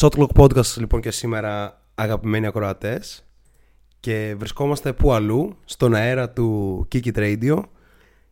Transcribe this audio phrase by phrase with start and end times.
[0.00, 3.24] Shotlock Podcast λοιπόν και σήμερα αγαπημένοι ακροατές.
[4.00, 7.62] Και βρισκόμαστε που αλλού στον αέρα του Kiki Radio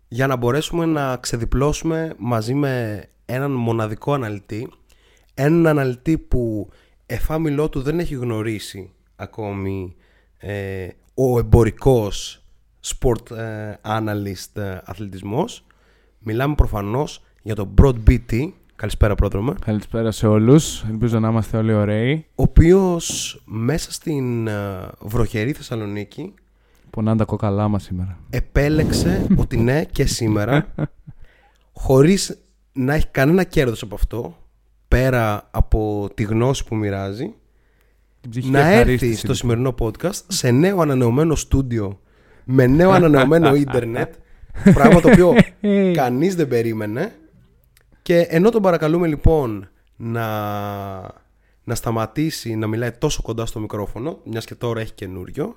[0.09, 4.73] για να μπορέσουμε να ξεδιπλώσουμε μαζί με έναν μοναδικό αναλυτή.
[5.35, 6.71] Έναν αναλυτή που
[7.07, 9.95] εφάμιλό του δεν έχει γνωρίσει ακόμη
[10.39, 12.43] ε, ο εμπορικός
[12.87, 15.67] sport ε, analyst ε, αθλητισμός.
[16.19, 19.55] Μιλάμε προφανώς για τον Broad BT Καλησπέρα, πρόδρομε.
[19.65, 20.85] Καλησπέρα σε όλους.
[20.91, 22.27] Ελπίζω να είμαστε όλοι ωραίοι.
[22.35, 24.53] Ο οποίος μέσα στην ε,
[25.01, 26.35] βροχερή Θεσσαλονίκη.
[26.91, 28.19] Πονάνε τα κόκαλά μας σήμερα.
[28.31, 30.75] Επέλεξε ότι ναι και σήμερα,
[31.73, 32.39] χωρίς
[32.73, 34.37] να έχει κανένα κέρδος από αυτό,
[34.89, 37.35] πέρα από τη γνώση που μοιράζει,
[38.43, 42.01] να έρθει στο σημερινό podcast σε νέο ανανεωμένο στούντιο
[42.45, 44.15] με νέο ανανεωμένο ίντερνετ.
[44.75, 45.35] πράγμα το οποίο
[45.95, 47.13] κανείς δεν περίμενε
[48.11, 50.27] και ενώ τον παρακαλούμε λοιπόν να,
[51.65, 55.57] να σταματήσει να μιλάει τόσο κοντά στο μικρόφωνο, μιας και τώρα έχει καινούριο,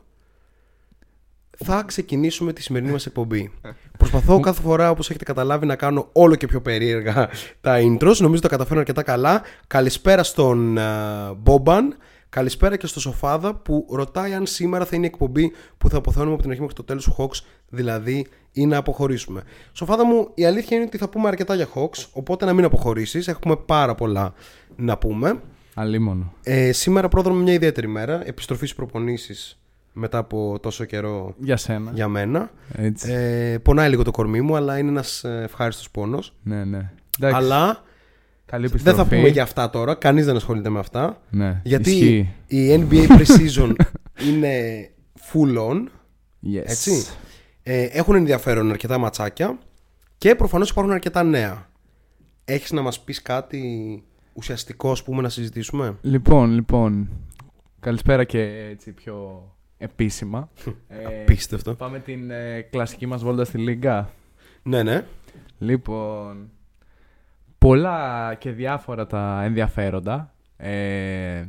[1.58, 3.52] θα ξεκινήσουμε τη σημερινή μας εκπομπή.
[3.97, 7.30] Προσπαθώ κάθε φορά, όπως έχετε καταλάβει, να κάνω όλο και πιο περίεργα
[7.61, 8.17] τα intros.
[8.17, 9.41] Νομίζω το καταφέρνω αρκετά καλά.
[9.67, 10.78] Καλησπέρα στον
[11.38, 11.95] Μπόμπαν.
[12.30, 16.33] Καλησπέρα και στο Σοφάδα που ρωτάει αν σήμερα θα είναι η εκπομπή που θα αποθεώνουμε
[16.33, 19.44] από την αρχή μέχρι το τέλος του Hawks, δηλαδή ή να αποχωρήσουμε.
[19.72, 23.28] Σοφάδα μου, η αλήθεια είναι ότι θα πούμε αρκετά για Hawks, οπότε να μην αποχωρήσεις.
[23.28, 24.34] Έχουμε πάρα πολλά
[24.76, 25.42] να πούμε.
[25.73, 26.34] Αλίμονο.
[26.44, 28.28] Ε, σήμερα πρόδρομο μια ιδιαίτερη μέρα.
[28.28, 29.58] Επιστροφή στις προπονήσεις
[29.94, 31.92] μετά από τόσο καιρό για, σένα.
[31.94, 32.52] για μένα.
[33.06, 36.36] Ε, πονάει λίγο το κορμί μου, αλλά είναι ένας ε, ευχάριστος πόνος.
[36.44, 36.92] Ναι, ναι.
[37.20, 37.84] Αλλά
[38.72, 39.96] δεν θα πούμε για αυτά τώρα.
[39.96, 41.22] Κανείς δεν ασχολείται με αυτά.
[41.30, 43.74] Ναι, γιατί η NBA Precision
[44.28, 44.90] είναι
[45.31, 45.78] full on.
[46.54, 46.62] Yes.
[46.64, 47.06] Έτσι.
[47.64, 49.58] Ε, έχουν ενδιαφέρον αρκετά ματσάκια
[50.17, 51.69] και προφανώς υπάρχουν αρκετά νέα.
[52.45, 57.09] Έχεις να μας πεις κάτι ουσιαστικό ας πούμε να συζητήσουμε; Λοιπόν, λοιπόν,
[57.80, 58.41] καλησπέρα και
[58.72, 59.47] έτσι πιο
[59.78, 60.50] επίσημα.
[60.88, 61.73] ε, Απίστευτο.
[61.75, 64.09] Πάμε την ε, κλασική μας βόλτα στη Λίγκα.
[64.63, 65.06] Ναι, ναι.
[65.57, 66.50] Λοιπόν,
[67.57, 70.34] πολλά και διάφορα τα ενδιαφέροντα.
[70.57, 71.45] Ε,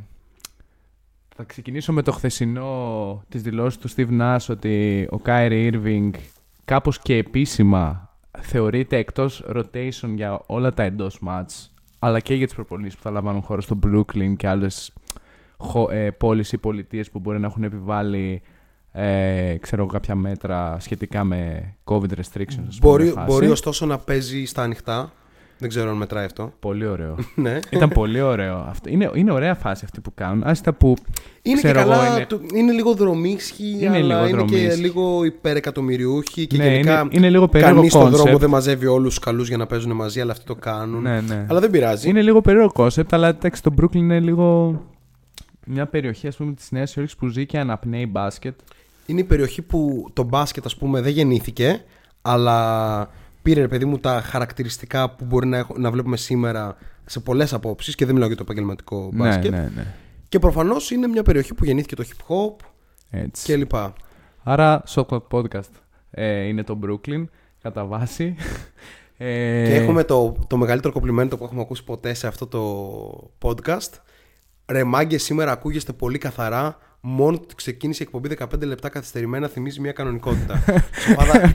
[1.37, 6.11] θα ξεκινήσω με το χθεσινό της δηλώσης του Steve Nash ότι ο Kyrie Irving
[6.65, 11.69] κάπως και επίσημα θεωρείται εκτός rotation για όλα τα εντός match
[11.99, 14.93] αλλά και για τις προπονήσεις που θα λαμβάνουν χώρο στο Brooklyn και άλλες
[15.91, 18.43] ε, πόλεις ή πολιτείες που μπορεί να έχουν επιβάλει
[18.93, 22.79] ε, ξέρω κάποια μέτρα σχετικά με COVID restrictions.
[22.81, 25.13] Μπορεί, μπορεί ωστόσο να παίζει στα ανοιχτά
[25.59, 26.53] δεν ξέρω αν μετράει αυτό.
[26.61, 27.17] Πολύ ωραίο.
[27.35, 27.59] ναι.
[27.71, 28.91] Ήταν πολύ ωραίο αυτό.
[28.91, 30.43] Είναι, είναι ωραία φάση αυτή που κάνουν.
[30.45, 30.97] Άστα που.
[31.43, 32.07] Είναι και καλά.
[32.07, 32.27] Είναι...
[32.55, 36.47] είναι λίγο δρομίσχοι, είναι αλλά λίγο είναι και λίγο υπερεκατομμυριούχοι.
[36.47, 39.49] Και ναι, γενικά είναι, είναι λίγο περίεργο Κανείς στον δρόμο δεν μαζεύει όλους τους καλούς
[39.49, 41.03] για να παίζουν μαζί, αλλά αυτοί το κάνουν.
[41.03, 41.47] Ναι, ναι.
[41.49, 42.09] Αλλά δεν πειράζει.
[42.09, 44.79] Είναι λίγο περίεργο κόνσεπτ, αλλά εντάξει, το Brooklyn είναι λίγο.
[45.67, 48.55] Μια περιοχή, ας πούμε, της Νέας Υόρκης που ζει και αναπνέει μπάσκετ.
[49.07, 51.85] Είναι η περιοχή που το μπάσκετ, ας πούμε, δεν γεννήθηκε,
[52.23, 53.09] αλλά
[53.45, 57.95] πήρε ρε παιδί μου τα χαρακτηριστικά που μπορεί να, να βλέπουμε σήμερα σε πολλές απόψεις
[57.95, 59.51] και δεν μιλάω για το επαγγελματικό ναι, μπάσκετ.
[59.51, 59.95] Ναι, ναι,
[60.29, 62.67] Και προφανώς είναι μια περιοχή που γεννήθηκε το hip hop
[63.11, 63.45] Έτσι.
[63.45, 63.93] και λοιπά.
[64.43, 65.71] Άρα, Shotclock Podcast
[66.11, 67.25] ε, είναι το Brooklyn
[67.63, 68.37] κατά βάση.
[69.17, 69.65] Ε...
[69.69, 73.91] Και έχουμε το, το μεγαλύτερο κομπλιμέντο που έχουμε ακούσει ποτέ σε αυτό το podcast.
[74.67, 76.77] Ρε μάγκε, σήμερα ακούγεστε πολύ καθαρά
[77.07, 80.65] μόνο ότι ξεκίνησε η εκπομπή 15 λεπτά καθυστερημένα θυμίζει μια κανονικότητα.
[81.07, 81.55] Σοφάδα,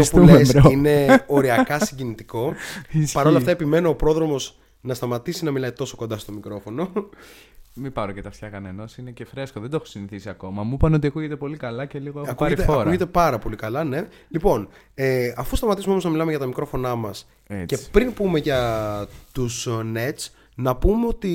[0.00, 2.54] αυτό που λες είναι οριακά συγκινητικό.
[3.12, 6.90] Παρ' όλα αυτά επιμένω ο πρόδρομος να σταματήσει να μιλάει τόσο κοντά στο μικρόφωνο.
[7.80, 8.96] Μην πάρω και τα αυτιά κανένας.
[8.96, 9.60] Είναι και φρέσκο.
[9.60, 10.62] Δεν το έχω συνηθίσει ακόμα.
[10.62, 12.80] Μου είπαν ότι ακούγεται πολύ καλά και λίγο έχω ακούγεται, πάρει φόρα.
[12.80, 14.08] Ακούγεται πάρα πολύ καλά, ναι.
[14.28, 17.28] Λοιπόν, ε, αφού σταματήσουμε όμως να μιλάμε για τα μικρόφωνά μας
[17.66, 21.32] και πριν πούμε για τους Nets, να πούμε ότι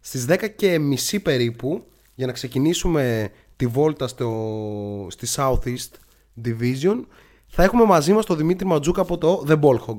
[0.00, 5.90] στις 10 και μισή περίπου για να ξεκινήσουμε τη βόλτα στο, στη Southeast
[6.44, 7.00] Division
[7.46, 9.96] θα έχουμε μαζί μας τον Δημήτρη Ματζούκα από το The Ball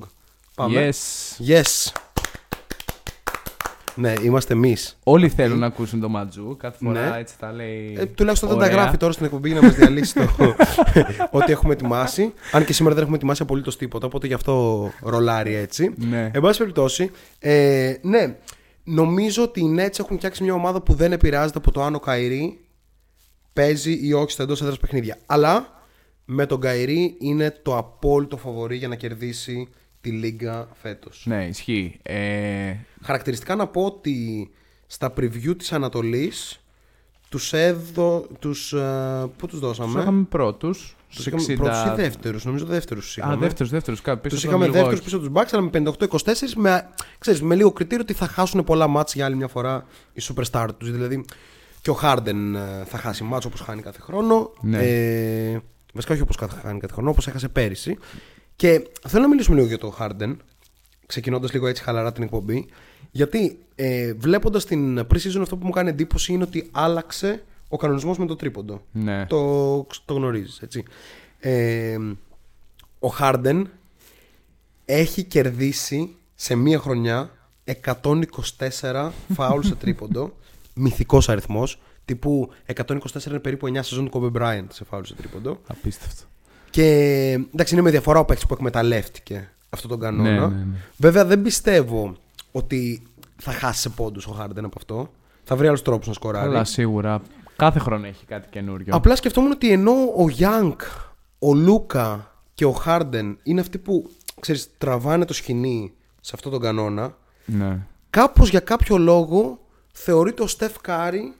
[0.55, 0.89] Πάμε.
[0.89, 1.47] Yes.
[1.47, 1.91] Yes.
[3.95, 4.97] Ναι, είμαστε εμείς.
[5.03, 6.57] Όλοι θέλουν να ακούσουν το Ματζού.
[6.57, 7.19] Κάθε φορά ναι.
[7.19, 7.95] έτσι τα λέει.
[7.99, 10.21] Ε, τουλάχιστον δεν τα γράφει τώρα στην εκπομπή για να μας διαλύσει το
[11.39, 12.33] ότι έχουμε ετοιμάσει.
[12.51, 15.93] Αν και σήμερα δεν έχουμε ετοιμάσει απολύτως τίποτα, οπότε γι' αυτό ρολάρει έτσι.
[15.97, 16.31] Ναι.
[16.33, 18.35] Εν πάση περιπτώσει, ε, ναι,
[18.87, 21.99] Νομίζω ότι οι Nets έχουν φτιάξει μια ομάδα που δεν επηρεάζεται από το αν ο
[21.99, 22.59] Καϊρή
[23.53, 25.17] παίζει ή όχι στα εντός έδρας παιχνίδια.
[25.25, 25.83] Αλλά
[26.25, 29.67] με τον Καϊρή είναι το απόλυτο φαβορή για να κερδίσει
[30.01, 31.23] τη Λίγκα φέτος.
[31.27, 31.99] Ναι, ισχύει.
[32.03, 32.75] Ε...
[33.01, 34.49] Χαρακτηριστικά να πω ότι
[34.87, 36.59] στα preview της Ανατολής
[37.29, 38.27] τους έδω...
[38.39, 42.45] Τους, uh, πού τους δώσαμε; Τους είχαμε πρώτους Τους είχαμε πρώτου ή δεύτερους.
[42.45, 43.17] Νομίζω δεύτερους.
[43.17, 44.01] Α, δεύτερους, δεύτερους.
[44.29, 48.13] Τους είχαμε δεύτερους πίσω τους Bucks, αλλά με 58-24 με, ξέρεις, με λίγο κριτήριο ότι
[48.13, 50.91] θα χάσουν πολλά μάτς για άλλη μια φορά οι superstar τους.
[50.91, 51.25] Δηλαδή
[51.81, 54.51] και ο Harden ε, θα χάσει μάτς όπως χάνει κάθε χρόνο.
[54.61, 54.77] Ναι.
[54.77, 55.59] Ε,
[55.93, 57.97] βασικά όχι όπως χάνει κάθε χρόνο, όπως έχασε πέρυσι.
[58.55, 60.35] Και θέλω να μιλήσουμε λίγο για το Harden,
[61.05, 62.67] ξεκινώντας λίγο έτσι χαλαρά την εκπομπή.
[63.11, 68.17] Γιατί ε, βλέποντας την pre-season, αυτό που μου κάνει εντύπωση είναι ότι άλλαξε ο κανονισμός
[68.17, 68.81] με το τρίποντο.
[68.91, 69.25] Ναι.
[69.25, 70.83] Το, το γνωρίζεις, έτσι.
[71.39, 71.97] Ε,
[72.99, 73.63] ο Harden
[74.85, 77.31] έχει κερδίσει σε μία χρονιά
[77.83, 80.35] 124 φάουλ σε τρίποντο.
[80.73, 81.79] Μυθικός αριθμός.
[82.05, 85.59] Τύπου 124 είναι περίπου 9 σεζόν του Kobe Bryant σε φάουλ σε τρίποντο.
[85.67, 86.23] Απίστευτο.
[86.69, 86.83] Και
[87.53, 90.29] εντάξει, είναι με διαφορά ο παίκτης που εκμεταλλεύτηκε αυτό τον κανόνα.
[90.31, 90.77] Ναι, ναι, ναι.
[90.97, 92.15] Βέβαια, δεν πιστεύω
[92.51, 93.03] ότι
[93.41, 95.11] θα χάσει σε πόντους ο Χάρντεν από αυτό.
[95.43, 96.47] Θα βρει άλλους τρόπους να σκοράρει.
[96.47, 97.21] Αλλά σίγουρα.
[97.55, 98.95] Κάθε χρόνο έχει κάτι καινούριο.
[98.95, 100.81] Απλά σκεφτόμουν ότι ενώ ο Young,
[101.39, 104.09] ο Λούκα και ο Χάρντεν είναι αυτοί που
[104.39, 107.17] ξέρεις, τραβάνε το σκοινί σε αυτόν τον κανόνα.
[107.45, 107.87] Ναι.
[108.09, 109.59] Κάπως για κάποιο λόγο
[109.93, 111.33] θεωρείται ο Στεφ Κάρι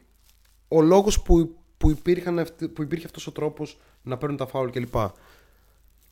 [0.68, 1.98] ο λόγος που, που,
[2.74, 4.96] που υπήρχε αυτός ο τρόπος να παίρνουν τα φάουλ κλπ.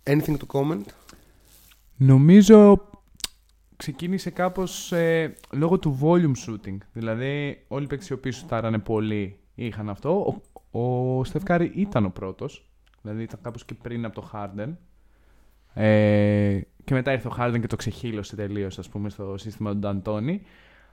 [0.03, 0.85] Anything to comment?
[1.95, 2.87] Νομίζω
[3.75, 6.77] ξεκίνησε κάπως ε, λόγω του volume shooting.
[6.93, 10.41] Δηλαδή όλοι οι παίκτες οι οποίοι σουτάρανε πολύ είχαν αυτό.
[10.71, 12.69] Ο, ο Στεφκάρη ήταν ο πρώτος.
[13.01, 14.73] Δηλαδή ήταν κάπως και πριν από το Harden.
[15.73, 19.77] Ε, και μετά ήρθε ο Harden και το ξεχύλωσε τελείως, ας πούμε, στο σύστημα του
[19.77, 20.41] Νταντώνη.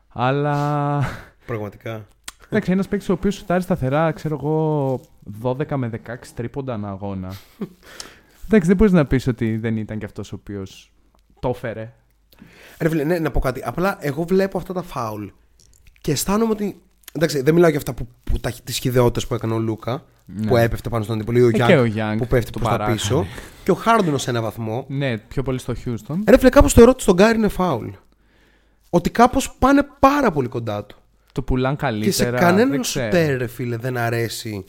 [0.09, 1.03] Αλλά...
[1.47, 2.07] Πραγματικά.
[2.49, 5.01] Εντάξει, ένας παίκτης ο οποίος σουτάρει σταθερά, ξέρω εγώ,
[5.43, 7.33] 12 με 16 τρίποντα ανά αγώνα.
[8.47, 10.93] Εντάξει, δεν μπορείς να πεις ότι δεν ήταν και αυτός ο οποίος
[11.41, 11.93] το έφερε.
[12.81, 13.63] Ρε φίλε, ναι, να πω κάτι.
[13.65, 15.27] Απλά εγώ βλέπω αυτά τα φάουλ
[16.01, 16.83] και αισθάνομαι ότι.
[17.12, 20.47] Εντάξει, δεν μιλάω για αυτά που, που τις χειδεότητες που έκανε ο Λούκα, ναι.
[20.47, 21.43] που έπεφτε πάνω στον αντίπολο, ή
[21.75, 23.27] ο Γιάνγκ που πέφτει προς τα πίσω.
[23.65, 24.85] Και ο Χάρντον σε ένα βαθμό.
[24.89, 26.25] Ναι, πιο πολύ στο Χιούστον.
[26.29, 27.89] Ρε φίλε, κάπως το ερώτημα στον Γκάρι είναι φάουλ.
[28.91, 30.97] Ότι κάπως πάνε πάρα πολύ κοντά του.
[31.33, 32.11] Το πουλάν καλύτερα.
[32.11, 34.65] Και σε κανέναν σουτέρ, ρε φίλε, δεν αρέσει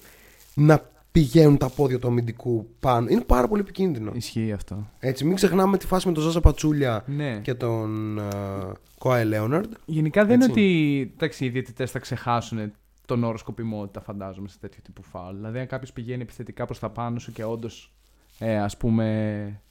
[0.53, 3.07] να πηγαίνουν τα πόδια του αμυντικού πάνω.
[3.09, 4.11] Είναι πάρα πολύ επικίνδυνο.
[4.15, 4.89] Ισχύει αυτό.
[4.99, 7.39] Έτσι, μην ξεχνάμε τη φάση με τον Ζάζα Πατσούλια ναι.
[7.41, 9.71] και τον uh, Κόαε Λέοναρντ.
[9.85, 12.71] Γενικά δεν είναι ότι εντάξει, οι διαιτητές θα ξεχάσουν
[13.05, 15.35] τον όρο σκοπιμότητα, φαντάζομαι, σε τέτοιο τύπου φάουλ.
[15.35, 17.93] Δηλαδή, αν κάποιος πηγαίνει επιθετικά προς τα πάνω σου και όντως
[18.39, 19.61] ε, ας πούμε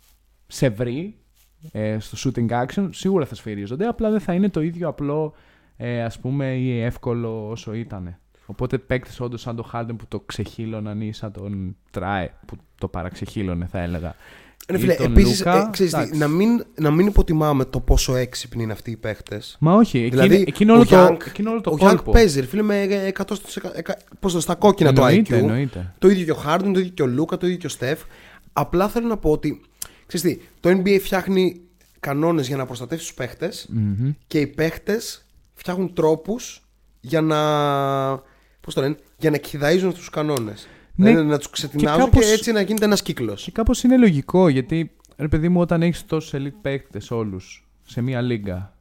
[0.47, 1.17] σε βρει
[1.73, 3.87] ε, στο shooting action, σίγουρα θα σφυρίζονται.
[3.87, 5.35] Απλά δεν θα είναι το ίδιο απλό
[5.77, 8.19] ε, ας πούμε ή εύκολο όσο ήταν.
[8.51, 12.89] Οπότε παίκτε όντως σαν το Harden που το ξεχύλωναν ή σαν τον Τράε που το
[12.89, 14.15] παραξεχύλωνε θα έλεγα.
[14.73, 18.91] Ναι, φίλε, επίσης, ε, ξέρεις, να, μην, να μην υποτιμάμε το πόσο έξυπνοι είναι αυτοί
[18.91, 19.41] οι παίχτε.
[19.59, 22.87] Μα όχι, δηλαδή, εκείνο, όλο, το, εκείνο όλο το Ο Γιάνκ παίζει, φίλε, με
[23.19, 23.25] 100%.
[24.21, 25.41] Πώς στα κόκκινα εννοείται, το IQ.
[25.41, 25.95] Εννοείται.
[25.99, 28.01] Το ίδιο και ο Χάρντεν, το ίδιο και ο Λούκα, το ίδιο και ο Στεφ.
[28.53, 29.61] Απλά θέλω να πω ότι
[30.07, 31.61] ξέρεις τι, το NBA φτιάχνει
[32.01, 34.15] κανόνες για να προστατεύσει τους παιχτε mm-hmm.
[34.27, 34.99] και οι παίχτε
[35.55, 36.63] φτιάχνουν τρόπους
[37.01, 37.39] για να.
[38.71, 40.69] Πώς το λένε, για να εκχυδαίζουν αυτού τους κανόνες.
[40.95, 43.43] Ναι, να, να τους ξετινάζουν και, και, έτσι να γίνεται ένας κύκλος.
[43.43, 48.01] Και κάπως είναι λογικό γιατί, ρε παιδί μου, όταν έχεις τόσους elite παίκτες όλους σε
[48.01, 48.75] μία λίγα,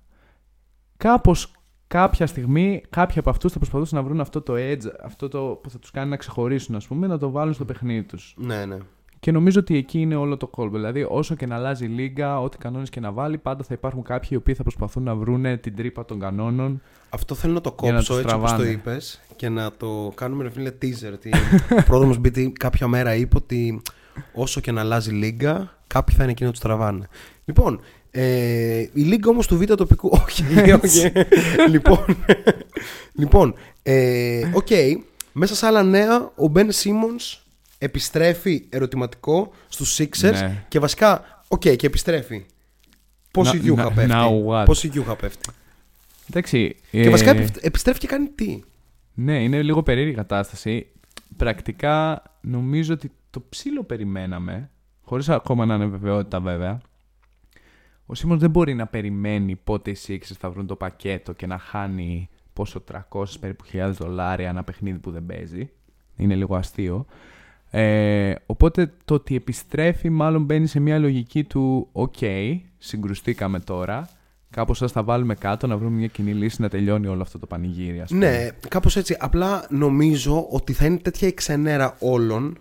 [0.97, 1.51] κάπως
[1.87, 5.69] κάποια στιγμή κάποιοι από αυτούς θα προσπαθούσαν να βρουν αυτό το edge, αυτό το που
[5.69, 8.35] θα τους κάνει να ξεχωρίσουν, ας πούμε, να το βάλουν στο παιχνίδι τους.
[8.37, 8.77] Ναι, ναι.
[9.19, 10.75] Και νομίζω ότι εκεί είναι όλο το κόλπο.
[10.75, 14.03] Δηλαδή, όσο και να αλλάζει η λίγα, ό,τι κανόνες και να βάλει, πάντα θα υπάρχουν
[14.03, 16.81] κάποιοι οι οποίοι θα προσπαθούν να βρούνε την τρύπα των κανόνων.
[17.09, 20.71] Αυτό θέλω να το κόψω έτσι όπως το είπες και να το κάνουμε ρε φίλε
[20.81, 21.13] teaser.
[21.79, 23.81] ο πρόδρομος Μπίτι κάποια μέρα είπε ότι
[24.33, 27.07] όσο και να αλλάζει η λίγα, κάποιοι θα είναι εκείνοι να τους τραβάνε.
[27.45, 27.79] Λοιπόν,
[28.11, 30.09] ε, η λίγα όμως του β' τοπικού.
[30.25, 30.43] όχι,
[30.83, 31.11] όχι.
[31.69, 32.05] λοιπόν,
[33.13, 34.95] λοιπόν ε, okay,
[35.31, 37.37] μέσα σε άλλα νέα, ο Ben Simmons
[37.79, 40.65] επιστρέφει ερωτηματικό στους Sixers ναι.
[40.67, 42.45] και βασικά, οκ, και επιστρέφει.
[43.31, 44.15] Πόση γιούχα πέφτει;
[44.65, 45.49] Πόση γιούχα πέφτει;
[46.29, 46.75] Εντάξει.
[46.91, 47.09] Και ε...
[47.09, 48.59] βασικά επιστρέφει και κάνει τι;
[49.13, 50.87] Ναι, είναι λίγο περίεργη κατάσταση.
[51.37, 54.69] Πρακτικά νομίζω ότι το ψιλοπεριμέναμε,
[55.01, 56.81] χωρίς ακόμα να είναι βεβαιότητα βέβαια.
[58.05, 61.57] Ο Σίμον δεν μπορεί να περιμένει πότε οι Sixers θα βρουν το πακέτο και να
[61.57, 65.69] χάνει πόσο 300 περίπου χιλιάδες δολάρια ένα παιχνίδι που δεν παίζει.
[66.15, 67.05] Είναι λίγο αστείο.
[67.71, 72.15] Ε, οπότε το ότι επιστρέφει μάλλον μπαίνει σε μια λογική του «ΟΚ,
[72.77, 74.09] συγκρουστήκαμε τώρα,
[74.49, 77.45] κάπως θα τα βάλουμε κάτω να βρούμε μια κοινή λύση να τελειώνει όλο αυτό το
[77.45, 78.01] πανηγύρι».
[78.01, 78.29] Ας πούμε.
[78.29, 79.17] Ναι, κάπως έτσι.
[79.19, 82.57] Απλά νομίζω ότι θα είναι τέτοια η ξενέρα όλων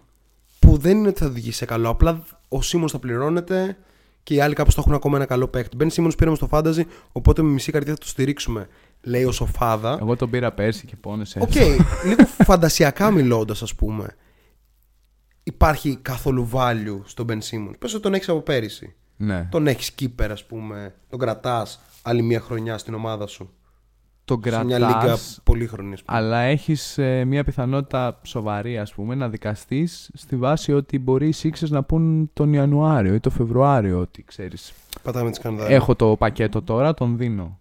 [0.59, 1.89] που δεν είναι ότι θα οδηγήσει σε καλό.
[1.89, 3.77] Απλά ο Σίμον θα πληρώνεται
[4.23, 5.77] και οι άλλοι κάπως θα έχουν ακόμα ένα καλό παίκτη.
[5.77, 8.69] Μπαίνει Σίμον πήραμε στο φάνταζι, οπότε με μισή καρδιά θα το στηρίξουμε.
[9.03, 9.99] Λέει ο Σοφάδα.
[10.01, 11.39] Εγώ τον πήρα πέρσι και πόνεσε.
[11.43, 11.77] Οκ, okay,
[12.09, 14.07] λίγο φαντασιακά μιλώντας, ας πούμε
[15.49, 17.75] υπάρχει καθόλου value στον Ben Simmons.
[17.79, 18.95] Πες ότι τον έχεις από πέρυσι.
[19.17, 19.49] Ναι.
[19.51, 20.95] Τον έχεις keeper, ας πούμε.
[21.11, 23.51] Τον κρατάς άλλη μια χρονιά στην ομάδα σου.
[24.25, 25.93] Τον Σε μια κρατάς, λίγα πολύχρονη.
[25.93, 26.19] ας πούμε.
[26.19, 31.35] αλλά έχεις ε, μια πιθανότητα σοβαρή ας πούμε να δικαιωθείς στη βάση ότι μπορεί οι
[31.43, 35.77] Sixers να πούν τον Ιανουάριο ή τον Φεβρουάριο ότι ξέρεις Πατάμε τι σκανδάλια.
[35.77, 37.59] έχω το πακέτο τώρα, τον δίνω.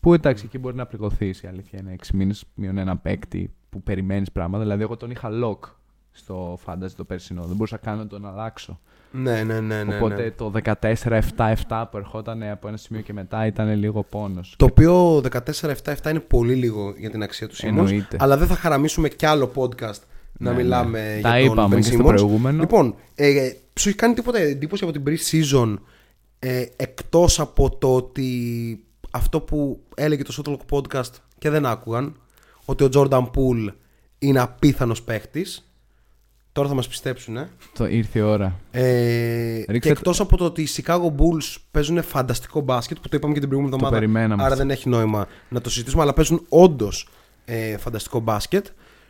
[0.00, 3.82] Που εντάξει εκεί μπορεί να πληγωθείς η αλήθεια είναι 6 μήνες μείον ένα παίκτη που
[3.82, 4.62] περιμένεις πράγματα.
[4.62, 5.58] Δηλαδή εγώ τον είχα lock
[6.16, 8.80] στο fantasy το περσινό, δεν μπορούσα καν να τον αλλάξω.
[9.10, 9.82] Ναι, ναι, ναι.
[9.82, 10.30] ναι, Οπότε ναι.
[10.30, 14.54] το 14-7-7 που ερχόταν από ένα σημείο και μετά ήταν λίγο πόνος.
[14.58, 17.66] Το οποίο 14-7-7 είναι πολύ λίγο για την αξία του Simmons.
[17.66, 18.16] Εννοείται.
[18.20, 19.98] Αλλά δεν θα χαραμίσουμε κι άλλο podcast
[20.38, 21.18] να Ναι, μιλάμε ναι.
[21.18, 22.04] για Τα τον είπαμε Ben και στο Simmons.
[22.06, 22.60] προηγούμενο.
[22.60, 25.76] Λοιπόν, ε, σου έχει κάνει τίποτα εντύπωση από την pre-season
[26.38, 28.28] ε, εκτός από το ότι
[29.10, 32.16] αυτό που έλεγε το Shotlock Podcast και δεν άκουγαν
[32.64, 33.68] ότι ο Jordan Poole
[34.18, 35.73] είναι απίθανος παίχτης;
[36.54, 37.48] Τώρα θα μας πιστέψουν ε.
[37.72, 38.60] Το ήρθε η ώρα.
[38.70, 43.16] Ε, Ρίξτε και εκτός από το ότι οι Chicago Bulls παίζουν φανταστικό μπάσκετ που το
[43.16, 44.44] είπαμε και την προηγούμενη εβδομάδα περιμέναμε.
[44.44, 47.08] άρα δεν έχει νόημα να το συζητήσουμε αλλά παίζουν όντως
[47.44, 48.66] ε, φανταστικό μπάσκετ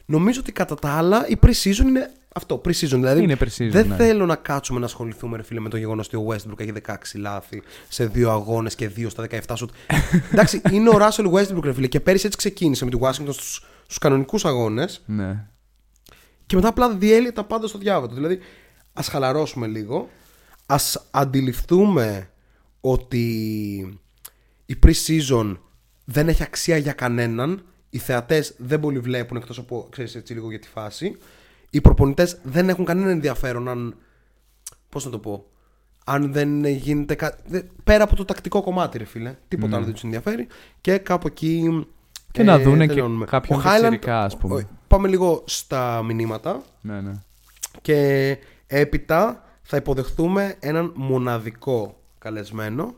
[0.06, 2.88] νομίζω ότι κατά τα άλλα η pre-season είναι αυτό, pre-season.
[2.88, 3.94] Δηλαδή, Είναι pre-season, δεν ναι.
[3.96, 6.94] θέλω να κάτσουμε να ασχοληθούμε, ρε φίλε, με το γεγονός ότι ο Westbrook έχει 16
[7.14, 9.70] λάθη σε δύο αγώνες και δύο στα 17 σουτ.
[10.32, 13.64] Εντάξει, είναι ο Russell Westbrook, ρε φίλε, και πέρυσι έτσι ξεκίνησε με τη Washington στους
[13.84, 15.46] στους κανονικούς αγώνες Ναι.
[16.46, 18.14] Και μετά απλά διέλυε τα πάντα στο διάβατο.
[18.14, 18.38] Δηλαδή,
[18.92, 20.08] ας χαλαρώσουμε λίγο,
[20.66, 22.30] ας αντιληφθούμε
[22.80, 23.22] ότι
[24.66, 25.56] η pre-season
[26.04, 27.62] δεν έχει αξία για κανέναν.
[27.90, 31.16] Οι θεατές δεν πολύ βλέπουν εκτός από ξέρεις, έτσι λίγο για τη φάση.
[31.70, 33.96] Οι προπονητές δεν έχουν κανένα ενδιαφέρον αν.
[34.88, 35.46] Πώς να το πω.
[36.04, 37.70] Αν δεν γίνεται κάτι.
[37.84, 39.34] Πέρα από το τακτικό κομμάτι, ρε φίλε.
[39.48, 40.46] Τίποτα άλλο δεν τους ενδιαφέρει.
[40.80, 41.62] Και κάπου εκεί.
[41.62, 41.78] Ναι.
[41.80, 41.84] ε,
[42.32, 43.24] Και να δούνε και τελειώνουμε.
[43.24, 44.68] κάποιον Ο Highland- πιτσιρικά, ας πούμε.
[44.94, 46.62] Ο- Πάμε λίγο στα μηνύματα.
[46.80, 47.12] Ναι, ναι.
[47.82, 52.94] Και έπειτα θα υποδεχθούμε έναν μοναδικό καλεσμένο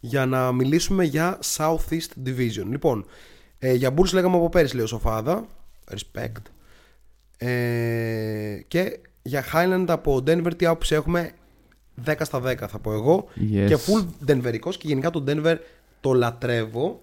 [0.00, 2.64] για να μιλήσουμε για Southeast Division.
[2.68, 3.04] Λοιπόν,
[3.58, 5.46] ε, για Bulls λέγαμε από πέρυσι, λέει ο Σοφάδα.
[5.90, 6.42] Respect.
[7.36, 11.32] Ε, και για Highland από Denver τι άποψη έχουμε;
[12.04, 13.24] 10 στα 10 θα πω εγώ.
[13.36, 13.64] Yes.
[13.66, 15.56] Και full Denverικός και γενικά το Denver
[16.00, 17.00] το λατρεύω.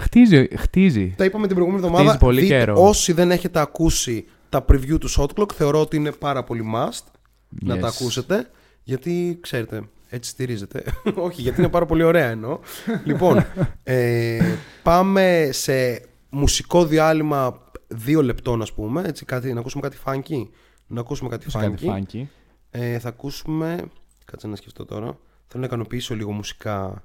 [0.00, 1.14] Χτίζει, χτίζει.
[1.16, 2.24] Τα είπαμε την προηγούμενη Χτίζει εβδομάδα.
[2.26, 2.86] πολύ Δείτε, καιρό.
[2.88, 7.04] όσοι δεν έχετε ακούσει τα preview του Shot Clock, θεωρώ ότι είναι πάρα πολύ must
[7.48, 7.80] να Yes.
[7.80, 8.50] τα ακούσετε.
[8.82, 10.84] Γιατί ξέρετε, έτσι στηρίζετε.
[11.26, 12.58] Όχι, γιατί είναι πάρα πολύ ωραία εννοώ.
[13.04, 13.44] λοιπόν,
[13.82, 14.38] ε,
[14.82, 19.02] πάμε σε μουσικό διάλειμμα δύο λεπτών, ας πούμε.
[19.06, 20.48] Έτσι, κάτι, να ακούσουμε κάτι funky.
[20.86, 22.16] Να ακούσουμε κάτι Πες κάτι funky.
[22.16, 22.22] funky.
[22.70, 23.84] Ε, θα ακούσουμε.
[24.24, 25.06] Κάτσε να σκεφτώ τώρα.
[25.46, 27.02] Θέλω να ικανοποιήσω λίγο μουσικά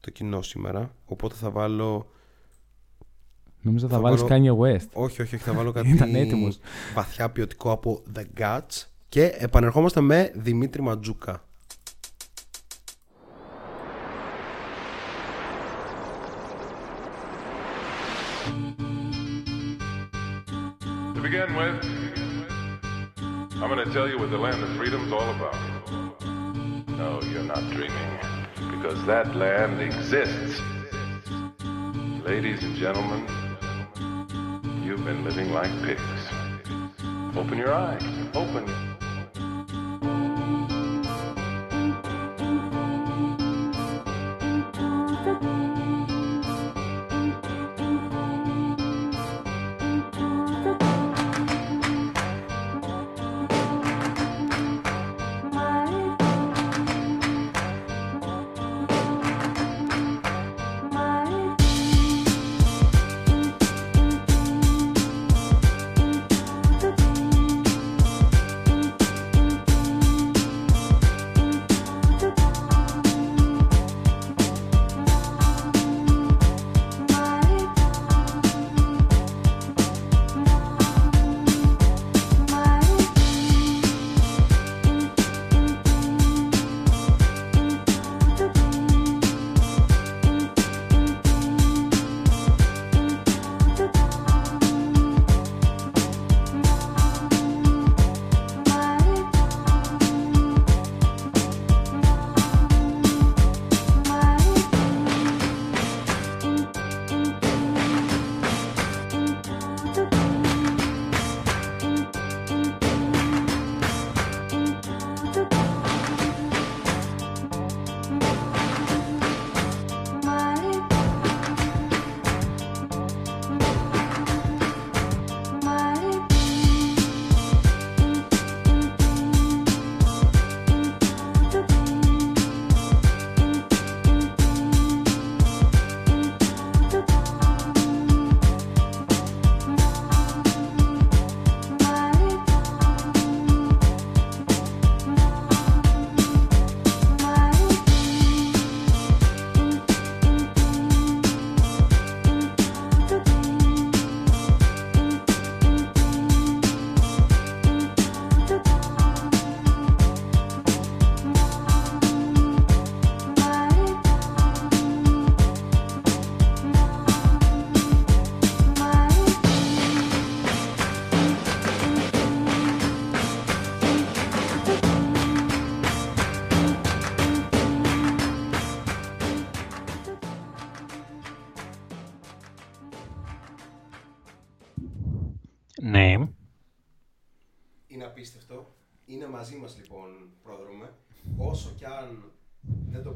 [0.00, 0.94] το κοινό σήμερα.
[1.04, 2.08] Οπότε θα βάλω.
[3.64, 4.88] Νόμιζα θα, Θα βάλεις βάλω- Kanye West.
[4.92, 6.58] Όχι, όχι, όχι, θα βάλω κάτι Ήταν έτοιμος.
[6.94, 11.42] βαθιά ποιοτικό από The Guts και επανερχόμαστε με Δημήτρη Ματζούκα.
[21.14, 21.84] To begin with,
[23.60, 25.56] I'm going to tell you what the land of freedom's all about.
[26.88, 28.10] No, you're not dreaming,
[28.74, 30.60] because that land exists.
[32.24, 33.26] Ladies and gentlemen,
[34.84, 36.00] you've been living like pigs.
[37.36, 38.02] Open your eyes.
[38.34, 38.93] Open.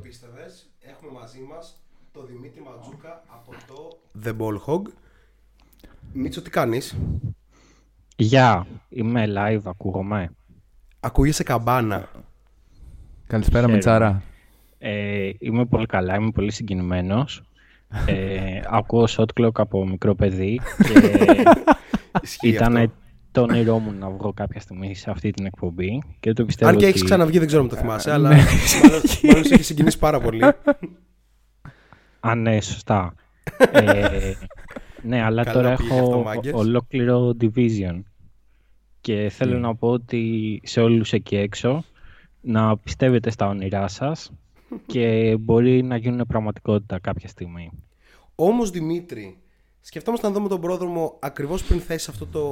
[0.09, 4.83] Δεν το πίστευες, έχουμε μαζί μας το Δημήτρη Ματζούκα από το The Ball Hog.
[6.13, 6.97] Μίτσο, τι κάνεις;
[8.17, 10.31] Γεια, είμαι live, ακούγομαι.
[11.01, 12.09] Ακούγεσαι καμπάνα.
[13.27, 13.75] Καλησπέρα, Χαίρομαι.
[13.75, 14.23] Μιτσάρα.
[14.79, 17.43] Ε, είμαι πολύ καλά, είμαι πολύ συγκινημένος.
[18.07, 20.61] Ε, ακούω shot clock από μικρό παιδί
[20.93, 21.43] και
[22.23, 22.93] Ισχύει ήταν αυτό.
[23.39, 26.77] Το όνειρό μου να βγω κάποια στιγμή σε αυτή την εκπομπή και το πιστεύω Αν
[26.77, 26.93] και ότι...
[26.93, 28.35] έχεις ξαναβγεί, δεν ξέρω αν το θυμάσαι, αλλά ναι.
[28.37, 30.43] μάλλον, μάλλον σε έχει συγκινήσει πάρα πολύ.
[32.21, 33.15] Α, ναι, σωστά.
[33.73, 34.33] ε,
[35.03, 36.53] ναι, αλλά Καλά τώρα πήγε έχω αυτό, μάγκες.
[36.53, 38.03] ολόκληρο division.
[39.01, 39.59] Και θέλω Ναι.
[39.59, 41.85] να πω ότι σε όλους εκεί έξω
[42.41, 44.33] να πιστεύετε στα όνειρά σας
[44.87, 47.71] και μπορεί να γίνουν πραγματικότητα κάποια στιγμή.
[48.35, 49.39] Όμως Δημήτρη,
[49.89, 52.43] σκεφτόμαστε να δούμε τον πρόδρομο ακριβώς πριν θέσει αυτό το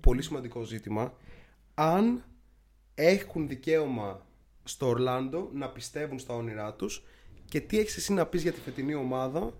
[0.00, 1.12] πολύ σημαντικό ζήτημα.
[1.74, 2.24] Αν
[2.94, 4.26] έχουν δικαίωμα
[4.64, 7.04] στο Ορλάντο να πιστεύουν στα όνειρά τους
[7.44, 9.52] και τι έχεις εσύ να πεις για τη φετινή ομάδα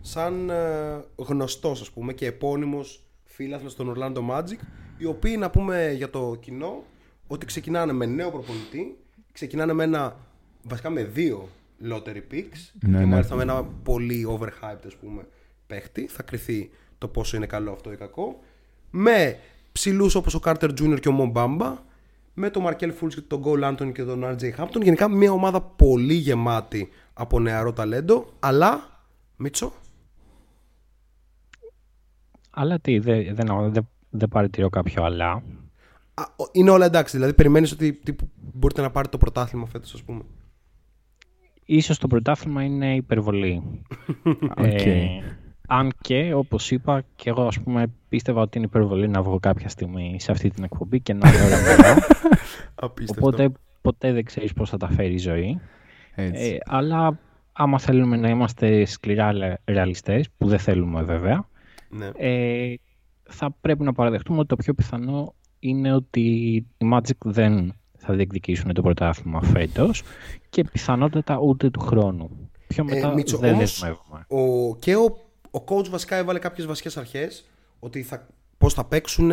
[0.00, 4.58] σαν ε, γνωστός ας πούμε και επώνυμος φίλαθλος των Orlando Magic
[4.98, 6.84] οι οποίοι να πούμε για το κοινό
[7.26, 8.98] ότι ξεκινάνε με νέο προπονητή
[9.32, 10.16] ξεκινάνε με ένα
[10.62, 11.48] βασικά με δύο
[11.84, 13.04] lottery picks Ναι, και ναι.
[13.04, 15.26] μάλιστα με ένα πολύ overhyped ας πούμε
[15.70, 18.40] παίχτη θα κρυθεί το πόσο είναι καλό αυτό ή κακό
[18.90, 19.38] με
[19.72, 20.98] ψηλούς όπως ο Carter Jr.
[21.00, 21.72] και ο Mo Bamba
[22.34, 25.60] με τον Markelle Fultz και τον Cole Anthony και τον RJ Hampton γενικά μια ομάδα
[25.60, 29.00] πολύ γεμάτη από νεαρό ταλέντο αλλά
[29.36, 29.72] Μίτσο;
[32.50, 35.30] Αλλά τι, δεν δεν δεν- δεν παρατηρώ κάποιο αλλά.
[36.14, 39.94] Α, ο- είναι όλα εντάξει δηλαδή περιμένεις ότι τύπου, μπορείτε να πάρετε το πρωτάθλημα φέτος
[39.94, 40.22] ας πούμε
[41.64, 43.62] Ίσως το πρωτάθλημα είναι υπερβολή.
[44.56, 44.64] Οκ.
[44.86, 45.22] Ε,
[45.72, 49.68] αν και, όπως είπα, και εγώ ας πούμε πίστευα ότι είναι υπερβολή να βγω κάποια
[49.68, 51.98] στιγμή σε αυτή την εκπομπή και να λέω όλα καλά.
[52.74, 55.60] Απίστευτο Οπότε ποτέ δεν ξέρεις πώς θα τα φέρει η ζωή.
[56.14, 56.44] Έτσι.
[56.44, 57.18] Ε, αλλά
[57.52, 61.48] άμα θέλουμε να είμαστε σκληρά λε- ρεαλιστές, που δεν θέλουμε βέβαια,
[61.88, 62.10] ναι.
[62.16, 62.74] ε,
[63.22, 66.20] θα πρέπει να παραδεχτούμε ότι το πιο πιθανό είναι ότι
[66.78, 70.02] οι Magic δεν θα διεκδικήσουν το πρωτάθλημα φέτος
[70.50, 72.50] και πιθανότατα ούτε του χρόνου.
[72.66, 74.24] Πιο μετά Μίτσο, δεν όμως, δεσμεύομαι.
[74.28, 75.16] ο, και ο,
[75.50, 78.26] ο coach βασικά έβαλε κάποιες βασικές αρχές ότι θα,
[78.58, 79.32] πώς θα παίξουν,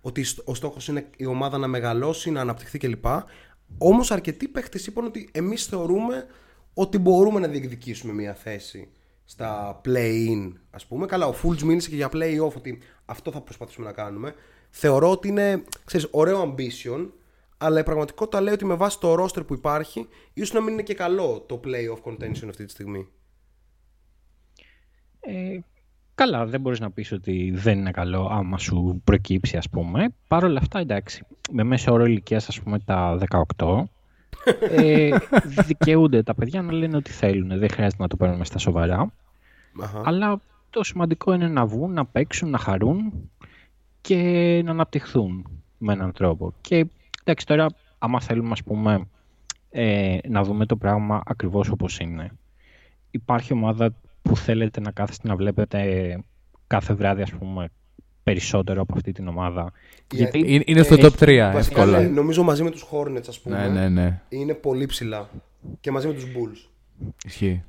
[0.00, 3.04] ότι στ- ο στόχος είναι η ομάδα να μεγαλώσει, να αναπτυχθεί κλπ.
[3.78, 6.26] Όμως αρκετοί παίχτες είπαν ότι εμείς θεωρούμε
[6.74, 8.88] ότι μπορούμε να διεκδικήσουμε μια θέση
[9.24, 11.06] στα play-in ας πούμε.
[11.06, 14.34] Καλά, ο Fultz μίλησε και για play-off ότι αυτό θα προσπαθήσουμε να κάνουμε.
[14.70, 17.08] Θεωρώ ότι είναι, ξέρεις, ωραίο ambition,
[17.58, 20.82] αλλά η πραγματικότητα λέει ότι με βάση το roster που υπάρχει, ίσως να μην είναι
[20.82, 23.08] και καλό το play-off contention αυτή τη στιγμή.
[25.20, 25.58] Ε,
[26.14, 30.08] καλά, δεν μπορείς να πεις ότι δεν είναι καλό άμα σου προκύψει, ας πούμε.
[30.28, 33.18] Παρ' όλα αυτά, εντάξει, με μέσο όρο ηλικίας, ας πούμε, τα
[33.56, 33.88] 18,
[34.76, 35.10] ε,
[35.66, 37.58] δικαιούνται τα παιδιά να λένε ό,τι θέλουν.
[37.58, 39.12] Δεν χρειάζεται να το παίρνουμε στα σοβαρά.
[39.80, 40.02] Αχα.
[40.04, 43.30] Αλλά το σημαντικό είναι να βγουν, να παίξουν, να χαρούν
[44.00, 44.16] και
[44.64, 46.54] να αναπτυχθούν με έναν τρόπο.
[46.60, 46.86] Και
[47.20, 47.66] εντάξει, τώρα,
[47.98, 49.06] άμα θέλουμε, ας πούμε,
[49.70, 52.30] ε, να δούμε το πράγμα ακριβώς όπως είναι.
[53.10, 53.94] Υπάρχει ομάδα
[54.30, 56.18] που θέλετε να κάθεστε να βλέπετε
[56.66, 57.68] κάθε βράδυ, ας πούμε,
[58.22, 59.72] περισσότερο από αυτή την ομάδα.
[60.12, 62.00] Για- Γιατί Είναι, είναι στο ε, top 3 Βασικά, εύκολα.
[62.00, 64.20] ναι, νομίζω μαζί με τους Hornets ας πούμε Ναι, ναι, ναι.
[64.28, 65.28] είναι πολύ ψηλά
[65.80, 66.68] και μαζί με τους Bulls.
[67.26, 67.62] Ισχύει.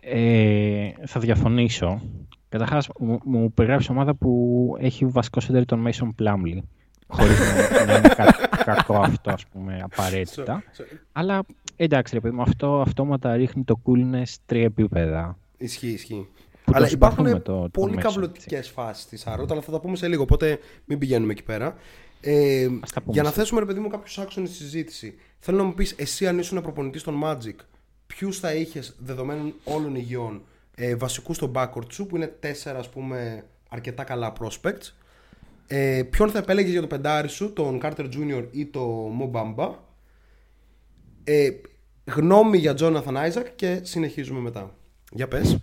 [0.00, 2.00] Ε, θα διαφωνήσω.
[2.48, 6.58] Καταρχάς, μου, μου περιγράψει ομάδα που έχει βασικό σέντερ τον Mason Plumlee.
[7.08, 10.62] Χωρίς να, να είναι κα- κακό αυτό, ας πούμε, απαραίτητα.
[11.12, 11.42] Αλλά
[11.76, 15.38] εντάξει, ρε παιδί μου, αυτό αυτόματα ρίχνει το coolness τρία επίπεδα.
[15.58, 16.28] Ισχύει, ισχύει.
[16.64, 19.70] Που το αλλά υπάρχουν συμπαθούμε το- το πολύ μέσο, καυλωτικέ φάσεις της Σαρότα, αλλά θα
[19.72, 20.22] τα πούμε σε λίγο.
[20.22, 21.76] Οπότε μην πηγαίνουμε εκεί πέρα.
[22.20, 25.14] Ε, Ας τα πούμε για να σε- θέσουμε, ρε παιδί μου, κάποιους άξονες στη συζήτηση,
[25.38, 27.54] θέλω να μου πεις, εσύ αν ήσουν προπονητής των Magic,
[28.06, 30.42] ποιους θα είχες δεδομένων όλων υγιών
[30.74, 34.92] ε, βασικούς στο backcourt σου, που είναι τέσσερα, ας πούμε, αρκετά καλά prospects.
[35.66, 38.44] Ε, ποιον θα επέλεγες για το πεντάρι σου, τον Carter Jr.
[38.50, 39.70] ή το Mobamba.
[41.24, 41.50] Ε,
[42.04, 44.74] γνώμη για Jonathan Isaac και συνεχίζουμε μετά.
[45.16, 45.58] Για πες.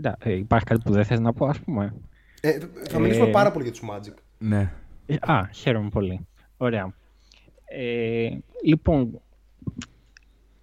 [0.00, 1.94] Ντα, ε, υπάρχει κάτι που δεν θες να πω, ας πούμε.
[2.40, 2.58] Ε,
[2.88, 4.14] θα μιλήσουμε Ε, πάρα πολύ για τους Magic.
[4.38, 4.72] Ναι.
[5.06, 6.26] Ε, Α, χαίρομαι πολύ.
[6.56, 6.94] Ωραία.
[7.64, 8.28] Ε,
[8.64, 9.20] λοιπόν,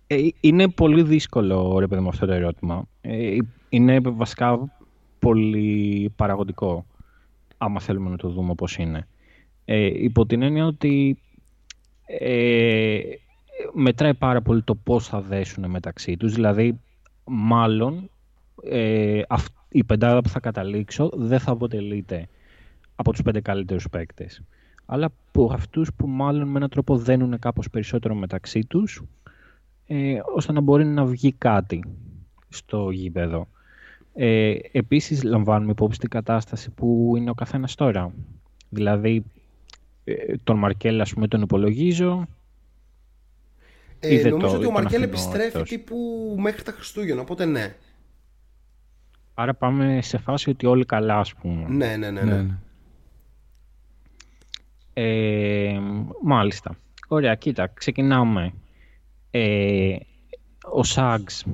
[0.08, 2.88] ε, είναι πολύ δύσκολο, ρε παιδί μου, αυτό το ερώτημα.
[3.02, 3.38] Ε,
[3.70, 4.78] είναι βασικά
[5.20, 6.86] πολύ παραγωγικό,
[7.58, 9.08] άμα θέλουμε να το δούμε όπως είναι.
[9.66, 11.20] Ε, υπό την έννοια ότι
[12.06, 13.00] ε,
[13.74, 16.34] μετράει πάρα πολύ το πώς θα δέσουν μεταξύ τους.
[16.34, 16.80] Δηλαδή,
[17.28, 18.10] μάλλον,
[18.64, 22.28] ε, αυ- η πεντάδα που θα καταλήξω δεν θα αποτελείται
[22.96, 24.42] από τους πέντε καλύτερους παίκτες.
[24.86, 29.04] Αλλά από αυτούς που μάλλον με έναν τρόπο δένουν κάπως περισσότερο μεταξύ τους,
[29.88, 31.84] ε, ώστε να μπορεί να βγει κάτι
[32.50, 33.48] στο γήπεδο.
[34.14, 38.14] Ε, επίσης λαμβάνουμε υπόψη την κατάσταση που είναι ο καθένας τώρα.
[38.70, 39.24] Δηλαδή,
[40.04, 40.14] ε,
[40.44, 42.28] τον Μαρκέλ ας πούμε τον υπολογίζω.
[44.00, 45.98] Ε, νομίζω ότι ο Μαρκέλ επιστρέφει τύπου
[46.40, 47.76] μέχρι τα Χριστούγεννα, οπότε ναι.
[49.34, 51.66] Άρα πάμε σε φάση ότι όλοι καλά, ας πούμε.
[51.68, 52.22] Ναι, ναι, ναι.
[52.22, 52.34] ναι.
[52.34, 52.58] ναι, ναι.
[54.94, 55.80] Ε,
[56.24, 56.78] μάλιστα.
[57.08, 58.54] Ωραία, κοίτα, ξεκινάμε.
[59.32, 59.96] Ε,
[60.72, 61.46] ο Σάγκς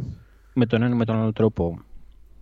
[0.54, 1.80] με τον ένα με τον άλλο τρόπο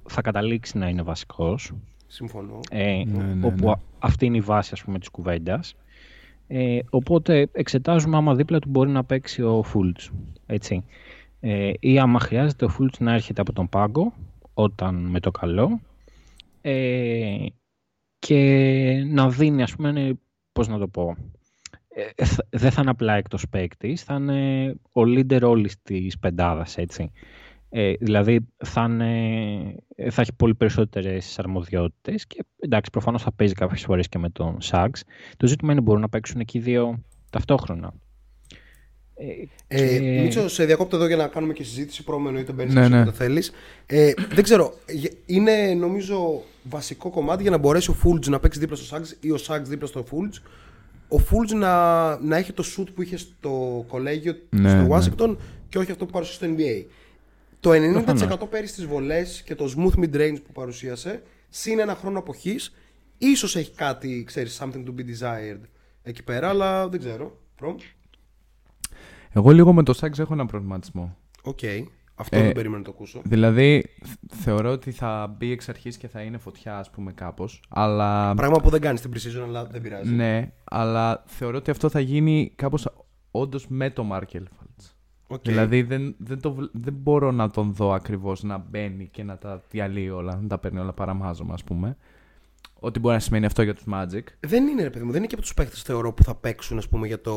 [0.09, 1.71] θα καταλήξει να είναι βασικός.
[2.07, 2.59] Συμφωνώ.
[2.69, 5.75] Ε, ναι, όπου αυτή είναι η βάση ας πούμε της κουβέντας.
[6.53, 10.11] Ε, οπότε εξετάζουμε άμα δίπλα του μπορεί να παίξει ο Φούλτς.
[10.45, 10.83] Έτσι.
[11.39, 14.13] Ε, ή άμα χρειάζεται ο Φούλτς να έρχεται από τον πάγκο
[14.53, 15.81] όταν με το καλό
[16.61, 17.45] ε,
[18.19, 20.19] και να δίνει ας πούμε
[20.51, 21.15] πώς να το πω
[21.87, 27.11] ε, δεν θα είναι απλά εκτός παίκτης, θα είναι ο leader όλης της πεντάδας έτσι.
[27.73, 28.87] Ε, δηλαδή θα,
[30.09, 34.61] θα έχει πολύ περισσότερες αρμοδιότητες και εντάξει προφανώς θα παίζει κάποιες φορές και με τον
[34.61, 35.03] Σάγκς.
[35.37, 37.93] Το ζήτημα είναι μπορούν να παίξουν εκεί δύο ταυτόχρονα.
[39.67, 40.21] Ε, ε, και...
[40.21, 42.03] Μίτσο, σε διακόπτω εδώ για να κάνουμε και συζήτηση.
[42.03, 43.11] Πρόμενο είτε μπαίνει ναι, ναι.
[43.11, 43.51] θέλεις.
[43.85, 44.73] Ε, δεν ξέρω.
[45.25, 49.31] Είναι νομίζω βασικό κομμάτι για να μπορέσει ο Φούλτζ να παίξει δίπλα στο Σάγκ ή
[49.31, 50.37] ο Σάγκ δίπλα στο Φούλτζ.
[51.07, 54.87] Ο Φούλτζ να, να έχει το σουτ που είχε στο κολέγιο ναι, στο ναι.
[54.89, 55.35] Washington
[55.69, 56.85] και όχι αυτό που παρουσίασε στο NBA.
[57.61, 62.19] Το 90% πέρυσι στις βολές και το smooth mid range που παρουσίασε, συν ένα χρόνο
[62.19, 62.73] αποχής,
[63.17, 65.61] ίσως έχει κάτι, ξέρεις, something to be desired
[66.03, 67.39] εκεί πέρα, αλλά δεν ξέρω.
[69.31, 71.17] Εγώ λίγο με το Suggs έχω ένα προβληματισμό.
[71.43, 71.59] Οκ.
[71.61, 71.83] Okay.
[72.15, 73.21] Αυτό ε, δεν περίμενα να το ακούσω.
[73.25, 73.83] Δηλαδή,
[74.27, 77.63] θεωρώ ότι θα μπει εξ αρχής και θα είναι φωτιά, ας πούμε, κάπως.
[77.69, 78.33] Αλλά...
[78.33, 80.13] Πράγμα που δεν κάνεις στην preseason, αλλά δεν πειράζει.
[80.13, 82.87] Ναι, αλλά θεωρώ ότι αυτό θα γίνει κάπως
[83.31, 84.47] όντως με το Μάρκελ
[85.31, 85.41] Okay.
[85.41, 89.61] Δηλαδή δεν, δεν, το, δεν μπορώ να τον δω ακριβώς να μπαίνει και να τα
[89.69, 91.97] διαλύει όλα, να τα παίρνει όλα παραμάζωμα, ας πούμε.
[92.79, 94.23] Ό,τι μπορεί να σημαίνει αυτό για τους Magic.
[94.39, 96.77] Δεν είναι, ρε παιδί μου, δεν είναι και από τους παίχτε θεωρώ που θα παίξουν
[96.77, 97.33] ας πούμε, για το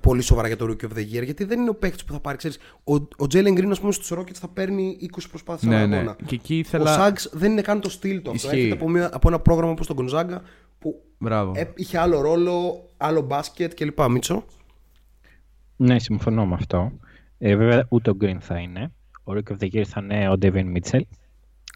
[0.00, 2.20] πολύ σοβαρά για το Rookie of the Year, γιατί δεν είναι ο παίχτη που θα
[2.20, 2.36] πάρει.
[2.36, 5.96] Ξέρεις, ο, ο Jalen Green, ας πούμε, στους Rockets θα παίρνει 20 προσπάθειες ναι, ναι.
[5.96, 6.16] αγώνα.
[6.26, 6.90] Και εκεί ήθελα...
[6.90, 8.48] Ο Σάγκ δεν είναι καν το στυλ του αυτό.
[8.48, 10.38] Έρχεται από, μια, από ένα πρόγραμμα όπως τον Gonzaga
[10.78, 11.02] που
[11.54, 14.00] ε, είχε άλλο ρόλο, άλλο μπάσκετ κλπ.
[14.08, 14.44] Μίτσο.
[15.76, 16.92] Ναι, συμφωνώ με αυτό.
[17.38, 18.92] Ε, βέβαια, ούτε ο Green θα είναι.
[19.24, 21.00] Ο Rookie of the Year θα είναι ο Devin Mitchell.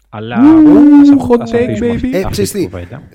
[0.09, 0.37] Αλλά.
[1.29, 2.13] hot take, baby.
[2.13, 2.23] Ε,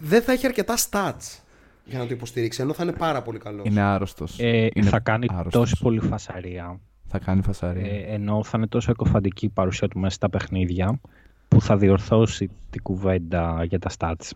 [0.00, 1.42] δεν θα έχει αρκετά stats
[1.84, 3.66] για να το υποστηρίξει, ενώ θα είναι πάρα πολύ καλός.
[3.66, 4.38] Είναι άρρωστος.
[4.38, 5.52] Ε, θα κάνει άρρωστος.
[5.52, 6.80] τόσο πολύ φασαρία.
[7.06, 7.86] Θα κάνει φασαρία.
[7.86, 11.00] Ε, ενώ θα είναι τόσο εκοφαντική η παρουσία του μέσα στα παιχνίδια
[11.48, 14.30] που θα διορθώσει την κουβέντα για τα stats.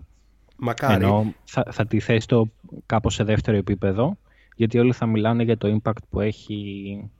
[0.57, 1.05] Μακάρι.
[1.05, 2.49] Ενώ θα, θα τη θέσει το
[2.87, 4.17] κάπως σε δεύτερο επίπεδο,
[4.57, 7.11] γιατί όλοι θα μιλάνε για το impact που έχει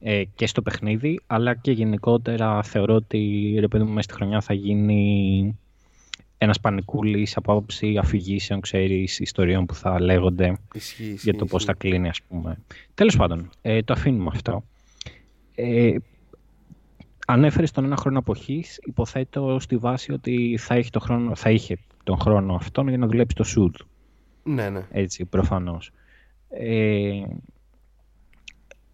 [0.00, 4.40] ε, και στο παιχνίδι, αλλά και γενικότερα θεωρώ ότι ρε παιδί μου μέσα στη χρονιά
[4.40, 5.58] θα γίνει
[6.38, 10.58] ένας πανικούλης από άποψη αφηγήσεων, ξέρεις, ιστοριών που θα λέγονται
[11.22, 12.58] για το πώς θα κλείνει, ας πούμε.
[12.94, 14.64] Τέλος πάντων, ε, το αφήνουμε αυτό.
[15.54, 15.96] Ε,
[17.26, 21.78] ανέφερες τον ένα χρόνο αποχής, υποθέτω στη βάση ότι θα, έχει το χρόνο, θα είχε
[22.04, 23.86] τον χρόνο αυτόν για να δουλέψει το shoot.
[24.42, 24.86] Ναι, ναι.
[24.90, 25.90] Έτσι, προφανώς.
[26.58, 27.22] Ε,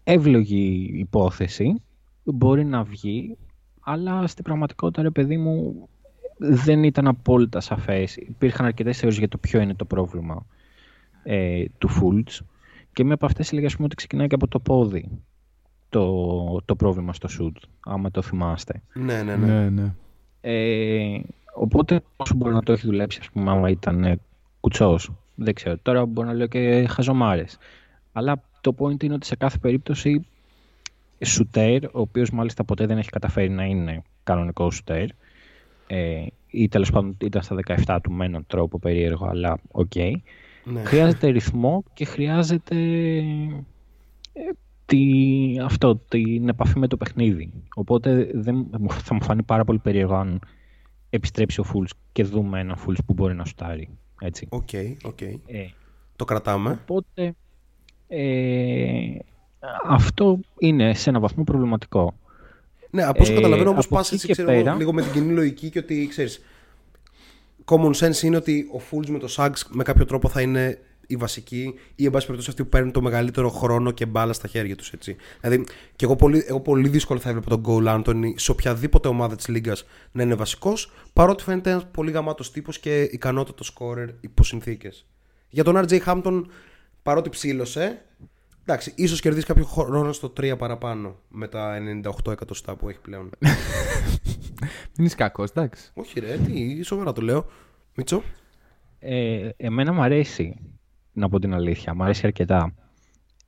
[0.03, 1.81] εύλογη υπόθεση,
[2.23, 3.37] μπορεί να βγει,
[3.79, 5.87] αλλά στην πραγματικότητα, ρε παιδί μου,
[6.37, 8.15] δεν ήταν απόλυτα σαφές.
[8.15, 10.45] Υπήρχαν αρκετές θεωρίες για το ποιο είναι το πρόβλημα
[11.23, 12.45] ε, του Fultz
[12.93, 15.09] και με από αυτές έλεγα ότι ξεκινάει και από το πόδι
[15.89, 18.81] το, το πρόβλημα στο shoot, άμα το θυμάστε.
[18.93, 19.45] Ναι, ναι, ναι.
[19.45, 19.93] ναι, ναι.
[20.41, 21.21] Ε,
[21.53, 24.19] οπότε όσο μπορεί να το έχει δουλέψει, ας πούμε, άμα ήταν ε,
[24.59, 25.11] κουτσός.
[25.43, 25.77] Δεν ξέρω.
[25.81, 27.57] Τώρα μπορώ να λέω και χαζομάρες.
[28.13, 30.25] Αλλά το point είναι ότι σε κάθε περίπτωση
[31.25, 35.05] σουτέρ, ο οποίος μάλιστα ποτέ δεν έχει καταφέρει να είναι κανονικό σουτέρ,
[35.87, 39.91] ε, ή τέλος πάντων ήταν στα 17 του με έναν τρόπο περίεργο, αλλά οκ.
[39.95, 40.13] Okay.
[40.63, 40.83] Ναι.
[40.83, 42.75] Χρειάζεται ρυθμό και χρειάζεται
[44.33, 44.41] ε,
[44.85, 44.99] τη,
[45.63, 47.51] αυτό, την επαφή με το παιχνίδι.
[47.75, 50.39] Οπότε δεν, θα μου φανεί πάρα πολύ περίεργο αν
[51.09, 53.89] επιστρέψει ο Fultz και δούμε ένα Fultz που μπορεί να σουτάρει.
[54.21, 54.47] Έτσι.
[54.49, 55.39] Οκ, okay, okay.
[55.45, 55.65] Ε,
[56.15, 56.79] το κρατάμε.
[56.81, 57.35] Οπότε
[58.07, 59.17] ε,
[59.87, 62.13] αυτό είναι σε ένα βαθμό προβληματικό.
[62.89, 65.79] Ναι, από όσο ε, καταλαβαίνω όπως πας έτσι ξέρω, λίγο με την κοινή λογική και
[65.79, 66.41] ότι ξέρεις.
[67.65, 70.79] Common sense είναι ότι ο Fools με το Sags με κάποιο τρόπο θα είναι
[71.11, 74.47] οι βασικοί ή εν πάση περιπτώσει αυτοί που παίρνουν το μεγαλύτερο χρόνο και μπάλα στα
[74.47, 74.93] χέρια τους.
[75.41, 75.63] Δηλαδή,
[75.95, 79.47] και εγώ πολύ, εγώ πολύ δύσκολο θα έβλεπα τον Goal Anthony σε οποιαδήποτε ομάδα της
[79.47, 85.05] Λίγκας να είναι βασικός, παρότι φαίνεται ένας πολύ γαμάτος τύπος και ικανότατος σκόρερ υπό συνθήκες.
[85.49, 86.41] Για τον RJ Hampton,
[87.03, 88.05] παρότι ψήλωσε,
[88.61, 91.77] εντάξει, ίσως κερδίσει κάποιο χρόνο στο 3 παραπάνω με τα
[92.25, 93.29] 98 εκατοστά που έχει πλέον.
[94.95, 95.91] Δεν είσαι κακός, εντάξει.
[95.93, 97.45] Όχι, ρε, τι, σοβαρά το λέω.
[97.95, 98.23] Μίτσο.
[98.99, 100.59] Ε, εμένα μου αρέσει,
[101.21, 101.93] να πω την αλήθεια.
[101.93, 102.73] Μου αρέσει αρκετά.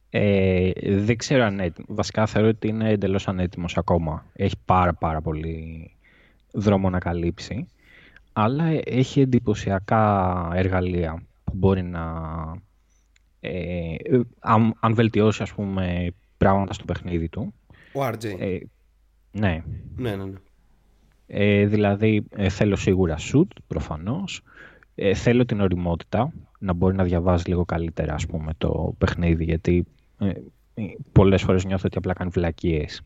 [0.10, 1.88] Ε, δεν ξέρω αν έτοιμο.
[1.90, 4.26] Βασικά θεωρώ ότι είναι εντελώς ανέτοιμος ακόμα.
[4.34, 5.92] Έχει πάρα πάρα πολύ
[6.52, 7.68] δρόμο να καλύψει.
[8.34, 12.02] Αλλά έχει εντυπωσιακά εργαλεία που μπορεί να...
[13.40, 13.96] Ε,
[14.40, 17.54] αν, αν βελτιώσει ας πούμε πράγματα στο παιχνίδι του.
[17.94, 18.24] Ο RJ.
[18.40, 18.58] Ε,
[19.32, 19.64] ναι.
[19.96, 20.38] Ναι, ναι, ναι.
[21.28, 24.42] Ε, δηλαδή ε, θέλω σίγουρα shoot προφανώς.
[24.96, 29.86] Ε, θέλω την οριμότητα, να μπορεί να διαβάζει λίγο καλύτερα ας πούμε, το παιχνίδι, γιατί
[30.18, 30.32] ε,
[31.12, 33.02] πολλές φορές νιώθω ότι απλά κάνει βλακίες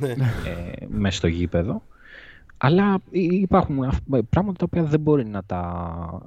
[0.00, 0.08] Ναι.
[0.10, 1.82] ε, μέσα στο γήπεδο.
[2.56, 6.22] Αλλά υπάρχουν αυ- πράγματα τα οποία δεν μπορεί να τα...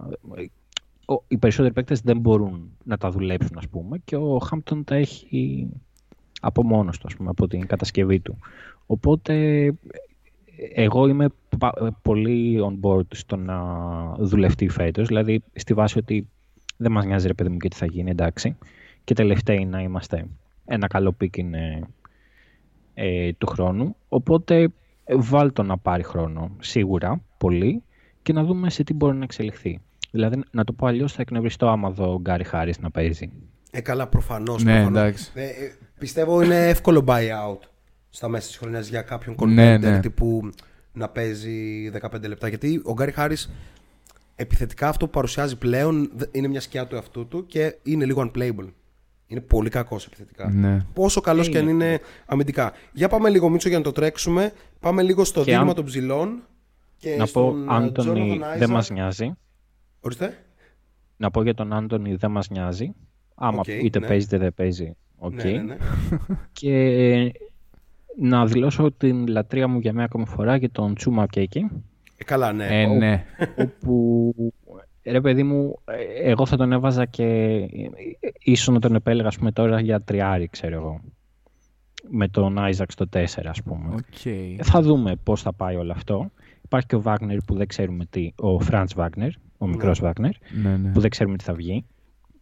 [1.05, 4.95] ο- Οι περισσότεροι παίκτες δεν μπορούν να τα δουλέψουν, ας πούμε, και ο Χάμπτον τα
[4.95, 5.67] έχει
[6.41, 8.37] από μόνος του, ας πούμε, από την κατασκευή του.
[8.85, 9.65] Οπότε
[10.73, 13.57] εγώ είμαι πα- πολύ on board στο να
[14.19, 16.27] δουλευτεί φέτος, δηλαδή στη βάση ότι
[16.83, 18.57] δεν μας νοιάζει ρε παιδί μου και τι θα γίνει, εντάξει.
[19.03, 20.25] Και τελευταίοι να είμαστε
[20.65, 21.87] ένα καλό pick είναι
[22.93, 23.95] ε, του χρόνου.
[24.09, 24.61] Οπότε
[25.03, 27.83] ε, βάλ' το να πάρει χρόνο, σίγουρα, πολύ,
[28.21, 29.79] και να δούμε σε τι μπορεί να εξελιχθεί.
[30.11, 33.31] Δηλαδή, να το πω αλλιώς, θα εκνευριστώ άμα δω ο Gary Harris να παίζει.
[33.71, 34.63] Ε, καλά, προφανώς.
[34.63, 35.31] Ναι, εντάξει.
[35.33, 37.59] Ε, ε, πιστεύω είναι εύκολο buyout
[38.09, 39.99] στα μέσα της χρονιάς για κάποιον contender Ναι, ναι.
[39.99, 40.49] τύπου
[40.93, 42.47] να παίζει 15 λεπτά.
[42.47, 43.35] Γιατί ο Γκάρι Χάρη
[44.35, 48.31] επιθετικά αυτό που παρουσιάζει πλέον δε- είναι μια σκιά του εαυτού του και είναι λίγο
[48.31, 48.67] unplayable.
[49.27, 50.49] Είναι πολύ κακός επιθετικά.
[50.49, 50.85] Ναι.
[50.93, 52.71] Πόσο καλός και αν είναι αμυντικά.
[52.93, 54.51] Για πάμε λίγο, Μίτσο, για να το τρέξουμε.
[54.79, 56.41] Πάμε λίγο στο Και δείγμα αν- των ψηλών.
[56.97, 58.71] Και να πω, στον, ε, Άντωνη, Jonathan δεν Isaac.
[58.73, 59.33] μας νοιάζει.
[59.99, 60.37] Ορίστε.
[61.17, 62.93] Να πω για τον Άντωνη, δεν μας νοιάζει.
[63.35, 64.07] Άμα Οκ, είτε ναι.
[64.07, 65.33] παίζει είτε δεν παίζει, οκ.
[65.33, 65.77] Ναι, ναι, ναι.
[66.51, 67.33] Και
[68.19, 71.67] να δηλώσω την λατρεία μου για μια ακόμη φορά για τον Chuma Okeke,
[72.17, 72.81] Ε, καλά, ναι.
[72.81, 73.25] Ε, ναι.
[73.55, 74.33] όπου
[75.03, 77.69] ρε παιδί μου, ε, εγώ θα τον έβαζα και ε,
[78.39, 81.01] ίσως να τον επέλεγα ας πούμε, τώρα για τριάρι, ξέρω εγώ.
[82.09, 83.93] Με τον Isaac στο 4, ας πούμε.
[83.93, 84.25] Οκ.
[84.25, 86.31] Ε, Θα δούμε πώς θα πάει όλο αυτό.
[86.61, 90.31] Υπάρχει και ο Βάγνερ που δεν ξέρουμε τι, ο Φραντς Βάγνερ, ο μικρός Βάγνερ,
[90.63, 90.91] Ναι, ναι.
[90.91, 91.85] που δεν ξέρουμε τι θα βγει.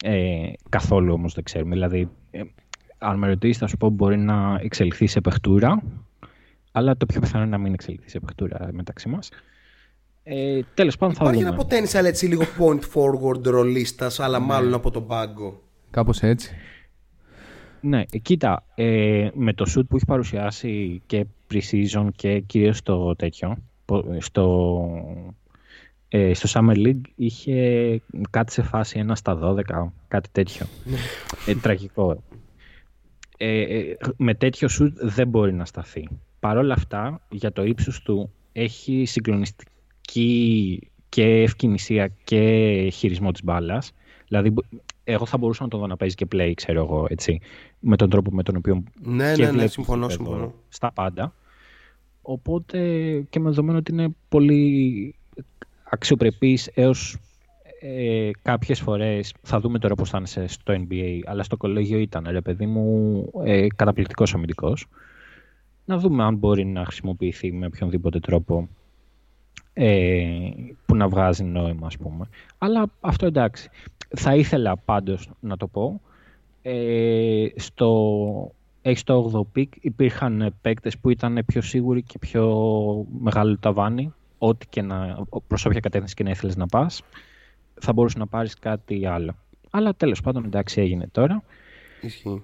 [0.03, 1.73] Ε, καθόλου όμως δεν ξέρουμε.
[1.73, 2.41] Δηλαδή, ε,
[2.97, 5.83] αν με ρωτήσεις, θα σου πω μπορεί να εξελιχθεί σε παιχτούρα,
[6.71, 9.29] αλλά το πιο πιθανό είναι να μην εξελιχθεί σε παιχτούρα μεταξύ μας.
[10.23, 11.55] Ε, τέλος πάντων θα Υπάρχει δούμε.
[11.55, 11.63] ένα
[12.01, 15.61] potential έτσι λίγο point forward ρολίστας, αλλά μάλλον από τον πάγκο.
[15.91, 16.55] Κάπως έτσι.
[17.81, 23.15] Ναι, ε, κοίτα, ε, με το shoot που έχει παρουσιάσει και pre-season και κυρίως στο
[23.15, 24.79] τέτοιο, πο- στο,
[26.07, 30.65] ε, στο Summer League είχε κάτι σε φάση 1 στα 12, κάτι τέτοιο.
[31.47, 32.23] ε, τραγικό.
[33.37, 36.07] Ε, ε, με τέτοιο shoot δεν μπορεί να σταθεί.
[36.39, 39.05] Παρ' όλα αυτά, για το ύψος του έχει
[40.09, 42.39] συγκλονιστική και ευκαινησία και
[42.93, 43.91] χειρισμό της μπάλας.
[44.27, 44.61] Δηλαδή, μπο-
[45.03, 47.39] εγώ θα μπορούσα να τον δω να παίζει και play, ξέρω εγώ, έτσι,
[47.79, 50.53] με τον τρόπο με τον οποίο Ναι, και ναι, ναι, βλέπεις συμφωνώ, το επίπεδο συμφωνώ.
[50.69, 51.33] Στα πάντα.
[52.21, 52.79] Οπότε
[53.29, 55.15] και με δεδομένο ότι είναι πολύ
[55.83, 57.17] αξιοπρεπής έως
[57.81, 61.97] ε, κάποιες φορές, θα δούμε τώρα πώς θα είναι σε- στο NBA, αλλά στο κολέγιο
[61.99, 64.85] ήταν, ρε παιδί μου, ε, καταπληκτικός αμυντικός.
[65.85, 68.69] Να δούμε αν μπορεί να χρησιμοποιηθεί με οποιονδήποτε τρόπο
[69.73, 70.49] ε,
[70.85, 72.29] που να βγάζει νόημα, ας πούμε.
[72.57, 73.69] Αλλά αυτό εντάξει.
[74.15, 76.01] Θα ήθελα πάντως να το πω,
[76.61, 83.57] ε, στο, έχει το 8ο pick υπήρχαν παίκτες που ήταν πιο σίγουροι και πιο μεγάλο
[83.57, 87.01] ταβάνι ό,τι και να, προς όποια κατεύθυνση και να ήθελες να πας
[87.81, 89.35] θα μπορούσε να πάρεις κάτι άλλο
[89.69, 91.43] αλλά τέλος πάντων εντάξει έγινε τώρα
[92.01, 92.43] Ισχύει.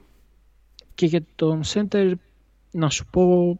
[0.95, 2.11] και για τον center
[2.71, 3.59] να σου πω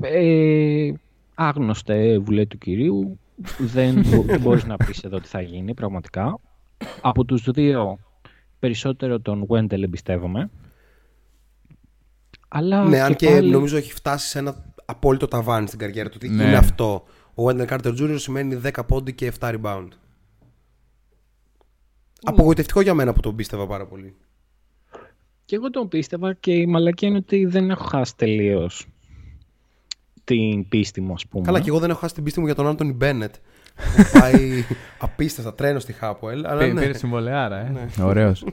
[0.00, 0.92] ε,
[1.34, 3.18] άγνωσται βουλαί του κυρίου
[3.58, 6.38] δεν, μπο- δεν μπορείς να πεις εδώ τι θα γίνει πραγματικά
[7.00, 7.98] από τους δύο
[8.58, 10.50] περισσότερο τον Wendell εμπιστεύομαι
[12.48, 16.18] αλλά Ναι, αν και πάλι- νομίζω έχει φτάσει σε ένα απόλυτο ταβάνι στην καριέρα του.
[16.18, 16.44] Τι Ναι.
[16.44, 18.14] είναι αυτό; Ο Wendell Carter Jr.
[18.18, 19.88] σημαίνει 10 πόντι και 7 rebound.
[22.22, 24.16] Απογοητευτικό για μένα που τον πίστευα πάρα πολύ.
[25.44, 28.86] Και εγώ τον πίστευα και η μαλακία είναι ότι δεν έχω χάσει τελείως
[30.24, 31.44] την πίστη μου, ας πούμε.
[31.44, 33.34] Καλά, και εγώ δεν έχω χάσει την πίστη μου για τον Άντωνι Μπένετ.
[33.74, 34.64] Που πάει
[34.98, 36.46] απίστευτα τρένο στη Χάπουελ.
[36.46, 36.80] Αλλά Πήρε ναι.
[36.80, 37.70] πήρε συμβολεάρα, ε.
[37.70, 38.04] Ναι.
[38.04, 38.44] Ωραίος.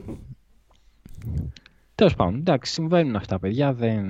[1.94, 3.72] Τέλος πάντων, εντάξει, συμβαίνουν αυτά, παιδιά.
[3.72, 4.04] Δεν,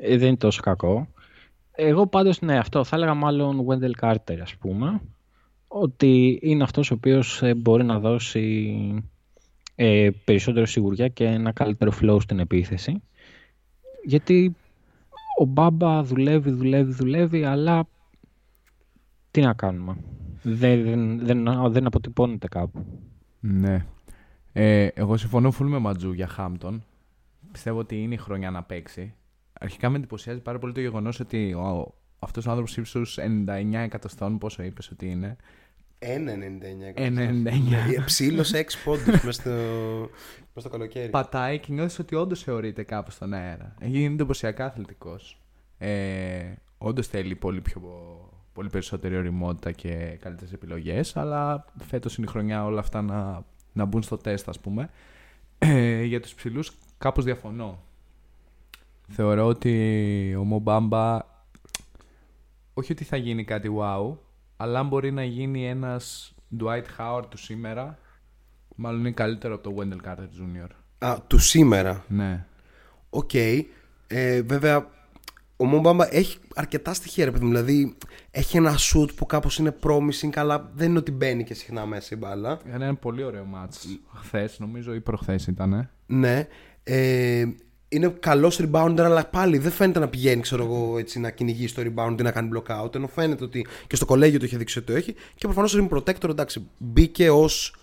[0.00, 1.08] ε, δεν είναι τόσο κακό.
[1.72, 5.00] Εγώ πάντως, ναι, αυτό θα έλεγα μάλλον Wendell Carter, ας πούμε.
[5.68, 9.04] Ότι είναι αυτός ο οποίος ε, μπορεί να δώσει
[9.74, 13.02] ε, περισσότερο σιγουριά και ένα καλύτερο flow στην επίθεση.
[14.04, 14.56] Γιατί
[15.38, 17.88] ο Μπάμπα δουλεύει, δουλεύει, δουλεύει, αλλά
[19.30, 19.96] τι να κάνουμε.
[20.42, 22.84] Δεν, δεν, δεν, δεν αποτυπώνεται κάπου.
[23.40, 23.86] Ναι.
[24.52, 26.84] Ε, εγώ συμφωνώ full με Ματζού για Χάμπτον.
[27.52, 29.14] Πιστεύω ότι είναι η χρονιά να παίξει.
[29.60, 34.38] Αρχικά με εντυπωσιάζει πάρα πολύ το γεγονός ότι ο, αυτός ο άνθρωπος ύψους 99 εκατοστών,
[34.38, 35.36] πόσο είπες ότι είναι,
[35.98, 36.94] 1,99.
[36.94, 38.04] 1,99.
[38.04, 39.50] Ψήλωσε 6 πόντους μέσα στο,
[40.54, 41.10] μες στο καλοκαίρι.
[41.10, 43.74] πατάει και νιώθεις ότι όντως θεωρείται κάπου στον αέρα.
[43.80, 45.40] Έχει γίνει εντυπωσιακά αθλητικός.
[45.78, 47.80] Ε, όντως θέλει πολύ, πιο,
[48.52, 53.84] πολύ περισσότερη οριμότητα και καλύτερες επιλογές, αλλά φέτος είναι η χρονιά όλα αυτά να, να
[53.84, 54.90] μπουν στο τεστ, ας πούμε.
[55.58, 57.82] Ε, για τους ψηλούς, κάπως διαφωνώ.
[59.08, 61.34] Θεωρώ ότι ο Μομπάμπα
[62.74, 64.16] όχι ότι θα γίνει κάτι wow,
[64.56, 67.98] αλλά αν μπορεί να γίνει ένας Dwight Howard του σήμερα,
[68.76, 70.68] μάλλον είναι καλύτερο από το Wendell Carter Jr.
[70.98, 72.04] Α, του σήμερα.
[72.08, 72.46] Ναι.
[73.10, 73.34] Οκ.
[74.06, 74.88] Ε, βέβαια,
[75.56, 77.50] ο Mo Bamba έχει αρκετά στοιχεία, ρε παιδί μου.
[77.50, 77.96] Δηλαδή,
[78.30, 82.14] έχει ένα σουτ που κάπως είναι promising, αλλά δεν είναι ότι μπαίνει και συχνά μέσα
[82.14, 82.60] η μπάλα.
[82.66, 85.90] Έκανε ένα πολύ ωραίο μάτς χθες, νομίζω, ή προχθές ήταν.
[86.06, 86.46] Ναι.
[86.82, 87.44] Ε,
[87.88, 91.82] είναι καλός rebounder, αλλά πάλι δεν φαίνεται να πηγαίνει, ξέρω εγώ, έτσι, να κυνηγήσει το
[91.82, 92.94] rebound ή να κάνει block out.
[92.94, 95.12] Ενώ φαίνεται ότι και στο κολέγιο το είχε δείξει ότι το έχει.
[95.12, 97.74] Και προφανώς ο rim protector, εντάξει, μπήκε ως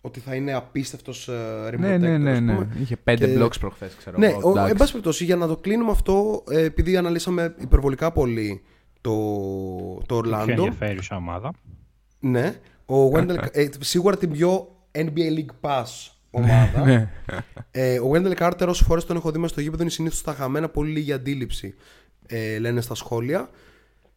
[0.00, 1.28] ότι θα είναι απίστευτος
[1.68, 1.98] rim Ναι, protector.
[2.00, 2.52] ναι, ναι, ας ναι.
[2.54, 2.76] πούμε.
[2.80, 4.48] Είχε πέντε Και- blocks προχθές, ξέρω Ναι, εγώ.
[4.48, 4.70] ο, εντάξει.
[4.70, 8.62] εν πάση περιπτώσει, για να το κλείνουμε αυτό, ε, επειδή αναλύσαμε υπερβολικά πολύ
[9.00, 9.10] το,
[9.94, 10.50] το Πιο Ορλάντο.
[10.52, 11.52] ενδιαφέρουσα ομάδα.
[12.20, 12.54] Ναι,
[12.86, 15.84] ο Wendell, ε, σίγουρα την πιο NBA League Pass
[16.32, 16.84] ομάδα.
[16.84, 17.08] Ναι.
[17.70, 20.32] ε, ο Wendell Carter, όσες φορές τον έχω δει μέσα στο γήπεδο, είναι συνήθως στα
[20.34, 21.74] χαμένα, πολύ λίγη αντίληψη,
[22.26, 23.50] ε, λένε στα σχόλια.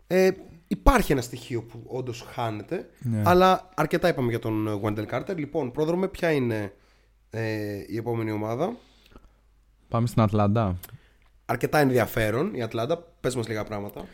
[0.07, 0.29] Ε,
[0.67, 3.21] υπάρχει ένα στοιχείο που όντως χάνεται, Ναι.
[3.25, 5.35] αλλά αρκετά είπαμε για τον Wendell Carter.
[5.35, 6.73] Λοιπόν, πρόδρομε, ποια είναι
[7.29, 8.75] ε, η επόμενη ομάδα;
[9.87, 10.75] Πάμε στην Ατλάντα.
[11.45, 12.97] Αρκετά ενδιαφέρον η Ατλάντα.
[13.19, 14.05] Πες μας λίγα πράγματα.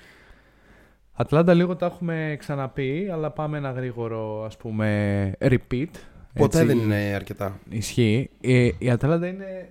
[1.13, 5.87] Ατλάντα λίγο τα έχουμε ξαναπεί, αλλά πάμε ένα γρήγορο, ας πούμε, repeat.
[6.33, 6.73] Ποτέ Έτσι.
[6.73, 7.59] δεν είναι αρκετά.
[7.69, 8.29] Ισχύει.
[8.41, 9.69] Ε, η Ατλάντα είναι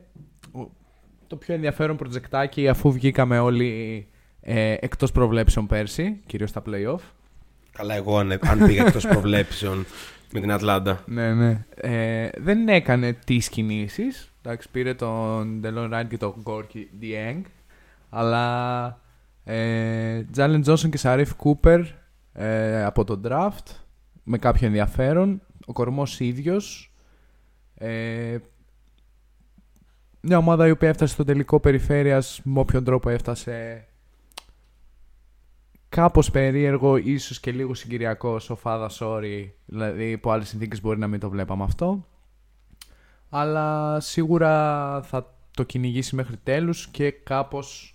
[0.52, 0.70] ο-
[1.26, 4.06] το πιο ενδιαφέρον προτζεκτάκι αφού βγήκαμε όλοι
[4.40, 7.00] ε, εκτός προβλέψεων πέρσι, κυρίως στα play-off.
[7.72, 9.84] Καλά, εγώ αν, αν πήγα εκτός προβλέψεων
[10.32, 11.02] με την Ατλάντα.
[11.06, 11.64] Ναι, ναι.
[11.74, 14.32] Ε, δεν έκανε τις κινήσεις.
[14.42, 17.40] Εντάξει, πήρε τον Delon Wright και τον Gorgui Dieng.
[18.10, 19.00] Αλλά
[19.44, 21.80] ε, Jalen Johnson και Sharife Cooper
[22.32, 23.74] ε, από τον draft
[24.22, 25.42] με κάποιο ενδιαφέρον.
[25.70, 26.92] Ο κορμός ίδιος.
[27.74, 28.38] Ε,
[30.20, 33.86] μια ομάδα η οποία έφτασε στο τελικό περιφέρειας με όποιον τρόπο έφτασε
[35.88, 41.20] κάπως περίεργο, ίσως και λίγο συγκυριακό σοφάδα sorry, δηλαδή υπό άλλες συνθήκες μπορεί να μην
[41.20, 42.06] το βλέπαμε αυτό.
[43.28, 47.94] Αλλά σίγουρα θα το κυνηγήσει μέχρι τέλους και κάπως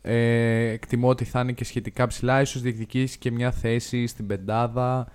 [0.00, 5.08] ε, εκτιμώ ότι θα είναι και σχετικά ψηλά, ίσως διεκδικήσει και μια θέση στην πεντάδα.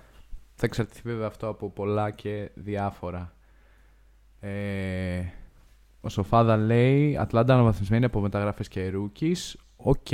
[0.54, 3.34] Θα εξαρτηθεί βέβαια αυτό από πολλά και διάφορα.
[4.40, 5.24] Ε,
[6.00, 9.54] ο Σοφάδα λέει Ατλάντα αναβαθμισμένη από μεταγραφές και rookies.
[9.76, 10.12] OK.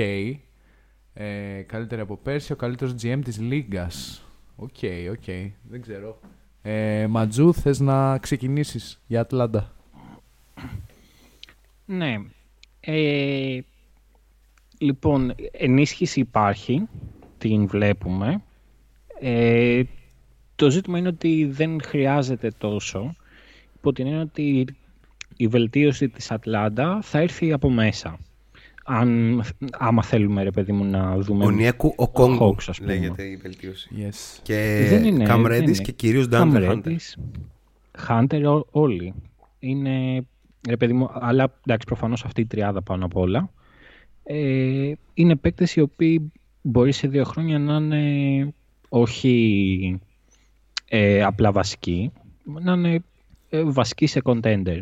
[1.14, 4.22] Ε, καλύτερη από πέρσι, ο καλύτερος GM της Λίγκας.
[4.56, 4.76] OK,
[5.10, 5.24] OK.
[5.62, 6.20] Δεν ξέρω.
[6.62, 9.72] Ε, Ματζού, θες να ξεκινήσεις για Ατλάντα;
[11.84, 12.14] Ναι.
[12.80, 13.60] Ε,
[14.78, 16.88] λοιπόν, ενίσχυση υπάρχει,
[17.38, 18.42] την βλέπουμε.
[19.20, 19.82] Ε,
[20.58, 23.14] το ζήτημα είναι ότι δεν χρειάζεται τόσο,
[23.76, 24.66] υπό την έννοια ότι
[25.36, 28.18] η βελτίωση της Ατλάντα θα έρθει από μέσα.
[28.84, 31.44] Αν, άμα θέλουμε, ρε παιδί μου, να δούμε...
[31.44, 32.92] Ο Νιέκου, ο Κόγκο Hawks, ας πούμε.
[32.92, 33.88] λέγεται η βελτίωση.
[33.98, 34.38] Yes.
[34.42, 35.76] Και Δεν είναι, Cam δεν Reddish είναι.
[35.82, 36.82] και κυρίως Cam Dante Hunter.
[36.82, 37.14] Reddish,
[38.08, 39.14] Hunter, ό- όλοι.
[39.58, 40.26] Είναι,
[40.68, 43.50] ρε παιδί μου, αλλά εντάξει, προφανώς αυτή η τριάδα πάνω απ' όλα.
[44.24, 46.32] Ε, είναι παίκτες οι οποίοι
[46.62, 48.54] μπορεί σε δύο χρόνια να είναι
[48.88, 50.00] όχι
[50.88, 52.12] ε, απλά βασικοί,
[52.44, 53.02] να είναι
[53.50, 54.80] ε, βασικοί σε contender.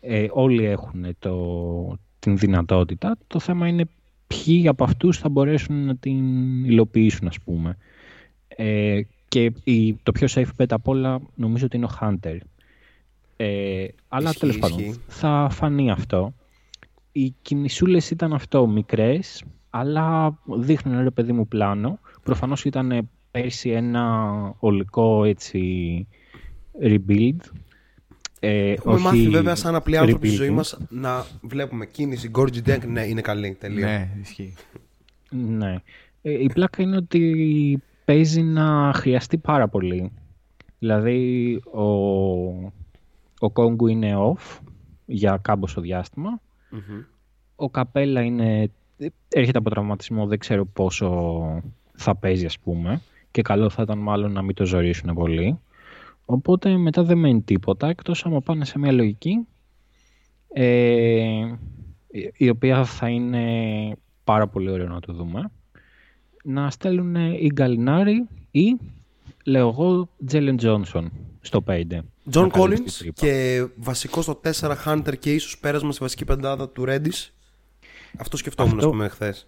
[0.00, 3.16] Ε, όλοι έχουν το, την δυνατότητα.
[3.26, 3.84] Το θέμα είναι
[4.26, 7.76] ποιοι από αυτούς θα μπορέσουν να την υλοποιήσουν, ας πούμε.
[8.48, 12.38] Ε, και η, το πιο safe bet απ' όλα νομίζω ότι είναι ο Hunter.
[13.36, 15.00] Ε, αλλά Ισχύει, τέλος πάντων ισχύει.
[15.06, 16.34] θα φανεί αυτό.
[17.12, 21.98] Οι κινησούλες ήταν αυτό μικρές, αλλά δείχνουν ρε παιδί μου πλάνο.
[22.22, 26.06] Προφανώς ήταν πέρσι ένα ολικό έτσι
[26.82, 27.40] rebuild.
[28.40, 32.28] Ε, Έχουμε όχι μάθει βέβαια σαν απλοί άνθρωποι στη ζωή μας να βλέπουμε κίνηση.
[32.28, 33.56] Γκόρτζι Ντέγκ, ναι, είναι καλή.
[33.60, 33.86] Τελεία.
[33.86, 34.54] Ναι, ισχύει.
[35.30, 35.76] Ναι.
[36.22, 40.12] Ε, η πλάκα είναι ότι παίζει να χρειαστεί πάρα πολύ.
[40.78, 41.82] Δηλαδή, ο,
[43.38, 44.58] ο Κόγκου είναι off
[45.06, 45.82] για κάμποσο
[47.56, 48.70] Ο Καπέλα είναι,
[49.28, 51.62] έρχεται από τραυματισμό, δεν ξέρω πόσο
[51.94, 53.00] θα παίζει ας πούμε.
[53.38, 55.58] Και καλό θα ήταν μάλλον να μην το ζορίσουν πολύ.
[56.24, 59.46] Οπότε μετά δεν μένει τίποτα, εκτός άμα πάνε σε μια λογική
[60.52, 61.54] ε,
[62.36, 63.44] η οποία θα είναι
[64.24, 65.50] πάρα πολύ ωραίο να το δούμε.
[66.44, 68.76] Να στέλνουν ή Γκαλινάρη ή,
[69.44, 71.84] λέω εγώ, Jalen Johnson στο 5.
[72.30, 77.30] John Collins και βασικό στο 4 Hunter και ίσως πέρασμα στη βασική πεντάδα του Reddish.
[78.18, 78.90] Αυτό σκεφτόμουν, αυτό...
[78.90, 79.46] πούμε, χθες.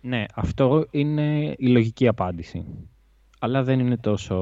[0.00, 2.64] Ναι, αυτό είναι η λογική απάντηση.
[3.44, 4.36] Αλλά δεν είναι τόσο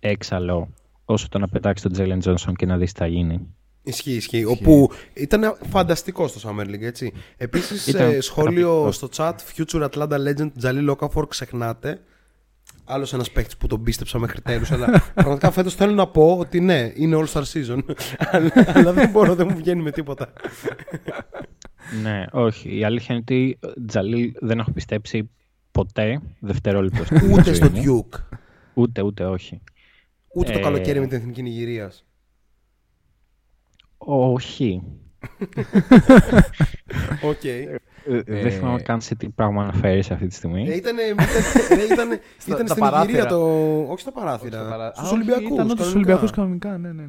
[0.00, 0.68] έξαλλο
[1.04, 3.54] όσο το να πετάξεις τον Τζέλεν Τζόνσον και να δεις τι θα γίνει.
[3.82, 4.44] Ισχύει, ισχύει.
[4.44, 7.12] Όπου ήταν φανταστικό στο Summer League, έτσι.
[7.36, 12.00] Επίσης, σχόλιο στο chat Future Atlanta Legend Τζαλί Λόκαφορ ξεχνάτε.
[12.84, 14.70] Άλλος ένας παίκτης που τον πίστεψα μέχρι τέλους.
[14.70, 17.78] αλλά πραγματικά φέτος θέλω να πω ότι ναι, είναι All Star Season.
[18.66, 20.32] αλλά δεν μπορώ, δεν μου βγαίνει με τίποτα.
[22.02, 22.78] ναι, όχι.
[22.78, 25.30] Η αλήθεια είναι ότι Jahlil δεν έχω πιστέψει
[25.78, 27.08] ποτέ δευτερόλεπτος.
[27.32, 28.36] Ούτε στο Duke.
[28.74, 29.60] Ούτε, ούτε, όχι.
[30.34, 32.04] Ούτε το ε, καλοκαίρι με την Εθνική Νιγηρίας.
[33.98, 34.82] Όχι.
[37.22, 37.44] Οκ.
[37.44, 37.78] Ε,
[38.26, 40.62] δεν θυμάμαι καν σε τι πράγμα αναφέρει αυτή τη στιγμή.
[40.62, 41.02] Ήτανε,
[41.92, 43.40] ήταν, ήταν στην Νιγηρία το.
[43.88, 44.92] Όχι στα παράθυρα.
[44.96, 45.50] Στους Ολυμπιακούς.
[45.50, 47.06] Ήταν στους Ολυμπιακούς κανονικά, ναι, ναι,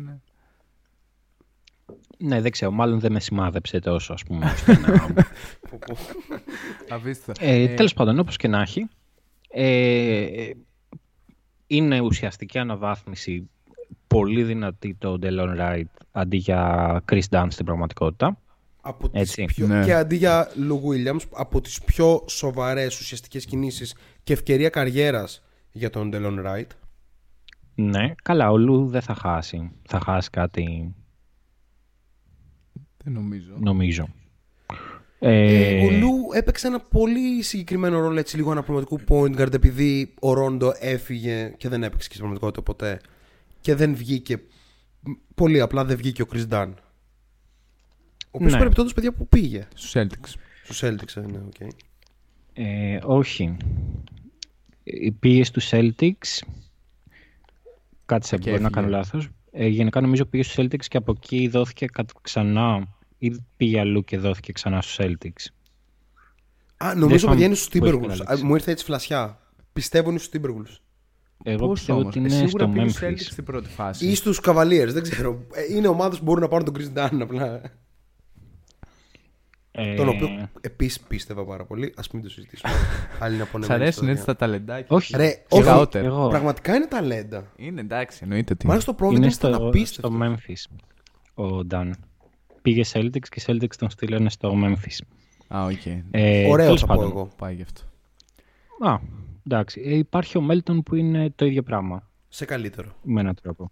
[2.20, 2.36] ναι.
[2.36, 2.72] Ναι, δεν ξέρω.
[2.72, 4.52] Μάλλον δεν με σημάδεψε τόσο, ας πούμε.
[7.40, 8.88] ε, Τέλος πάντων, όπως και να έχει.
[9.52, 10.50] Ε,
[11.68, 13.50] είναι ουσιαστική αναβάθμιση
[14.08, 18.38] πολύ δυνατή το Delon Wright αντί για Chris Dunn στην πραγματικότητα.
[18.82, 19.68] Από τις πιο...
[19.68, 19.84] ναι.
[19.86, 25.90] Και αντί για Lou Williams, από τις πιο σοβαρές ουσιαστικές κινήσεις και ευκαιρία καριέρας για
[25.90, 26.68] τον Delon Wright.
[27.76, 29.72] Ναι, καλά, ο Λου δεν θα χάσει.
[29.88, 30.94] Θα χάσει κάτι...
[33.10, 33.54] Δεν νομίζω.
[33.60, 34.10] Νομίζω.
[35.20, 40.34] Ε, ο Λου έπαιξε ένα πολύ συγκεκριμένο ρόλο έτσι λίγο αναπληρωματικού point guard επειδή ο
[40.34, 43.00] Ρόντο έφυγε και δεν έπαιξε και στην πραγματικότητα ποτέ
[43.62, 44.42] και δεν βγήκε
[45.36, 48.58] πολύ απλά δεν βγήκε ο Chris Dunn ο οποίος ναι.
[48.58, 50.34] παρεμπιπτόντως παιδιά που πήγε στους Celtics
[50.64, 51.70] στους Celtics, ε, ναι, okay.
[52.54, 53.58] ε, όχι
[55.20, 56.48] πήγε στους Celtics
[58.06, 61.86] κάτσε μπορεί να κάνω λάθος ε, γενικά νομίζω πήγε στους Celtics και από εκεί δόθηκε
[62.22, 65.46] ξανά ή πήγε αλλού και δόθηκε ξανά στους Celtics;
[66.78, 68.40] Α, νομίζω ότι είναι στους Timberwolves.
[68.44, 69.40] Μου ήρθε έτσι φλασιά.
[69.74, 70.78] Πιστεύω είναι στους Timberwolves.
[71.44, 73.16] Εγώ Πώς πιστεύω ότι είναι στο Memphis.
[73.18, 74.08] στην πρώτη φάση.
[74.08, 75.46] Ή στους Cavaliers, δεν ξέρω.
[75.54, 77.62] Ε, είναι ομάδες που μπορούν να πάρουν τον Chris Dunn απλά.
[79.72, 79.96] Ε...
[79.96, 81.86] Τον οποίο επίσης πίστευα πάρα πολύ.
[81.86, 82.74] Α μην το συζητήσουμε.
[83.20, 84.96] Άλλη να πω Σ' αρέσουν έτσι τα ταλεντάκια.
[84.96, 86.28] Όχι, Ρε, όχι εγώ.
[86.28, 87.52] πραγματικά είναι ταλέντα.
[87.56, 88.56] Είναι εντάξει, εννοείται.
[88.64, 90.78] Μ' άρεσε το πρόβλημα είναι στο, στο Memphis.
[91.34, 91.96] Ο Dunn
[92.62, 94.98] πήγε Celtics και Celtics τον στείλανε στο Memphis.
[95.48, 95.72] Α, OK.
[95.86, 96.02] Okay.
[96.12, 97.30] Ε, Ωραίος θα πω εγώ.
[97.38, 97.82] Πάει γι' αυτό.
[98.90, 99.00] Α,
[99.48, 99.82] εντάξει.
[99.86, 102.10] Ε, υπάρχει ο Melton που είναι το ίδιο πράγμα.
[102.28, 102.90] Σε καλύτερο.
[103.04, 103.72] Με έναν τρόπο.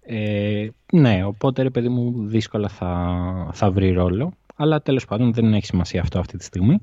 [0.00, 4.32] Ε, ναι, οπότε ρε παιδί μου δύσκολα θα, θα βρει ρόλο.
[4.54, 6.82] Αλλά τέλος πάντων δεν έχει σημασία αυτό αυτή τη στιγμή.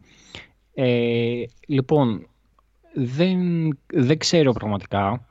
[0.74, 2.28] Ε, λοιπόν,
[2.94, 3.40] δεν,
[3.86, 5.28] δεν ξέρω πραγματικά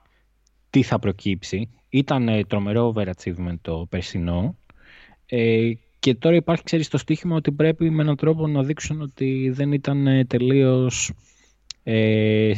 [0.70, 1.70] τι θα προκύψει.
[1.88, 4.56] Ήταν τρομερό overachievement το περσινό.
[5.36, 9.50] Ε, και τώρα υπάρχει, ξέρεις, το στοίχημα ότι πρέπει με έναν τρόπο να δείξουν ότι
[9.54, 11.12] δεν ήταν ε, τελείως
[11.82, 12.52] ε,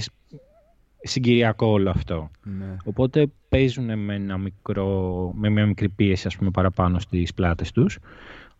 [1.02, 2.30] συγκυριακό όλο αυτό.
[2.42, 2.76] Ναι.
[2.84, 7.98] Οπότε παίζουν με, ένα μικρό, με μια μικρή πίεση ας πούμε, παραπάνω στις πλάτες τους.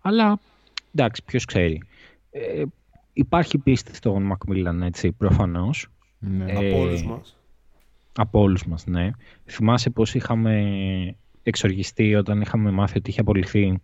[0.00, 0.38] Αλλά
[0.94, 1.82] εντάξει, ποιος ξέρει.
[2.30, 2.62] Ε,
[3.12, 5.88] υπάρχει πίστη στον Μακμίλαν, έτσι, προφανώς.
[6.18, 6.44] Ναι.
[6.52, 7.36] Ε, από όλους μας.
[8.16, 9.10] Από όλους μας, ναι.
[9.44, 10.64] Θυμάσαι πως είχαμε
[11.42, 13.80] εξοργιστεί όταν είχαμε μάθει ότι είχε απολυθεί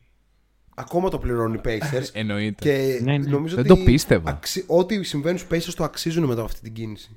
[0.75, 2.09] Ακόμα το πληρώνουν οι Pacers.
[2.21, 2.65] Εννοείται.
[2.65, 3.29] Και ναι, ναι.
[3.29, 4.31] Νομίζω Δεν ότι το πίστευα.
[4.31, 4.65] Αξι...
[4.67, 7.17] Ό,τι συμβαίνει στους Pacers το αξίζουν μετά από αυτή την κίνηση.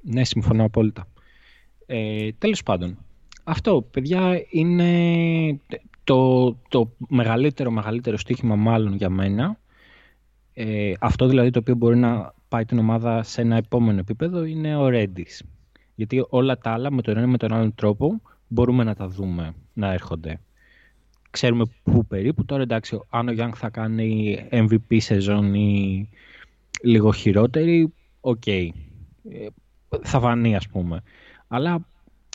[0.00, 1.08] Ναι, συμφωνώ απόλυτα.
[1.86, 2.98] Ε, τέλος πάντων,
[3.44, 5.60] αυτό, παιδιά, είναι
[6.04, 9.58] το, το μεγαλύτερο, μεγαλύτερο στοίχημα μάλλον για μένα.
[10.52, 14.76] Ε, αυτό δηλαδή το οποίο μπορεί να πάει την ομάδα σε ένα επόμενο επίπεδο είναι
[14.76, 15.46] ο Reddish.
[15.94, 19.54] Γιατί όλα τα άλλα με τον ένα με τον άλλον τρόπο μπορούμε να τα δούμε
[19.72, 20.40] να έρχονται
[21.38, 22.44] ξέρουμε πού περίπου.
[22.44, 26.08] Τώρα εντάξει, αν ο Young θα κάνει MVP σεζόν ή
[26.82, 28.42] λίγο χειρότερη, OK.
[28.46, 28.68] Okay.
[29.30, 29.46] Ε,
[30.02, 31.02] θα βανεί ας πούμε.
[31.48, 31.86] Αλλά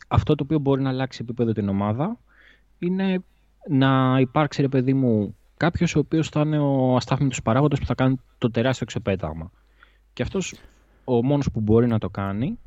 [0.08, 2.18] αυτό το οποίο μπορεί να αλλάξει επίπεδο την ομάδα
[2.80, 3.24] είναι
[3.70, 7.96] να υπάρξει ρε παιδί μου κάποιος ο οποίος θα είναι ο αστάθμητος παράγοντας που θα
[7.96, 9.52] κάνει το τεράστιο ξεπέταγμα.
[10.14, 10.54] Και αυτός
[11.04, 12.60] ο μόνος που μπορεί να το κάνει,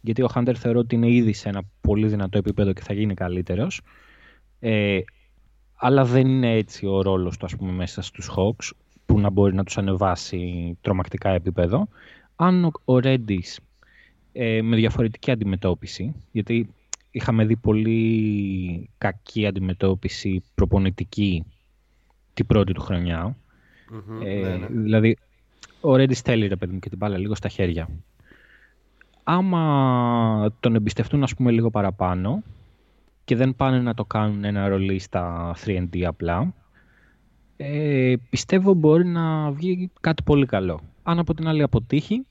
[0.00, 3.14] γιατί ο Χάντερ θεωρώ ότι είναι ήδη σε ένα πολύ δυνατό επίπεδο και θα γίνει
[3.14, 3.80] καλύτερος.
[4.60, 5.00] Ε,
[5.84, 8.70] αλλά δεν είναι έτσι ο ρόλος του ας πούμε, μέσα στους Hawks
[9.06, 11.88] που να μπορεί να τους ανεβάσει τρομακτικά επίπεδο.
[12.36, 13.60] Αν ο Ρέντις
[14.32, 16.74] ε, με διαφορετική αντιμετώπιση, γιατί
[17.10, 21.44] είχαμε δει πολύ κακή αντιμετώπιση προπονητική
[22.34, 23.36] την πρώτη του χρονια
[24.24, 24.66] ε, ναι, ναι.
[24.66, 25.16] Δηλαδή,
[25.80, 27.88] ο Ρέντις θέλει ρε παιδί μου και την μπάλα λίγο στα χέρια.
[29.22, 32.42] Άμα τον εμπιστευτούν ας πούμε λίγο παραπάνω,
[33.24, 36.54] και δεν πάνε να το κάνουν ένα ρολί στα 3D απλά,
[37.56, 40.80] ε, πιστεύω μπορεί να βγει κάτι πολύ καλό.
[41.02, 42.26] Αν από την άλλη αποτύχει,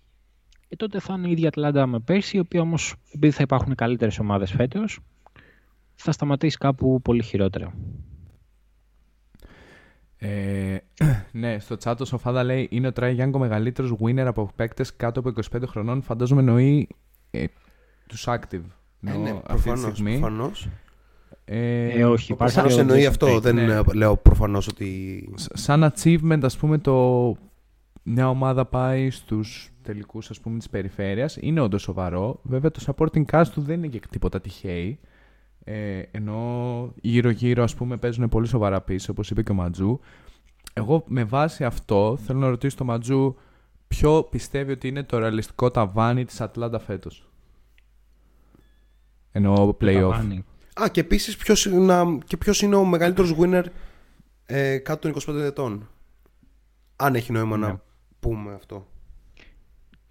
[0.67, 3.75] ε, τότε θα είναι η ίδια Ατλάντα με πέρσι, η οποία όμως, επειδή θα υπάρχουν
[3.75, 4.99] καλύτερες ομάδες φέτος,
[5.95, 7.73] θα σταματήσει κάπου πολύ χειρότερα.
[10.17, 10.77] Ε,
[11.31, 14.95] ναι, στο chat ο Σοφάδα λέει είναι ο Trae Young ο μεγαλύτερος winner από παίκτες
[14.95, 16.01] κάτω από 25 χρονών.
[16.01, 16.87] Φαντάζομαι εννοεί
[17.31, 17.45] ε,
[18.07, 18.63] τους active.
[19.07, 20.67] Ε, ναι, προφανώς, προφανώς.
[21.45, 23.81] Ε, ε, όχι, προφανώς εννοεί αυτό, δεν ναι.
[23.93, 25.29] λέω προφανώς ότι...
[25.35, 27.35] Σαν achievement, ας πούμε, το
[28.03, 32.39] μια ομάδα πάει στους τελικούς, ας πούμε, της περιφέρειας, είναι όντως σοβαρό.
[32.43, 34.99] Βέβαια, το supporting cast του δεν είναι και τίποτα τυχαίοι.
[35.63, 39.99] Ε, ενώ γύρω-γύρω, ας πούμε, παίζουν πολύ σοβαρά πίσω, όπως είπε και ο Ματζού.
[40.73, 43.35] Εγώ, με βάση αυτό, θέλω να ρωτήσω τον Ματζού
[43.87, 47.30] ποιο πιστεύει ότι είναι το ρεαλιστικό ταβάνι της Ατλάντα φέτος;
[49.31, 50.41] Εννοώ playoff.
[50.81, 53.63] Α, και επίσης ποιος είναι, ποιος είναι ο μεγαλύτερος winner
[54.45, 55.89] ε, κάτω των 25 ετών;
[56.95, 57.79] Αν έχει νόημα να ναι.
[58.19, 58.87] πούμε αυτό.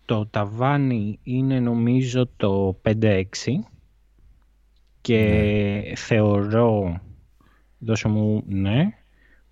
[0.04, 3.22] Το ταβάνι είναι νομίζω το 5-6
[5.00, 5.94] και ναι.
[5.96, 7.00] θεωρώ,
[7.78, 8.88] δώσε μου, ναι,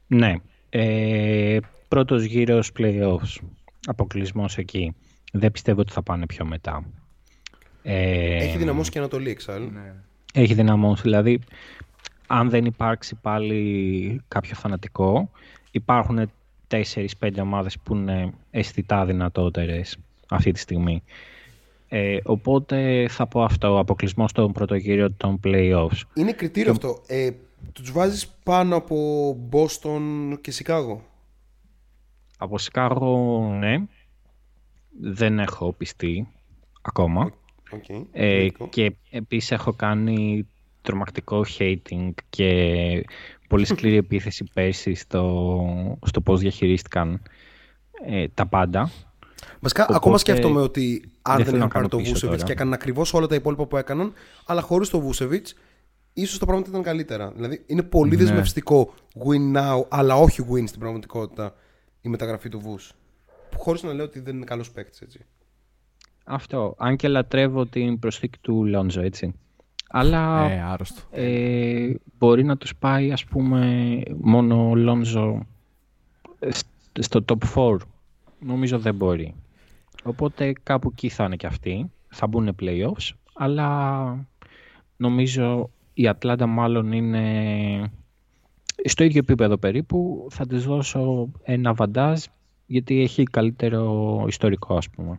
[0.07, 0.35] ναι,
[0.69, 1.59] ε,
[1.89, 3.37] πρώτος γύρος playoffs,
[3.87, 4.95] αποκλεισμός εκεί.
[5.33, 6.85] Δεν πιστεύω ότι θα πάνε πιο μετά.
[7.91, 9.71] Ε, έχει δυναμώσει και Ανατολή εξάλλου.
[9.71, 9.95] Ναι.
[10.33, 11.03] Έχει δυναμώσει.
[11.03, 11.41] Δηλαδή,
[12.27, 15.31] αν δεν υπάρξει πάλι κάποιο φανατικό,
[15.71, 16.31] υπάρχουν
[16.69, 21.03] 4-5 ομάδες που είναι αισθητά δυνατότερες αυτή τη στιγμή.
[21.89, 26.01] Ε, οπότε θα πω αυτό, ο αποκλεισμός στον πρώτο γύρο των playoffs.
[26.15, 27.03] Είναι κριτήριο αυτό.
[27.07, 27.31] Ε,
[27.73, 30.03] τους βάζεις πάνω από Boston
[30.41, 30.97] και Chicago;
[32.39, 33.77] Από Chicago, ναι.
[35.01, 36.29] Δεν έχω πιστεί
[36.83, 37.33] ακόμα.
[37.71, 40.47] Okay, ε, και επίσης έχω κάνει
[40.83, 42.51] τρομακτικό hating και
[43.49, 47.23] πολύ σκληρή επίθεση πέρσι στο, στο πώς διαχειρίστηκαν
[48.07, 48.91] ε, τα πάντα.
[49.61, 53.35] Βασικά, ακόμα σκέφτομαι ότι αν δεν είχαν πάρει το Βούσεβιτς και έκαναν ακριβώς όλα τα
[53.35, 54.13] υπόλοιπα που έκαναν,
[54.47, 55.55] αλλά χωρίς το Βούσεβιτς,
[56.13, 57.33] ίσως τα πράγματα ήταν καλύτερα.
[57.35, 58.17] Δηλαδή, είναι πολύ ναι.
[58.17, 58.95] δεσμευτικό
[59.27, 61.55] win now, αλλά όχι win στην πραγματικότητα
[62.01, 62.93] η μεταγραφή του Βούς.
[63.57, 65.21] Χωρίς να λέω ότι δεν είναι καλός παίκτης, έτσι.
[66.31, 66.75] Αυτό.
[66.79, 69.35] Αν και λατρεύω την προσθήκη του Λόντζο, έτσι.
[69.89, 71.03] Αλλά ε, άρρωστο.
[71.11, 75.47] Ε, μπορεί να τους πάει, ας πούμε, μόνο ο Λόντζο
[76.99, 77.77] στο top 4.
[78.41, 79.35] Νομίζω δεν μπορεί.
[80.05, 81.91] Οπότε κάπου εκεί θα είναι και αυτοί.
[82.09, 83.11] Θα μπουν playoffs.
[83.35, 84.27] Αλλά
[84.97, 87.93] νομίζω η Ατλάντα μάλλον είναι
[88.85, 90.27] στο ίδιο επίπεδο περίπου.
[90.31, 92.25] Θα της δώσω ένα αβαντάζ
[92.67, 95.19] γιατί έχει καλύτερο ιστορικό ας πούμε.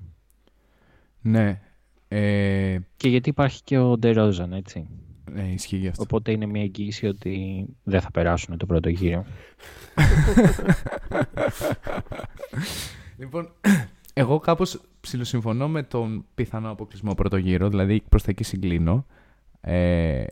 [1.22, 1.62] Ναι.
[2.08, 2.78] Ε...
[2.98, 4.88] Και γιατί υπάρχει και ο Ντερόζαν, έτσι.
[5.32, 6.04] Ναι, ισχύει γι' αυτό.
[6.04, 9.26] Οπότε είναι μια εγγύηση ότι δεν θα περάσουν το πρώτο γύρο.
[13.18, 13.52] λοιπόν,
[14.14, 19.06] εγώ κάπως ψιλοσυμφωνώ με τον πιθανό αποκλεισμό πρώτο γύρο, δηλαδή προς τα εκεί συγκλίνω.
[19.62, 20.24] Ε,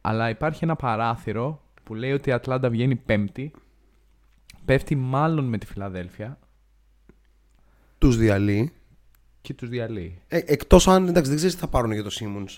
[0.00, 3.50] αλλά υπάρχει ένα παράθυρο που λέει ότι η Ατλάντα βγαίνει πέμπτη,
[4.64, 6.38] πέφτει μάλλον με τη Φιλαδέλφια.
[7.98, 8.72] Τους διαλύει
[9.40, 10.18] και τους διαλύει.
[10.28, 12.48] Ε, Εκτός αν εντάξει, δεν ξέρεις τι θα πάρουν για το Σίμον.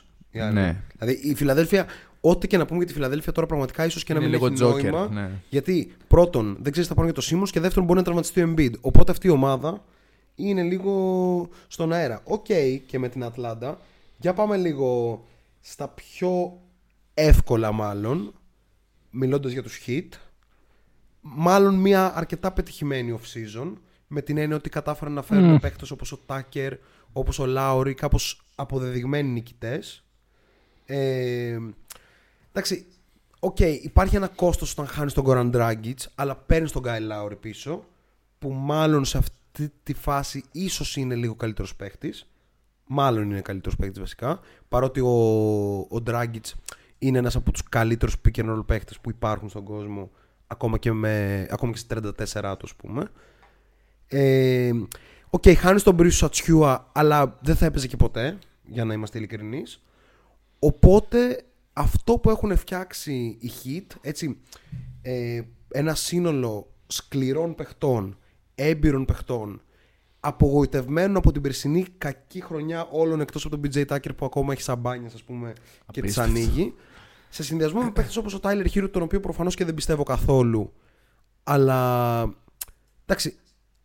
[0.53, 0.83] Ναι.
[0.99, 1.87] Δηλαδή η Φιλαδέλφια,
[2.21, 5.09] ό,τι και να πούμε για τη Φιλαδέλφια τώρα πραγματικά ίσως και να μην έχει νόημα.
[5.09, 5.31] Ναι.
[5.49, 8.43] Γιατί πρώτον δεν ξέρεις τι θα πάρουν για το Σίμον και δεύτερον μπορεί να τραυματιστεί
[8.43, 8.73] ο Embiid.
[8.81, 9.85] Οπότε αυτή η ομάδα
[10.35, 12.21] είναι λίγο στον αέρα.
[12.25, 13.81] OK okay, και με την Ατλάντα.
[14.17, 15.23] Για πάμε λίγο
[15.61, 16.61] στα πιο
[17.15, 18.35] εύκολα μάλλον.
[19.11, 20.09] Μιλώντας για τους Heat.
[21.21, 23.73] Μάλλον μια αρκετά πετυχημένη off-season
[24.13, 25.61] με την έννοια ότι κατάφεραν να φέρουν mm.
[25.61, 26.75] παίκτες όπως ο Τάκερ,
[27.13, 30.05] όπως ο Λάουρι, κάπως αποδεδειγμένοι νικητές.
[30.87, 31.59] Ε,
[32.51, 32.87] εντάξει,
[33.41, 37.37] OK, okay, υπάρχει ένα κόστος όταν χάνεις τον Goran Dragic, αλλά παίρνεις τον Κάιλ Λάουρι
[37.37, 37.85] πίσω,
[38.39, 42.27] που μάλλον σε αυτή τη φάση ίσως είναι λίγο καλύτερος παίχτης.
[42.87, 44.41] μάλλον είναι καλύτερος παίκτης βασικά.
[44.69, 45.11] Παρότι ο,
[45.79, 46.53] ο Dragic
[46.99, 50.11] είναι ένας από τους καλύτερους pick and roll παίκτες που υπάρχουν στον κόσμο,
[50.47, 53.11] ακόμα και, με, ακόμα και σε 34 του, ας πούμε.
[54.13, 54.73] Ε,
[55.35, 59.19] OK, okay, χάνεις τον Πρέσιους Ατσιούα, αλλά δεν θα έπαιζε και ποτέ, για να είμαστε
[59.19, 59.83] ειλικρινείς.
[60.59, 64.39] Οπότε αυτό που έχουν φτιάξει οι Heat, έτσι,
[65.03, 68.19] ε, ένα σύνολο σκληρών παιχτών,
[68.55, 69.63] έμπειρων παιχτών,
[70.21, 74.63] απογοητευμένων από την περσινή κακή χρονιά όλων εκτός από τον BJ Tucker που ακόμα έχει
[74.63, 75.53] σαμπάνια, ας πούμε,
[75.91, 76.75] και τις ανοίγει.
[77.29, 80.73] Σε συνδυασμό με παίχτες όπως ο Tyler Hero, τον οποίο προφανώς και δεν πιστεύω καθόλου,
[81.43, 82.21] αλλά
[83.07, 83.37] εντάξει,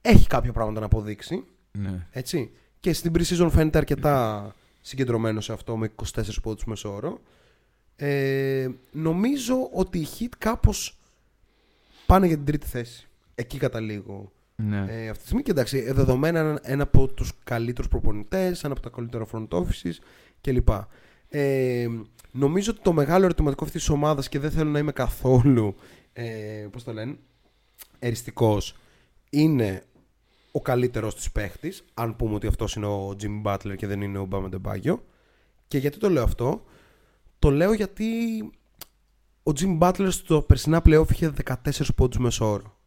[0.10, 1.43] έχει κάποια πράγματα να αποδείξει.
[1.72, 2.08] Ναι.
[2.12, 2.51] Έτσι.
[2.80, 7.20] Και στην pre-season φαίνεται αρκετά συγκεντρωμένο σε αυτό με 24 πόντους μεσόωρο.
[7.95, 10.97] Ε, νομίζω ότι οι Heat κάπως
[12.05, 13.08] πάνε για την τρίτη θέση.
[13.36, 14.86] Εκεί καταλήγω Ναι.
[14.89, 15.43] ε, αυτή τη στιγμή.
[15.43, 19.47] Και εντάξει, ε, δεδομένα ένα, ένα από τους καλύτερους προπονητές, ένα από τα καλύτερα front
[19.47, 19.93] offices
[20.41, 20.70] κλπ.
[21.30, 21.88] Ε,
[22.32, 25.76] νομίζω ότι το μεγάλο ερωτηματικό αυτής της ομάδας και δεν θέλω να είμαι καθόλου.
[26.14, 27.16] Ε, Πώς το λένε,
[27.99, 28.76] εριστικός,
[29.30, 29.84] είναι
[30.58, 31.84] ο καλύτερος της παίχτης.
[31.93, 35.05] Αν πούμε ότι αυτός είναι ο Jimmy Butler και δεν είναι ο Μπάμε Ντεμπάγιο.
[35.68, 36.64] Και γιατί το λέω αυτό,
[37.39, 38.05] το λέω γιατί
[39.43, 41.55] ο Jimmy Butler στο περσινά playoff είχε 14
[41.95, 42.78] πόντους μεσόωρο.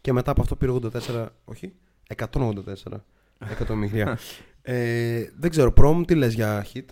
[0.00, 1.72] Και μετά από αυτό πήρε 84, όχι,
[2.16, 2.62] 184
[3.38, 4.18] εκατομμύρια.
[4.62, 6.84] ε, δεν ξέρω, πρόμου τι λες για hit;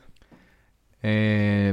[1.00, 1.72] Ε,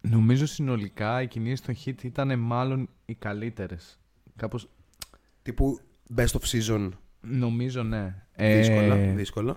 [0.00, 3.98] νομίζω συνολικά οι κινήσεις των Hit ήταν μάλλον οι καλύτερες.
[4.36, 4.68] Κάπως,
[5.42, 5.80] Τύπου
[6.16, 6.90] best of season.
[7.20, 8.14] Νομίζω ναι.
[8.36, 8.94] Δύσκολα.
[8.94, 9.56] Ε, δύσκολα.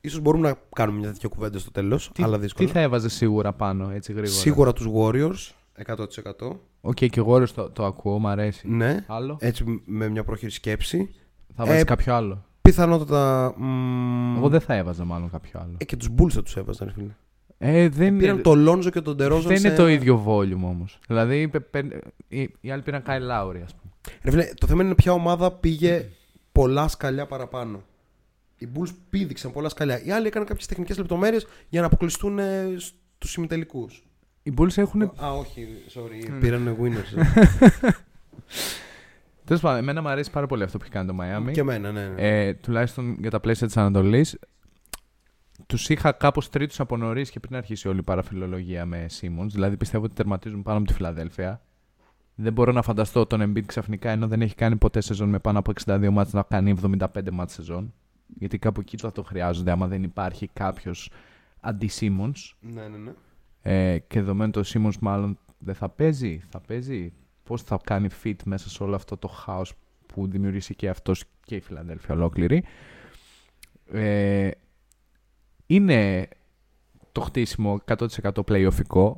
[0.00, 2.68] Ίσως μπορούμε να κάνουμε μια τέτοια κουβέντα στο τέλος, τι, αλλά τι δύσκολα.
[2.68, 5.50] θα έβαζε σίγουρα πάνω, έτσι γρήγορα; Σίγουρα τους Warriors,
[5.86, 6.56] 100%.
[6.80, 8.68] Οκ, και εγώ το, το ακούω, μου αρέσει.
[8.68, 11.14] Ναι, Άλλο; έτσι με μια πρόχειρη σκέψη.
[11.56, 13.54] θα βάζεις ε, κάποιο άλλο; Πιθανότατα...
[13.58, 15.74] μ, Εγώ δεν θα έβαζα μάλλον κάποιο άλλο.
[15.78, 17.12] ε, και τους Bulls θα τους έβαζαν, ρε φίλε.
[17.58, 19.68] Ε, δεν Πήραν τον Lonzo και τον DeRozan δεν σε...
[19.68, 20.98] είναι το ίδιο volume όμως.
[21.06, 23.92] Δηλαδή, πε- πε- οι, οι άλλοι πήραν Kyle Lowry, ας πούμε.
[24.22, 26.08] Ρε φίλε, το θέμα είναι ποια ομάδα πήγε
[26.52, 27.82] πολλά σκαλιά παραπάνω.
[28.58, 30.02] Οι Bulls πήδηξαν πολλά σκαλιά.
[30.04, 32.74] Οι άλλοι έκαναν κάποιες τεχνικές λεπτομέρειες για να αποκλειστούν ε,
[33.18, 33.88] στους ημιτελικού.
[34.42, 36.38] Οι Bulls έχουν Α, όχι, sorry.
[36.40, 37.16] Πήραν winners.
[37.16, 37.90] ε.
[39.44, 41.52] Τέλος πάντων, εμένα μου αρέσει πάρα πολύ αυτό που έχει κάνει το Miami.
[41.52, 42.08] και εμένα, ναι.
[42.08, 42.46] ναι.
[42.46, 44.38] Ε, τουλάχιστον για τα πλαίσια της Ανατολής.
[45.66, 49.46] Τους είχα κάπως τρίτους από νωρίς και πριν αρχίσει όλη η παραφιλολογία με Simmons.
[49.48, 51.62] Δηλαδή πιστεύω ότι τερματίζουν πάνω από τη Φιλαδέλφια.
[52.42, 55.58] Δεν μπορώ να φανταστώ τον Embiid ξαφνικά ενώ δεν έχει κάνει ποτέ σεζόν με πάνω
[55.58, 57.94] από 62 μάτς να κάνει 75 μάτς σεζόν.
[58.38, 61.10] Γιατί κάπου εκεί θα το χρειάζονται άμα δεν υπάρχει κάποιος
[61.60, 62.54] αντί Simmons.
[62.60, 63.12] ναι, ναι, ναι.
[63.62, 67.12] Ε, και δεδομένου το Simmons μάλλον δεν θα παίζει, θα παίζει.
[67.44, 69.72] Πώς θα κάνει fit μέσα σε όλο αυτό το χάος
[70.06, 72.64] που δημιουργήσει και αυτός και η Φιλανδέλφια ολόκληρη.
[73.92, 74.50] Ε,
[75.66, 76.28] είναι
[77.12, 78.06] το χτίσιμο 100%
[78.46, 79.14] playoffικό.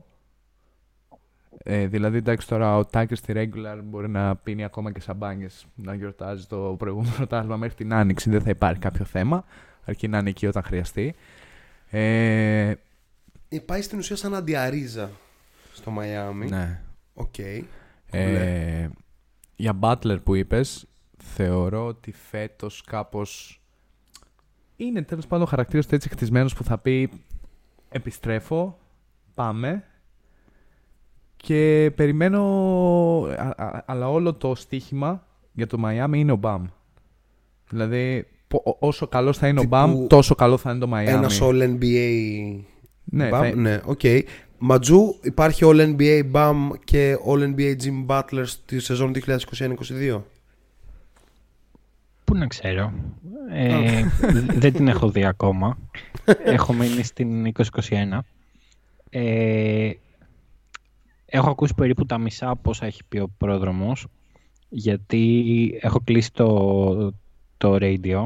[1.67, 5.95] Ε, δηλαδή, εντάξει, τώρα ο Τάκερ στη regular μπορεί να πίνει ακόμα και σαμπάνιες να
[5.95, 8.31] γιορτάζει το προηγούμενο τάλμα μέχρι την άνοιξη.
[8.31, 9.45] Δεν θα υπάρχει κάποιο θέμα.
[9.85, 11.15] Αρκεί να είναι εκεί όταν χρειαστεί.
[11.91, 12.75] Ε,
[13.49, 15.11] Ε, Πάει στην ουσία σαν αντι-Αρίζα
[15.73, 16.49] στο Μαϊάμι.
[16.49, 16.81] ναι.
[17.15, 17.39] Οκ.
[18.11, 18.89] Ε,
[19.57, 20.87] για Butler που είπες,
[21.35, 23.61] θεωρώ ότι φέτος κάπως
[24.77, 27.11] είναι τέλος πάντων ο χαρακτήρας του έτσι χτισμένος που θα πει
[27.89, 28.79] επιστρέφω,
[29.35, 29.85] πάμε
[31.47, 32.41] και περιμένω,
[33.39, 36.65] α- α- αλλά όλο το στοίχημα για το Miami είναι ο Μπαμ.
[37.71, 40.91] Δηλαδή, πο- ό- όσο καλός θα είναι ο Τύπου Μπαμ, τόσο καλό θα είναι το
[40.95, 41.07] Miami.
[41.07, 42.61] Ένας All NBA.
[43.05, 43.31] Ναι, Bam.
[43.31, 44.01] θα- ναι, οκ.
[44.59, 50.21] Ματζού, υπάρχει All NBA Bam και All NBA Jimmy Butler στη σεζόν 2021-22.
[52.25, 52.93] Πού να ξέρω.
[53.53, 55.79] Ε, δ- δεν την έχω δει ακόμα.
[56.45, 58.19] έχω μείνει στην 2021.
[59.11, 59.91] Ε,
[61.37, 64.07] έχω ακούσει περίπου τα μισά πόσα έχει πει ο πρόδρομος
[64.69, 67.13] γιατί έχω κλείσει το,
[67.57, 68.25] το radio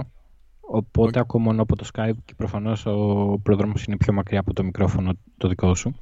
[0.60, 4.62] οπότε ακούω μόνο από το Skype και προφανώς ο πρόδρομος είναι πιο μακριά από το
[4.64, 5.94] μικρόφωνο το δικό σου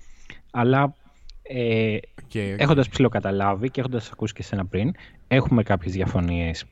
[0.51, 0.95] αλλά
[1.43, 1.97] ε,
[2.27, 4.93] Και- έχοντας ψηλοκαταλάβει και έχοντας ακούσει και σένα πριν
[5.29, 6.65] έχουμε κάποιες διαφωνίες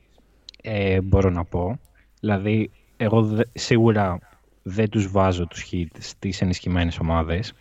[0.61, 1.79] ε, μπορώ να πω.
[2.19, 4.19] Δηλαδή, εγώ δε- σίγουρα
[4.63, 7.53] δεν τους βάζω τους Heat στις ενισχυμένες ομάδες.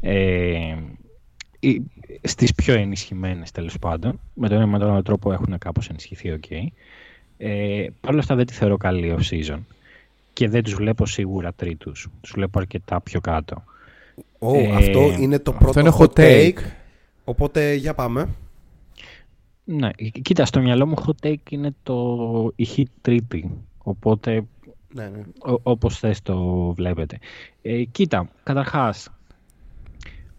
[0.00, 0.99] Ε, ή
[2.22, 4.20] στις πιο ενισχυμένες τέλος πάντων.
[4.34, 6.50] Με τον ένα με τον άλλο τρόπο έχουν κάπως ενισχυθεί, οκ.
[7.38, 9.58] Ε, Παρ' όλα αυτά δεν τη θεωρώ καλή off-season.
[10.32, 12.08] Και δεν τους βλέπω σίγουρα τρίτους.
[12.20, 13.64] Τους βλέπω αρκετά πιο κάτω.
[14.38, 16.52] Ω, Ε, αυτό είναι το αυτό πρώτο είναι hot hot take.
[16.54, 16.58] take.
[17.24, 18.28] Οπότε για πάμε.
[19.64, 19.90] Ναι,
[20.22, 23.50] κοίτα, στο μυαλό μου hot take είναι το η hit τρίτη.
[23.78, 24.44] Οπότε
[24.94, 25.22] Ναι, ναι.
[25.52, 26.36] Ό, όπως θες το
[26.72, 27.18] βλέπετε.
[27.62, 29.08] Ε, κοίτα, καταρχάς,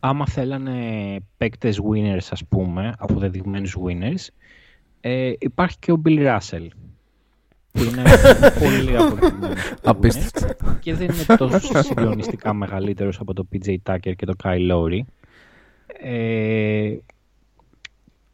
[0.03, 0.75] άμα θέλανε
[1.37, 4.27] παίκτες winners, ας πούμε, αποδεδειγμένους winners,
[5.01, 6.67] ε, υπάρχει και ο Bill Russell,
[7.71, 8.03] που είναι
[8.63, 9.73] πολύ αποδεδειγμένος.
[9.83, 10.77] Απίστευτο.
[10.79, 14.99] Και δεν είναι τόσο συγκλονιστικά μεγαλύτερος από το PJ Tucker και το Kyle Lowry.
[16.01, 16.95] Ε,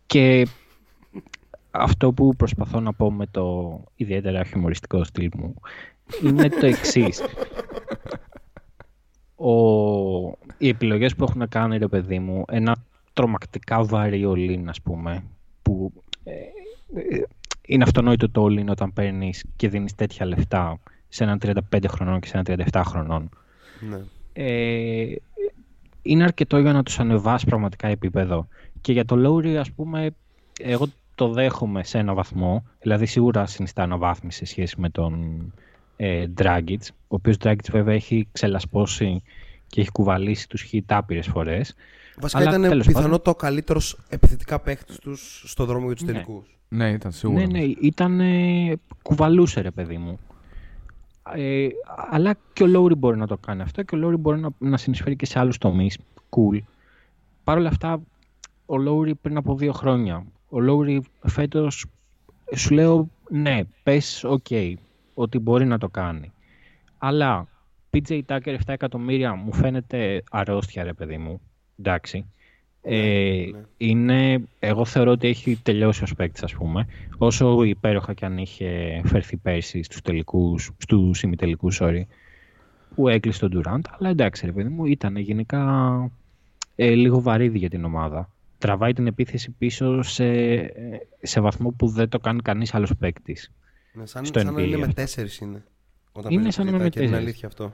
[0.05, 0.47] και
[1.72, 5.53] αυτό που προσπαθώ να πω με το ιδιαίτερα χιουμοριστικό στυλ μου
[6.24, 7.22] είναι το εξής.
[10.58, 12.76] Οι επιλογές που έχουν κάνει, ρε παιδί μου, ένα
[13.14, 15.24] τρομακτικά βαρύ ολίν, ας πούμε,
[15.62, 15.93] που
[16.24, 17.24] ε, ε,
[17.62, 21.39] είναι αυτονόητο το all όταν παίρνεις και δίνεις τέτοια λεφτά σε έναν
[21.72, 23.30] 35 χρονών και σε έναν 37 χρονών.
[23.89, 23.99] Ναι.
[24.34, 25.16] Ε,
[26.01, 28.47] είναι αρκετό για να τους ανεβάσει πραγματικά επίπεδο.
[28.82, 30.16] Και για το Lowry, ας πούμε,
[30.60, 32.64] εγώ το δέχομαι σε ένα βαθμό.
[32.82, 35.41] Δηλαδή, σίγουρα συνιστά αναβάθμιση σε σχέση με τον
[35.97, 39.24] ε, Dragic, ο οποίος Dragic βέβαια έχει ξελασπώσει
[39.68, 41.76] και έχει κουβαλήσει τους χιτ άπειρες φορές.
[42.20, 46.11] Βασικά Αλλά, ήταν πιθανό το καλύτερος επιθετικά παίχτης τους στο δρόμο για τους ναι.
[46.11, 46.57] τελικούς.
[46.70, 47.39] Ναι, ήταν σίγουρα.
[47.39, 48.20] Ναι, ναι, ήταν.
[48.20, 50.20] Ε, κουβαλούσε ρε παιδί μου.
[51.36, 51.68] Ε,
[52.09, 54.78] αλλά και ο Λόουρι μπορεί να το κάνει αυτό και ο Λόουρι μπορεί να, να
[54.78, 55.97] συνεισφέρει και σε άλλους τομείς.
[56.30, 56.59] Cool.
[57.43, 58.01] Παρ' όλα αυτά,
[58.65, 60.26] ο Λόουρι πριν από δύο χρόνια.
[60.49, 61.86] Ο Λόουρι φέτος
[62.55, 64.74] σου λέω ναι, πες, OK, okay,
[65.13, 66.32] ότι μπορεί να το κάνει.
[66.97, 67.47] Αλλά
[67.98, 71.41] PJ Tucker 7 εκατομμύρια μου φαίνεται αρρώστια, ρε παιδί μου.
[71.80, 72.26] Εντάξει.
[72.82, 73.62] Ναι, ε, ναι.
[73.78, 76.88] Είναι, εγώ θεωρώ ότι έχει τελειώσει ο παίκτης, ας πούμε.
[77.18, 82.02] Όσο υπέροχα και αν είχε φέρθει πέρσι στους τελικούς, στους ημιτελικούς, sorry,
[82.95, 83.82] που έκλεισε τον Durant.
[84.00, 86.12] Αλλά εντάξει, ρε παιδί μου, ήταν γενικά
[86.76, 88.30] ε, λίγο βαρίδι για την ομάδα.
[88.58, 90.26] Τραβάει την επίθεση πίσω σε,
[91.22, 93.52] σε βαθμό που δεν το κάνει κανείς άλλος παίκτης.
[93.93, 95.64] Ναι, σαν, στο σαν να είναι με τέσσερις είναι.
[96.12, 97.10] Όταν είναι σαν να είναι με τέσσερις.
[97.10, 97.74] Είναι αλήθεια αυτό.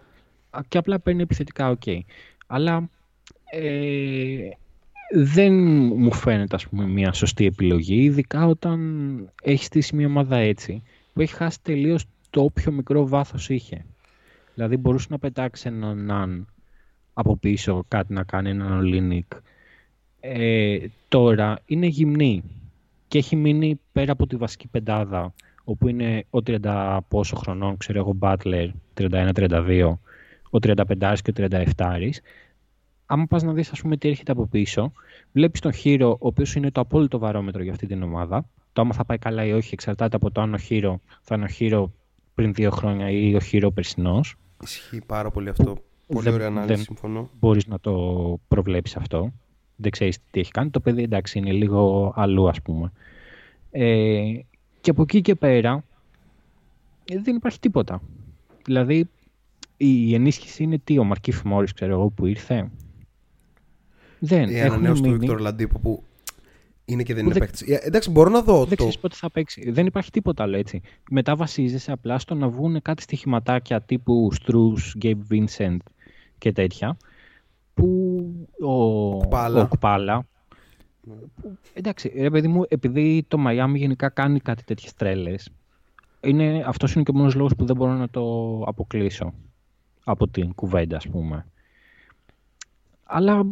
[0.67, 1.81] Και απλά παίρνει επιθετικά, OK.
[1.85, 1.99] Okay.
[2.47, 2.89] Αλλά
[3.51, 4.49] ε,
[5.15, 5.53] δεν
[5.97, 8.79] μου φαίνεται ας πούμε, μια σωστή επιλογή, ειδικά όταν
[9.43, 10.83] έχει στήσει μια ομάδα έτσι,
[11.13, 13.85] που έχει χάσει τελείως το όποιο μικρό βάθος είχε.
[14.53, 16.47] Δηλαδή μπορούσε να πετάξει έναν
[17.13, 19.31] από πίσω κάτι να κάνει, έναν Ολίνικ.
[20.19, 20.77] Ε,
[21.07, 22.43] τώρα είναι γυμνή
[23.07, 25.33] και έχει μείνει πέρα από τη βασική πεντάδα,
[25.63, 29.93] όπου είναι ο 30 πόσο χρονών, ξέρω εγώ, Butler, 31-32,
[30.53, 31.47] ο 35 και ο
[31.77, 32.09] 37
[33.05, 34.91] άμα πας να δεις, ας πούμε, τι έρχεται από πίσω,
[35.31, 38.45] βλέπεις τον Χείρο, ο οποίος είναι το απόλυτο βαρόμετρο για αυτή την ομάδα.
[38.73, 41.43] Το άμα θα πάει καλά ή όχι εξαρτάται από το αν ο Χείρο θα είναι
[41.43, 41.91] ο Χείρο
[42.33, 44.35] πριν δύο χρόνια ή ο Χείρο περσινός.
[44.63, 45.77] Ισχύει πάρα πολύ αυτό.
[46.07, 47.29] Πολύ ωραία ανάλυση, δεν συμφωνώ.
[47.39, 47.93] Μπορείς να το
[48.47, 49.33] προβλέψεις αυτό.
[49.75, 50.69] Δεν ξέρεις τι έχει κάνει.
[50.69, 52.91] Το παιδί εντάξει είναι λίγο αλλού, ας πούμε.
[53.71, 54.23] Ε,
[54.81, 55.83] και από εκεί και πέρα
[57.05, 58.01] ε, δεν υπάρχει τίποτα.
[58.65, 59.09] Δηλαδή
[59.87, 62.71] η ενίσχυση είναι τι, ο Μαρκίφ Μόρις, ξέρω εγώ, που ήρθε.
[64.19, 64.49] Δεν.
[64.49, 66.03] Η ανανέωση του Βίκτορ Λαντίπο που
[66.85, 67.61] είναι και δεν είναι παίκτης.
[67.61, 68.59] Ε, εντάξει, μπορώ να δω.
[68.59, 68.75] Δεν το...
[68.75, 69.71] ξέρεις πότε θα παίξει.
[69.71, 70.81] Δεν υπάρχει τίποτα άλλο έτσι.
[71.09, 75.81] Μετά βασίζεσαι απλά στο να βγουν κάτι στοιχηματάκια τύπου Στρούς, Γκέιμ Βίνσεντ
[76.37, 76.97] και τέτοια.
[77.73, 78.25] Που
[78.59, 79.61] ο Κουπάλα.
[79.61, 80.27] Ο Κουπάλα
[81.73, 85.49] εντάξει, ρε παιδί μου, επειδή το Μαϊάμι γενικά κάνει κάτι τέτοιες τρέλες,
[86.21, 88.23] είναι, αυτός είναι και ο μόνος λόγος που δεν μπορώ να το
[88.65, 89.33] αποκλείσω
[90.03, 91.45] από την κουβέντα, ας πούμε.
[93.03, 93.45] Αλλά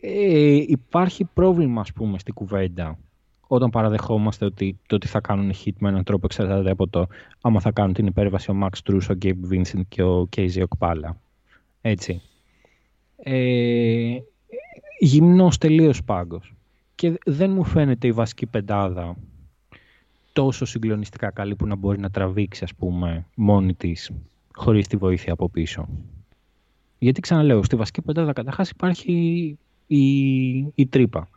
[0.00, 2.98] ε, υπάρχει πρόβλημα, ας πούμε, στην κουβέντα
[3.46, 7.06] όταν παραδεχόμαστε ότι το ότι θα κάνουν hit με έναν τρόπο εξαρτάται από το
[7.40, 11.10] άμα θα κάνουν την υπέρβαση ο Max Truss, ο Gabe Vincent και ο Casey Okpala.
[11.80, 12.22] Έτσι.
[13.16, 14.18] Ε,
[14.98, 16.54] γυμνός τελείως πάγκος.
[16.94, 19.16] Και δεν μου φαίνεται η βασική πεντάδα
[20.32, 24.10] τόσο συγκλονιστικά καλή που να μπορεί να τραβήξει, ας πούμε, μόνη της,
[24.56, 25.88] χωρίς τη βοήθεια από πίσω.
[26.98, 29.12] Γιατί ξαναλέω, στη βασική πεντάδα καταρχάς υπάρχει
[29.86, 31.28] η, η τρύπα.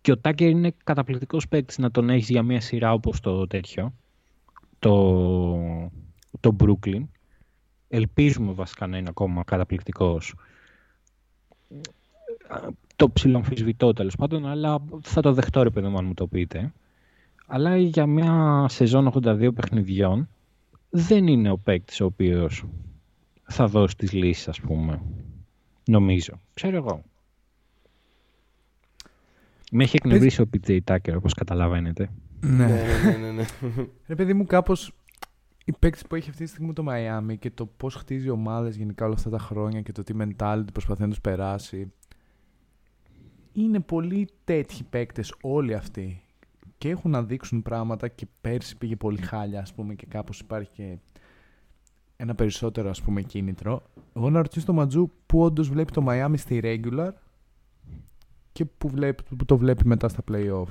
[0.00, 3.94] Και ο Τάκερ είναι καταπληκτικός παίκτης να τον έχεις για μια σειρά όπως το τέτοιο.
[4.78, 5.90] Το,
[6.40, 7.02] το Brooklyn.
[7.88, 10.34] Ελπίζουμε βασικά να είναι ακόμα καταπληκτικός.
[12.96, 16.72] Το ψιλομφισβητώ τέλος πάντων, αλλά θα το δεχτώ ρε παιδί μου αν μου το πείτε.
[17.46, 20.28] Αλλά για μια σεζόν 82 παιχνιδιών
[20.94, 22.64] δεν είναι ο παίκτης ο οποίος
[23.42, 25.02] θα δώσει τις λύσεις ας πούμε.
[25.86, 26.40] Νομίζω.
[26.54, 27.02] Ξέρω εγώ.
[29.70, 32.10] Με έχει εκνευρίσει ο PJ Tucker, όπως καταλαβαίνετε.
[32.40, 33.16] Ναι, ναι, ναι.
[33.16, 33.44] ναι, ναι.
[34.06, 34.92] Ρε παιδί μου, κάπως
[35.64, 39.04] η παίκτης που έχει αυτή τη στιγμή το Miami και το πώς χτίζει ομάδες γενικά
[39.04, 41.92] όλα αυτά τα χρόνια και το τι mentality προσπαθεί να τους περάσει.
[43.52, 46.22] Είναι πολύ τέτοιοι παίκτες όλοι αυτοί
[46.82, 50.70] και έχουν να δείξουν πράγματα και πέρσι πήγε πολύ χάλια ας πούμε και κάπως υπάρχει
[50.70, 50.98] και
[52.16, 53.82] ένα περισσότερο ας πούμε κίνητρο.
[54.16, 57.10] Εγώ να ρωτήσω τον Ματζού που όντως βλέπει το Miami στη regular
[58.52, 60.68] και που, βλέπει, που το βλέπει μετά στα playoff.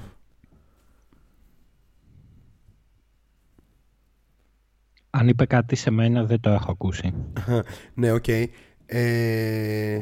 [5.09, 7.13] Αν είπε κάτι σε μένα δεν το έχω ακούσει.
[7.93, 8.23] ναι, OK.
[8.27, 8.45] Okay.
[8.85, 9.99] Ε,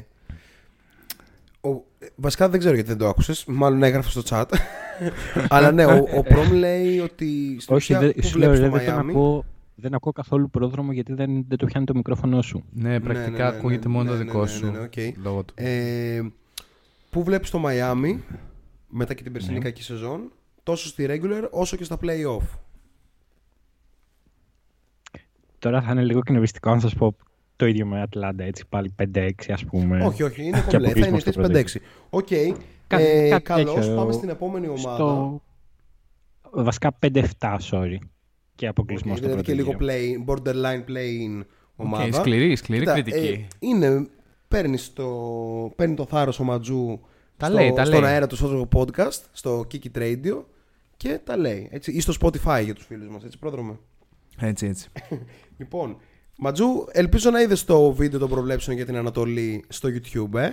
[1.62, 1.70] ο,
[2.16, 3.46] βασικά δεν ξέρω γιατί δεν το άκουσες.
[3.48, 4.46] Μάλλον έγραφε στο chat.
[5.50, 9.40] Αλλά ναι, ο, ο Προμ λέει ότι στην Όχι, ουσία, που βλέπεις το Miami...
[9.82, 12.64] Δεν ακούω καθόλου πρόδρομο γιατί δεν, δεν το πιάνει το μικρόφωνο σου.
[12.72, 14.74] Ναι, πρακτικά ναι, ναι, ναι, ακούγεται μόνο το δικό σου.
[15.24, 15.54] Λόγω του.
[15.58, 16.22] Ε,
[17.10, 18.24] πού βλέπεις το Μαϊάμι
[18.88, 20.32] μετά και την περσινή κακή σεζόν
[20.64, 22.58] τόσο στη regular όσο και στα play-off.
[25.60, 27.16] Τώρα θα είναι λίγο κοινοβιστικό να σας πω
[27.60, 30.06] το ίδιο με Ατλάντα, έτσι πάλι 5-6 ας πούμε.
[30.06, 31.64] Όχι, όχι, είναι κομπλέ, θα είναι 5-6.
[32.10, 34.96] Οκ, ε, καλώς, πάμε στην επόμενη ομάδα.
[34.96, 35.42] Στο...
[36.52, 37.24] Βασικά 5-7,
[37.72, 37.98] sorry
[38.56, 41.44] και αποκλεισμό okay, στο δηλαδή και λίγο play, borderline play
[41.76, 42.06] ομάδα.
[42.06, 43.28] Okay, σκληρή, σκληρή Κοίτα, κριτική.
[43.28, 44.08] Ε, είναι,
[44.48, 45.08] παίρνεις, το,
[45.76, 47.00] παίρνει το θάρρος ο Ματζού
[47.38, 48.10] τα στο, λέει, τα στον λέει.
[48.10, 50.44] αέρα του στο podcast, στο Kiki Radio
[50.98, 51.68] και τα λέει.
[51.72, 53.80] Έτσι, ή στο Spotify για τους φίλους μας, έτσι πρόδρομε.
[54.40, 54.90] Έτσι, έτσι.
[55.60, 55.98] λοιπόν,
[56.42, 60.50] Ματζού, ελπίζω να είδες το βίντεο των προβλέψεων για την Ανατολή στο YouTube, ε.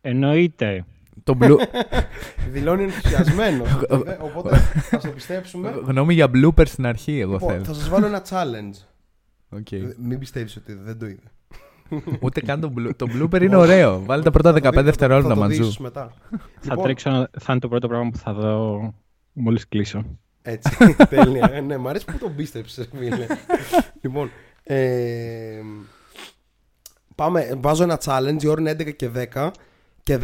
[0.00, 0.84] Εννοείται.
[1.24, 1.56] Το blue...
[2.52, 3.64] Δηλώνει ενθουσιασμένο.
[4.26, 5.80] οπότε θα το πιστέψουμε.
[5.84, 7.64] Γνώμη για bloopers στην αρχή, εγώ λοιπόν, θέλω.
[7.64, 8.76] Θα σας βάλω ένα challenge.
[9.58, 9.94] Okay.
[10.02, 11.22] Μην πιστεύει ότι δεν το είδε.
[12.24, 12.90] Ούτε καν το, blue...
[12.96, 14.02] το blooper είναι ωραίο.
[14.04, 15.72] Βάλε τα πρώτα 15 δευτερόλεπτα μαντζού.
[15.72, 16.10] Θα
[16.62, 17.10] λοιπόν- τρέξω,
[17.40, 18.94] θα είναι το πρώτο πράγμα που θα δω
[19.32, 20.04] μόλις κλείσω.
[20.42, 21.50] Έτσι, τέλεια.
[21.52, 23.26] Ε, ναι, μου αρέσει που τον πίστεψες, φίλε.
[24.00, 24.30] λοιπόν,
[24.62, 25.60] ε,
[27.14, 29.50] πάμε, βάζω ένα challenge, η ώρα είναι 11 και 10
[30.02, 30.18] και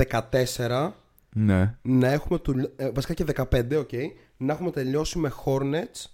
[0.57, 0.91] 14
[1.33, 1.75] ναι.
[1.83, 4.07] να έχουμε του, ε, βασικά και 15 okay,
[4.37, 6.05] να έχουμε τελειώσει με Hornets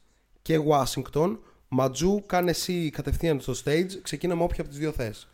[0.43, 1.37] και Washington
[1.69, 5.29] Ματζού κάνε εσύ κατευθείαν στο stage ξεκίνα με όποια από τις δύο θες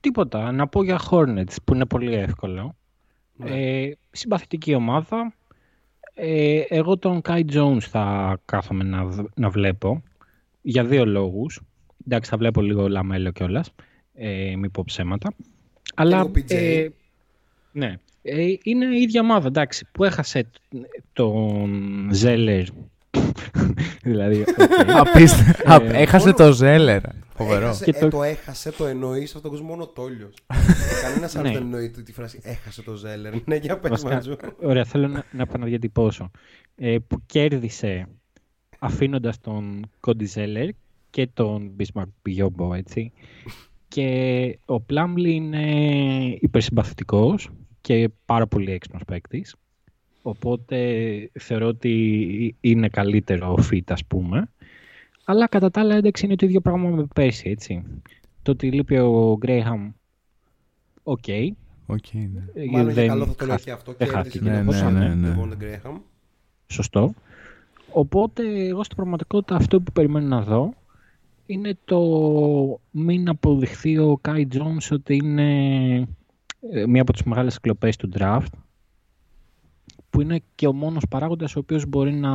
[0.00, 2.76] Τίποτα, να πω για Hornets που είναι πολύ εύκολο
[3.36, 3.80] ναι.
[3.80, 5.34] ε, συμπαθητική ομάδα
[6.14, 10.02] ε, εγώ τον Kai Jones θα κάθομαι να, να βλέπω
[10.62, 11.60] για δύο λόγους
[12.06, 13.72] εντάξει θα βλέπω λίγο Λαμέλο κιόλας.
[14.14, 15.34] ε, μην πω ψέματα
[15.94, 16.88] αλλά, ε,
[17.72, 20.46] ναι, ε, είναι η ίδια ομάδα, εντάξει, που έχασε
[21.12, 22.64] τον Ζέλερ.
[24.02, 25.26] δηλαδή, okay.
[25.82, 27.00] ε, έχασε το Ζέλερ.
[27.42, 27.66] Φοβερό.
[27.66, 28.22] Έχασε, ε, το...
[28.22, 30.34] έχασε, το εννοείς σε αυτόν τον κόσμο μόνο τόλιος.
[31.02, 31.58] Κανένας άλλος ναι.
[31.58, 33.34] δεν εννοεί τη φράση έχασε το Ζέλερ.
[33.44, 34.36] Ναι, για πες μαζού.
[34.62, 36.30] Ωραία, θέλω να, να επαναδιατυπώσω.
[36.74, 38.08] Ε, που κέρδισε
[38.78, 40.68] αφήνοντας τον Κόντι Ζέλερ
[41.10, 43.12] και τον Μπισμαρκ Πιγιόμπο, έτσι.
[43.88, 45.66] Και ο Πλάμλι είναι
[46.40, 49.54] υπερσυμπαθητικός και πάρα πολύ έξυπνος παίκτης.
[50.22, 50.76] Οπότε
[51.40, 54.50] θεωρώ ότι είναι καλύτερο fit, ας πούμε.
[55.24, 57.84] Αλλά κατά τα άλλα εντάξει είναι το ίδιο πράγμα με πέρσι, έτσι.
[58.42, 59.90] Το ότι λείπει ο Γκρέιχαμ,
[61.02, 61.18] OK.
[61.26, 61.48] Okay.
[61.86, 62.44] Okay, ναι.
[62.54, 63.06] Ε, Μάλλον δεν...
[63.06, 65.34] καλό θα το λέει και αυτό και ναι, ναι, ναι, ναι, ναι.
[66.66, 67.14] Σωστό.
[67.92, 70.74] Οπότε εγώ στην πραγματικότητα αυτό που περιμένω να δω
[71.46, 72.00] είναι το
[72.90, 75.96] μην αποδειχθεί ο Κάι Τζόνς ότι είναι
[76.72, 78.52] ε, μία από τις μεγάλες κλοπές του draft
[80.10, 82.30] που είναι και ο μόνος παράγοντας ο οποίος μπορεί να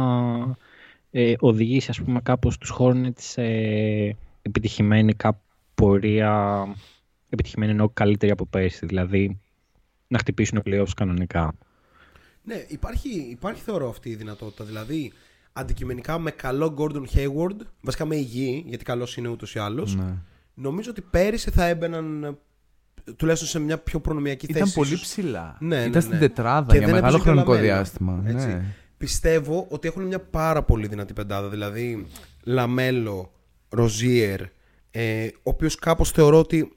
[1.20, 3.44] ε, οδηγήσει ας πούμε κάπως τους Hornets σε
[4.42, 5.16] επιτυχημένη
[5.76, 6.66] πορεία
[7.30, 9.40] επιτυχημένη εννοώ καλύτερη από πέρσι δηλαδή
[10.08, 11.54] να χτυπήσουν playoffs κανονικά.
[12.44, 14.64] Ναι, υπάρχει, υπάρχει θεωρώ αυτή η δυνατότητα.
[14.64, 15.12] Δηλαδή,
[15.54, 19.96] αντικειμενικά με καλό Gordon Hayward, βασικά με υγιή, γιατί καλός είναι ούτως ή άλλως.
[19.96, 20.14] Ναι.
[20.54, 22.38] Νομίζω ότι πέρυσι θα έμπαιναν
[23.16, 24.58] τουλάχιστον σε μια πιο προνομιακή θέση.
[24.58, 25.58] Ήταν πολύ ψηλά.
[25.60, 26.20] Ναι, ναι, Ήταν στην ναι.
[26.20, 28.24] τετράδα και για μεγάλο χρονικό διάστημα.
[28.26, 28.48] Έτσι.
[28.48, 28.76] Ναι.
[28.98, 31.50] Πιστεύω ότι έχουν μια πάρα πολύ δυνατή πεντάδα.
[31.50, 32.08] Δηλαδή,
[32.44, 33.32] Λαμέλο,
[33.70, 34.42] Ροζίερ,
[34.92, 36.74] ε, ο οποίος κάπως θεωρώ ότι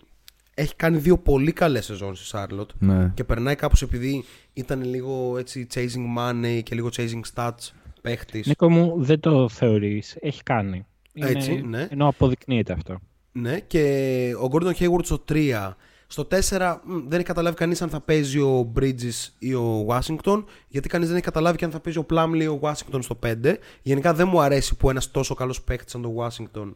[0.55, 3.13] έχει κάνει δύο πολύ καλές σεζόν στη Σάρλοτ ναι.
[3.15, 8.47] και περνάει κάπως επειδή ήταν λίγο έτσι chasing money και λίγο chasing stats παίχτης.
[8.47, 10.17] Νίκο μου, δεν το θεωρείς.
[10.21, 10.87] Έχει κάνει.
[11.13, 11.29] Είναι...
[11.29, 11.89] Έτσι, ναι.
[11.91, 12.99] Ενώ αποδεικνύεται αυτό.
[13.33, 15.73] Ναι, και ο Gordon Hayward στο 3.
[16.13, 20.89] Στο 4 δεν έχει καταλάβει κανείς αν θα παίζει ο Bridges ή ο Washington, γιατί
[20.89, 23.55] κανείς δεν έχει καταλάβει και αν θα παίζει ο Plumlee ή ο Washington στο 5.
[23.83, 26.73] Γενικά δεν μου αρέσει που ένας τόσο καλός παίχτη σαν το Washington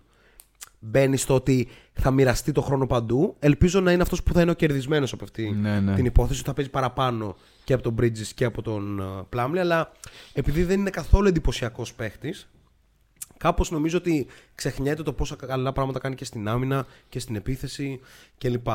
[0.85, 3.37] μπαίνει στο ότι θα μοιραστεί το χρόνο παντού.
[3.39, 5.95] Ελπίζω να είναι αυτός που θα είναι ο κερδισμένος από αυτή ναι, ναι.
[5.95, 9.57] την υπόθεση, ότι θα παίζει παραπάνω και από τον Bridges και από τον Plumlee.
[9.59, 9.93] Αλλά
[10.32, 12.34] επειδή δεν είναι καθόλου εντυπωσιακός παίχτης,
[13.37, 18.01] κάπως νομίζω ότι ξεχνιέται το πόσα καλά πράγματα κάνει και στην άμυνα και στην επίθεση
[18.39, 18.66] κλπ.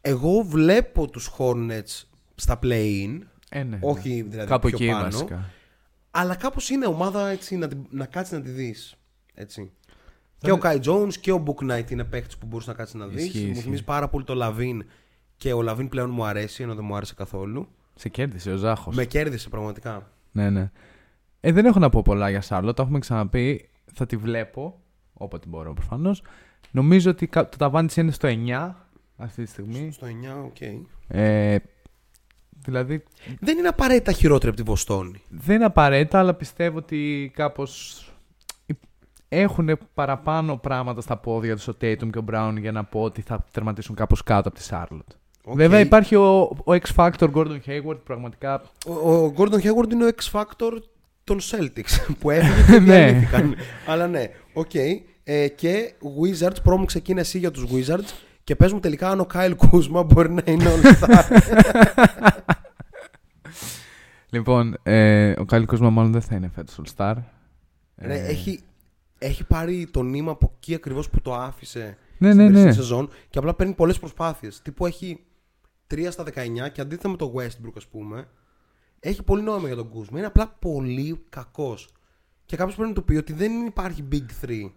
[0.00, 2.02] Εγώ βλέπω τους Hornets
[2.34, 3.18] στα play-in.
[3.50, 4.22] Ε, ναι, όχι ναι.
[4.22, 5.04] δηλαδή Κάπου πιο εκεί πάνω.
[5.04, 5.50] Βασικά.
[6.10, 8.96] Αλλά κάπως είναι ομάδα έτσι να, να κάτσεις να τη δεις.
[9.34, 9.72] Έτσι.
[10.38, 13.46] Και ο Kai Jones και ο Bouknight είναι παίχτες που μπορούσες να κάτσεις να δεις.
[13.46, 14.84] Μου θυμίζει πάρα πολύ το LaVine
[15.36, 17.68] και ο LaVine πλέον μου αρέσει, ενώ δεν μου άρεσε καθόλου.
[17.94, 18.94] Σε κέρδισε ο Ζάχος.
[18.94, 20.10] Με κέρδισε πραγματικά.
[20.32, 20.70] Ναι, ναι.
[21.40, 23.68] Ε, δεν έχω να πω πολλά για Σάρλο, το έχουμε ξαναπεί.
[23.92, 24.80] Θα τη βλέπω
[25.12, 26.22] όποτε μπορώ προφανώς.
[26.70, 28.72] Νομίζω ότι το ταβάνι είναι στο 9
[29.16, 29.92] αυτή τη στιγμή.
[29.92, 30.10] Στο 9,
[30.44, 30.54] ok.
[30.60, 30.80] Okay.
[31.08, 31.56] Ε,
[32.64, 33.02] δηλαδή...
[33.40, 35.22] Δεν είναι απαραίτητα χειρότερη από τη Βοστόνη.
[35.28, 37.98] Δεν είναι απαραίτητα, αλλά πιστεύω ότι κάπως
[39.28, 43.20] έχουν παραπάνω πράγματα στα πόδια τους ο Tatum και ο Brown για να πω ότι
[43.22, 45.14] θα τερματίσουν κάπως κάτω από τη Charlotte.
[45.46, 45.54] Okay.
[45.54, 48.62] Βέβαια υπάρχει ο, ο X Factor Gordon Hayward πραγματικά.
[48.86, 50.72] Ο, ο Gordon Hayward είναι ο X Factor
[51.24, 53.28] των Celtics που έφυγε και ναι.
[53.86, 54.70] Αλλά ναι, ok.
[54.72, 55.00] Okay.
[55.24, 55.92] Ε, και
[56.22, 58.12] Wizards, Πρόδρομε ξεκίνησε εσύ για τους Wizards
[58.44, 61.24] και πες μου τελικά αν ο Kyle Kuzma μπορεί να είναι All Star.
[64.34, 67.14] λοιπόν, ε, ο Kyle Kuzma μάλλον δεν θα είναι φέτος All Star.
[67.94, 68.26] Ναι, ε...
[68.26, 68.60] έχει,
[69.18, 72.72] έχει πάρει το νήμα από εκεί ακριβώς που το άφησε ναι, στην ναι, ναι.
[72.72, 74.62] σεζόν και απλά παίρνει πολλές προσπάθειες.
[74.62, 75.24] Τύπου έχει
[75.94, 76.30] 3 στα 19
[76.72, 78.26] και αντίθετα με το Westbrook ας πούμε
[79.04, 80.18] έχει πολύ νόημα για τον Κούσμα.
[80.18, 81.88] Είναι απλά πολύ κακός.
[82.44, 84.70] Και κάποιος πρέπει να του πει ότι δεν υπάρχει Big 3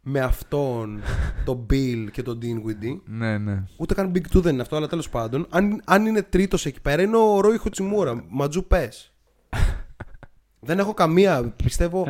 [0.00, 1.00] με αυτόν,
[1.44, 3.00] τον Bill και τον Dinwiddie.
[3.04, 3.64] Ναι, ναι.
[3.76, 5.46] Ούτε καν Big 2 δεν είναι αυτό, αλλά τέλος πάντων.
[5.50, 8.24] Αν, αν είναι τρίτος εκεί πέρα, είναι ο Ρόι Χοτσιμούρα.
[8.28, 9.12] Ματζού πες.
[10.68, 11.42] δεν έχω καμία.
[11.42, 12.06] Πιστεύω.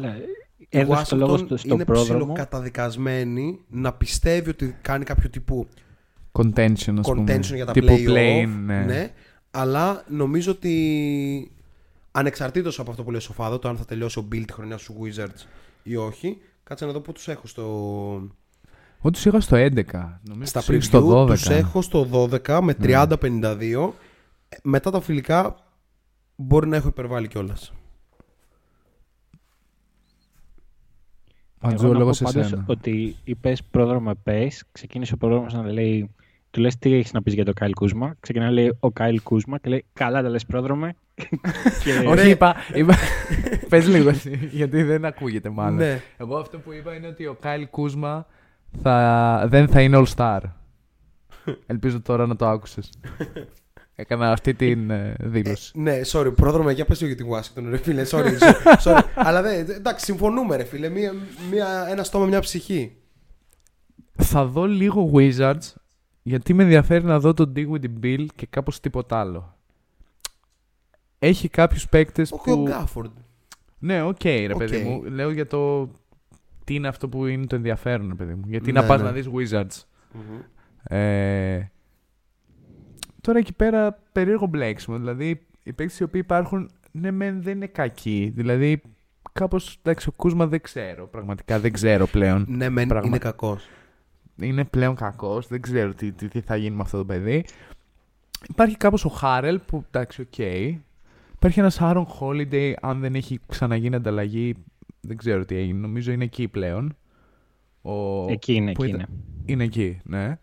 [0.69, 5.69] Η Washington είναι ψηλοκαταδικασμένη να πιστεύει ότι κάνει κάποιο τύπου
[6.33, 8.81] contention, ας contention για τα τύπου play, ναι.
[8.81, 9.13] ναι.
[9.51, 11.53] Αλλά νομίζω ότι
[12.11, 14.79] ανεξαρτήτως από αυτό που λέει ο Σοφάδο, το αν θα τελειώσει ο Bill τη χρονιά
[14.79, 15.47] στους Wizards
[15.83, 16.39] ή όχι,
[16.71, 17.63] Κάτσε να δω πού τους έχω στο.
[18.99, 19.85] Εγώ τους είχα στο 11.
[20.29, 21.27] Νομίζω Στα preview στο 12.
[21.27, 23.19] Τους έχω στο 12 με 30-52.
[23.41, 23.91] Ναι.
[24.63, 25.57] Μετά τα φιλικά
[26.37, 27.73] μπορεί να έχω υπερβάλει κιόλας.
[31.61, 32.65] Μαντζού, λόγω σε σένα.
[32.67, 36.15] Ότι είπε Πρόδρομε πες, ξεκίνησε ο Πρόδρομος να λέει
[36.51, 38.15] του λες τι έχεις να πεις για το Kyle Kuzma.
[38.21, 40.97] Ξεκινάει να λέει ο Kyle Kuzma και λέει καλά τα λες Πρόδρομε.
[42.13, 42.57] Όχι, είπα.
[42.75, 42.95] είπα...
[43.69, 44.11] Πες λίγο
[44.51, 45.77] γιατί δεν ακούγεται μάλλον.
[45.77, 46.03] Ναι.
[46.17, 48.27] Εγώ αυτό που είπα είναι ότι ο Kyle Kuzma
[48.83, 49.45] θα...
[49.49, 50.41] δεν θα είναι All Star.
[51.67, 52.91] Ελπίζω τώρα να το άκουσες.
[53.95, 55.73] Έκανα αυτή την ε, δήλωση.
[55.77, 58.31] Ε, ναι, sorry, Πρόδρομε, για πες για την Washington, ρε φίλε, sorry.
[58.85, 59.03] sorry.
[59.15, 60.89] Αλλά δεν, εντάξει, συμφωνούμε, ρε φίλε.
[60.89, 61.15] Μία,
[61.51, 62.97] μία, ένα στόμα, μια ψυχή.
[64.23, 65.73] Θα δω λίγο Wizards
[66.23, 69.59] γιατί με ενδιαφέρει να δω τον Dinwiddie, Beal και κάπως τίποτα άλλο.
[71.23, 72.53] Έχει κάποιους παίκτες που...
[72.53, 73.11] Ο Gafford.
[73.79, 74.59] Ναι, ok, okay, ρε okay.
[74.59, 75.03] παιδί μου.
[75.05, 75.91] Λέω για το
[76.65, 78.45] τι είναι αυτό που είναι το ενδιαφέρον, ρε παιδί μου.
[78.47, 79.07] Γιατί ναι, να πας ναι.
[79.07, 79.85] να δεις Wizards.
[80.15, 80.45] Mm-hmm.
[80.83, 81.63] Ε...
[83.21, 84.99] Τώρα εκεί πέρα περίεργο μπλέξιμο.
[84.99, 88.33] Δηλαδή, οι παίκτες οι οποίοι υπάρχουν, ναι, μεν δεν είναι κακοί.
[88.35, 88.83] Δηλαδή,
[89.33, 91.07] κάπως, εντάξει, ο Kuzma δεν ξέρω.
[91.07, 92.45] Πραγματικά δεν ξέρω πλέον.
[92.49, 93.09] Ναι, μεν Πραγμα...
[93.09, 93.69] είναι κακός
[94.41, 95.47] είναι πλέον κακός.
[95.47, 97.45] Δεν ξέρω τι, τι, τι, θα γίνει με αυτό το παιδί.
[98.49, 100.29] Υπάρχει κάπως ο Harrell που εντάξει, ok.
[100.37, 100.79] Okay.
[101.43, 104.55] Υπάρχει ένας Aaron Holiday, αν δεν έχει ξαναγίνει ανταλλαγή.
[105.01, 105.79] Δεν ξέρω τι έγινε.
[105.79, 106.97] Νομίζω είναι εκεί πλέον.
[107.83, 108.25] Ο...
[108.33, 109.07] Εκεί είναι, εκεί είναι.
[109.45, 110.39] Είναι εκεί, ναι.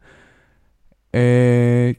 [1.10, 1.92] Ε,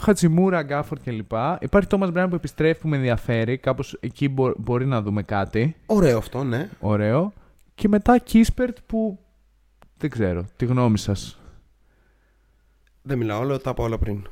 [0.00, 1.32] Χατσιμούρα, Γκάφορντ κλπ.
[1.60, 3.58] Υπάρχει Τόμα Μπράιν που επιστρέφει που με ενδιαφέρει.
[3.58, 5.76] Κάπως εκεί μπορεί να δούμε κάτι.
[5.86, 6.68] Ωραίο αυτό, ναι.
[6.80, 7.32] Ωραίο.
[7.74, 9.18] Και μετά Κίσπερτ που
[9.96, 10.44] δεν ξέρω.
[10.56, 11.38] Τη γνώμη σας.
[13.02, 14.28] Δεν μιλάω, λέω τα από όλα πριν.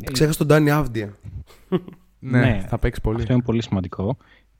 [0.00, 1.16] Ε, Ξέχασα τον Ντάνι Αύντια.
[2.20, 3.20] ναι, ναι, θα παίξει πολύ.
[3.20, 4.16] Αυτό είναι πολύ σημαντικό.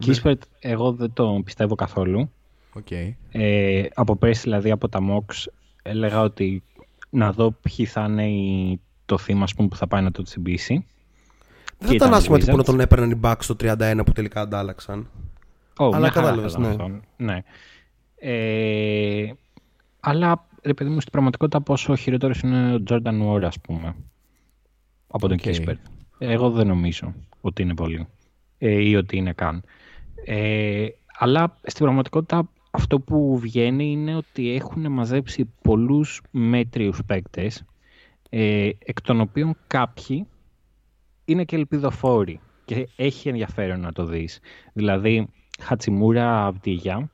[0.06, 0.32] Ναι.
[0.58, 2.30] εγώ δεν το πιστεύω καθόλου.
[2.74, 3.12] Okay.
[3.30, 5.46] Ε, από πέρσι, δηλαδή από τα MOX,
[5.82, 6.62] έλεγα ότι
[7.11, 10.86] να δω ποιοι θα είναι το θύμα πούμε, που θα πάει να το τσιμπήσει.
[11.78, 15.08] Δεν θα ήταν άσχημα που να τον έπαιρναν οι Bucks στο 31 που τελικά αντάλλαξαν.
[15.76, 16.56] Oh, Αλλά κατάλαβες.
[16.56, 16.76] Ναι.
[17.16, 17.42] ναι.
[18.16, 19.32] Ε,
[20.00, 23.94] αλλά, ρε παιδί μου, στην πραγματικότητα πόσο χειρότερος είναι ο Jordan Ward, ας πούμε,
[25.06, 25.74] από τον okay.
[26.22, 28.06] Εγώ δεν νομίζω ότι είναι πολύ
[28.58, 29.62] ε, ή ότι είναι καν.
[30.24, 30.86] Ε,
[31.18, 37.64] αλλά στην πραγματικότητα αυτό που βγαίνει είναι ότι έχουν μαζέψει πολλούς μέτριους παίκτες,
[38.28, 40.26] ε, εκ των οποίων κάποιοι
[41.24, 44.40] είναι και ελπιδοφόροι και έχει ενδιαφέρον να το δεις.
[44.72, 45.28] Δηλαδή,
[45.60, 47.10] Χατσιμούρα Αβδίγια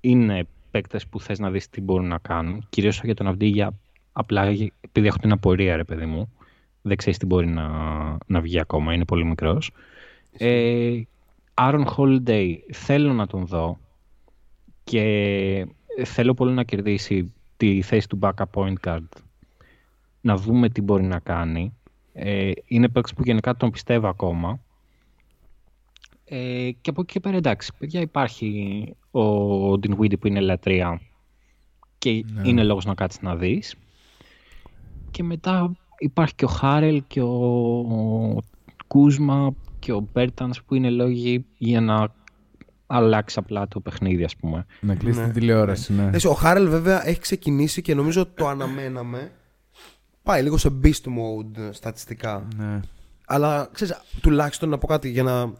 [0.00, 2.66] είναι παίκτες που θες να δεις τι μπορούν να κάνουν.
[2.68, 3.78] Κυρίως για τον Αυδίγια,
[4.12, 4.44] απλά
[4.80, 6.32] επειδή έχω την απορία, ρε παιδί μου.
[6.82, 7.68] Δεν ξέρεις τι μπορεί να,
[8.26, 9.70] να βγει ακόμα, είναι πολύ μικρός.
[10.38, 11.02] Ε,
[11.54, 13.78] Άρον Holiday θέλω να τον δω
[14.84, 15.66] και
[16.04, 19.08] θέλω πολύ να κερδίσει τη θέση του backup point guard.
[20.20, 21.74] Να δούμε τι μπορεί να κάνει.
[22.12, 24.60] Ε, είναι παίκτης που γενικά τον πιστεύω ακόμα.
[26.24, 31.00] Ε, και από εκεί και πέρα εντάξει, παιδιά υπάρχει ο Dinwiddie που είναι λατρεία
[31.98, 32.48] και Ναι.
[32.48, 33.74] είναι λόγος να κάτσεις να δεις.
[35.10, 37.34] Και μετά υπάρχει και ο Harrell και ο,
[37.78, 38.40] ο
[38.86, 42.08] Kuzma και ο Bertans που είναι λόγοι για να
[42.86, 44.66] αλλάξει απλά το παιχνίδι ας πούμε.
[44.80, 45.24] Να κλείσει Ναι.
[45.24, 46.02] την τηλεόραση, ναι.
[46.06, 49.32] Εντάξει, ο Harrell βέβαια έχει ξεκινήσει και νομίζω το αναμέναμε.
[50.22, 52.46] Πάει λίγο σε beast mode στατιστικά.
[52.56, 52.80] ναι.
[53.26, 55.52] Αλλά ξέρεις, τουλάχιστον να πω κάτι για να.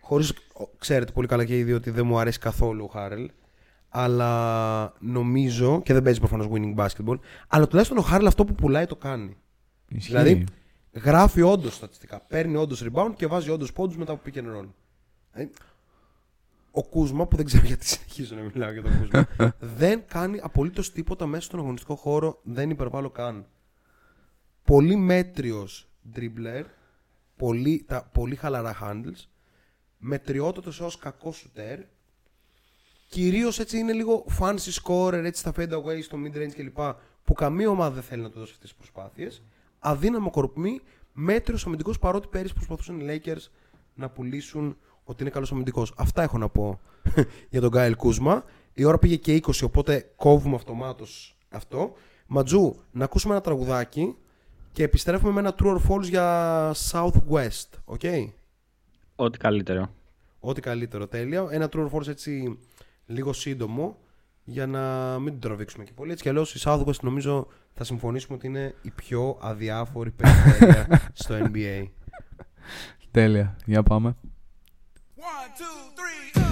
[0.00, 0.32] Χωρίς.
[0.78, 3.30] Ξέρετε πολύ καλά και οι δύο ότι δεν μου αρέσει καθόλου ο Harrell.
[3.88, 5.80] Αλλά νομίζω.
[5.84, 7.18] και δεν παίζει προφανώς winning basketball.
[7.48, 9.36] Αλλά τουλάχιστον ο Χάρελ αυτό που πουλάει το κάνει.
[9.90, 10.10] Ισχύει.
[10.10, 10.44] Δηλαδή
[10.92, 12.20] γράφει όντως στατιστικά.
[12.20, 14.68] Παίρνει όντως rebound και βάζει όντως πόντους μετά από pick and roll.
[15.32, 15.52] Δηλαδή,
[16.70, 19.28] ο Κούσμα, που δεν ξέρω γιατί συνεχίζω να μιλάω για τον Κούσμα,
[19.78, 22.40] δεν κάνει απολύτως τίποτα μέσα στον αγωνιστικό χώρο.
[22.42, 23.46] Δεν υπερβάλλω καν.
[24.64, 26.64] Πολύ μέτριος dribbler,
[27.36, 29.26] πολύ, τα, πολύ χαλαρά handles,
[29.98, 31.80] μετριότατος έως κακός σουτέρ,
[33.08, 36.78] κυρίως έτσι είναι λίγο fancy scorer έτσι στα fade away, στο mid range κλπ.
[37.24, 39.42] που καμία ομάδα δεν θέλει να του δώσει αυτές τις προσπάθειες.
[39.80, 40.80] Αδύναμο κορμί,
[41.12, 43.50] μέτριος αμυντικός παρότι πέρυσι προσπαθούσαν οι Lakers
[43.94, 45.94] να πουλήσουν ότι είναι καλός αμυντικός.
[45.96, 46.80] Αυτά έχω να πω
[47.50, 48.44] για τον Kyle Kuzma.
[48.72, 51.92] Η ώρα πήγε και 20, οπότε κόβουμε αυτομάτως αυτό.
[52.26, 54.16] Ματζού, να ακούσουμε ένα τραγουδάκι
[54.72, 57.68] και επιστρέφουμε με ένα true or false για Southwest.
[57.84, 58.00] Ok;
[59.16, 59.94] Ό,τι καλύτερο.
[60.40, 61.46] Ό,τι καλύτερο, τέλεια.
[61.50, 62.58] Ένα true or false έτσι
[63.06, 63.98] λίγο σύντομο
[64.44, 66.10] για να μην την τραβήξουμε και πολύ.
[66.10, 71.34] Έτσι κι αλλιώς η Southwest νομίζω θα συμφωνήσουμε ότι είναι η πιο αδιάφορη περιφέρεια στο
[71.52, 71.86] NBA.
[73.10, 73.56] Τέλεια.
[73.64, 74.16] Για πάμε.
[75.16, 75.22] One,
[75.58, 76.49] two, three.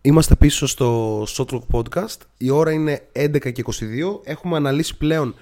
[0.00, 2.16] Είμαστε πίσω στο Shotlock Podcast.
[2.38, 4.20] Η ώρα είναι 11 και 22.
[4.24, 5.34] Έχουμε αναλύσει πλέον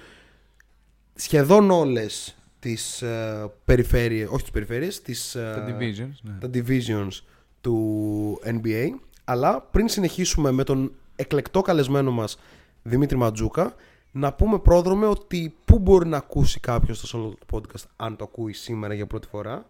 [1.15, 6.13] σχεδόν όλες τις ε, περιφέρειες, όχι τις περιφέρειες, τις, ε, Τα divisions.
[6.21, 6.37] Ναι.
[6.39, 7.21] τα divisions
[7.61, 8.85] του NBA.
[9.23, 12.39] Αλλά πριν συνεχίσουμε με τον εκλεκτό καλεσμένο μας
[12.83, 13.75] Δημήτρη Ματζούκα,
[14.11, 18.53] να πούμε πρόδρομε ότι πού μπορεί να ακούσει κάποιος το Shotlock Podcast αν το ακούει
[18.53, 19.69] σήμερα για πρώτη φορά;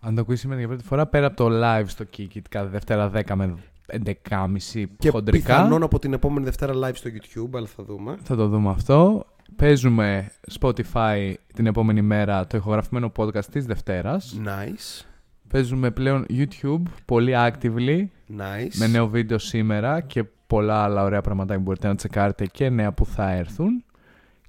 [0.00, 3.10] Αν το ακούει σήμερα για πρώτη φορά, πέρα από το live στο Kikit κάθε Δευτέρα
[3.14, 3.54] 10 με
[3.92, 5.46] 11.30 Και χοντρικά.
[5.54, 8.16] πιθανόν από την επόμενη Δευτέρα live στο YouTube, αλλά θα δούμε.
[8.22, 9.26] Θα το δούμε αυτό.
[9.56, 10.30] Παίζουμε
[10.60, 14.40] Spotify την επόμενη μέρα το ηχογραφημένο podcast της Δευτέρας.
[14.44, 15.04] Nice.
[15.48, 18.06] Παίζουμε πλέον YouTube πολύ actively
[18.38, 18.74] Nice.
[18.74, 22.92] με νέο βίντεο σήμερα και πολλά άλλα ωραία πράγματα που μπορείτε να τσεκάρετε και νέα
[22.92, 23.84] που θα έρθουν.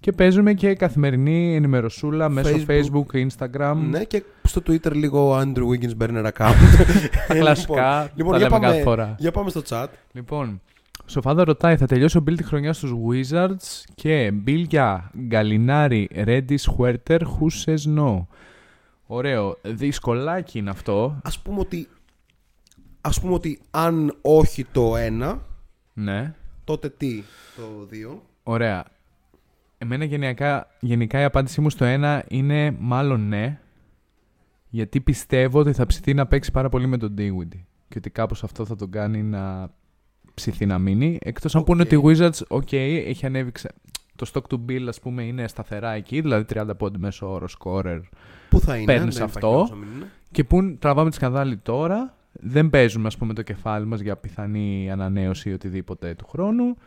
[0.05, 2.65] Και παίζουμε και καθημερινή ενημερωσούλα μέσω Facebook.
[2.67, 3.75] Facebook, Instagram.
[3.89, 6.53] Ναι, και στο Twitter λίγο Andrew Wiggins burner account.
[7.27, 9.15] Τα κλασικά, λοιπόν, τα για, λέμε πάμε, κάθε φορά.
[9.19, 9.87] για πάμε στο chat.
[10.11, 10.61] Λοιπόν,
[11.05, 16.55] Σοφάδα ρωτάει, θα τελειώσει ο Bill της χρονιάς στους Wizards και Bill για Γκαλινάρη, Redis,
[16.77, 18.25] Huerter, who says no;
[19.05, 19.57] Ωραίο.
[19.61, 21.19] Δυσκολάκι είναι αυτό.
[21.23, 21.87] Ας πούμε ότι,
[23.01, 25.41] ας πούμε ότι αν όχι το ένα,
[25.93, 26.33] Ναι.
[26.63, 27.23] τότε τι
[27.55, 28.85] το δύο; Ωραία.
[29.85, 33.59] Εμένα γενικά, γενικά η απάντησή μου στο ένα είναι μάλλον ναι.
[34.69, 37.63] Γιατί πιστεύω ότι θα ψηθεί να παίξει πάρα πολύ με τον Dinwiddie.
[37.87, 39.69] Και ότι κάπως αυτό θα τον κάνει να
[40.33, 41.17] ψηθεί να μείνει.
[41.21, 41.67] Εκτός αν Οκ.
[41.67, 42.71] πούνε ότι οι Wizards, ok,
[43.05, 43.73] έχει ανέβει ξε-
[44.15, 47.99] Το stock του Beal, ας πούμε, είναι σταθερά εκεί, δηλαδή 30 πόντοι μέσο όρο scorer.
[48.49, 49.51] Πού θα είναι, Παίρνεις δεν υπάρχει αυτό.
[49.51, 50.05] λόγος να μην είναι.
[50.31, 54.91] Και που τραβάμε τη σκανδάλη τώρα, δεν παίζουμε ας πούμε το κεφάλι μας για πιθανή
[54.91, 56.77] ανανέωση ή οτιδήποτε του χρόνου.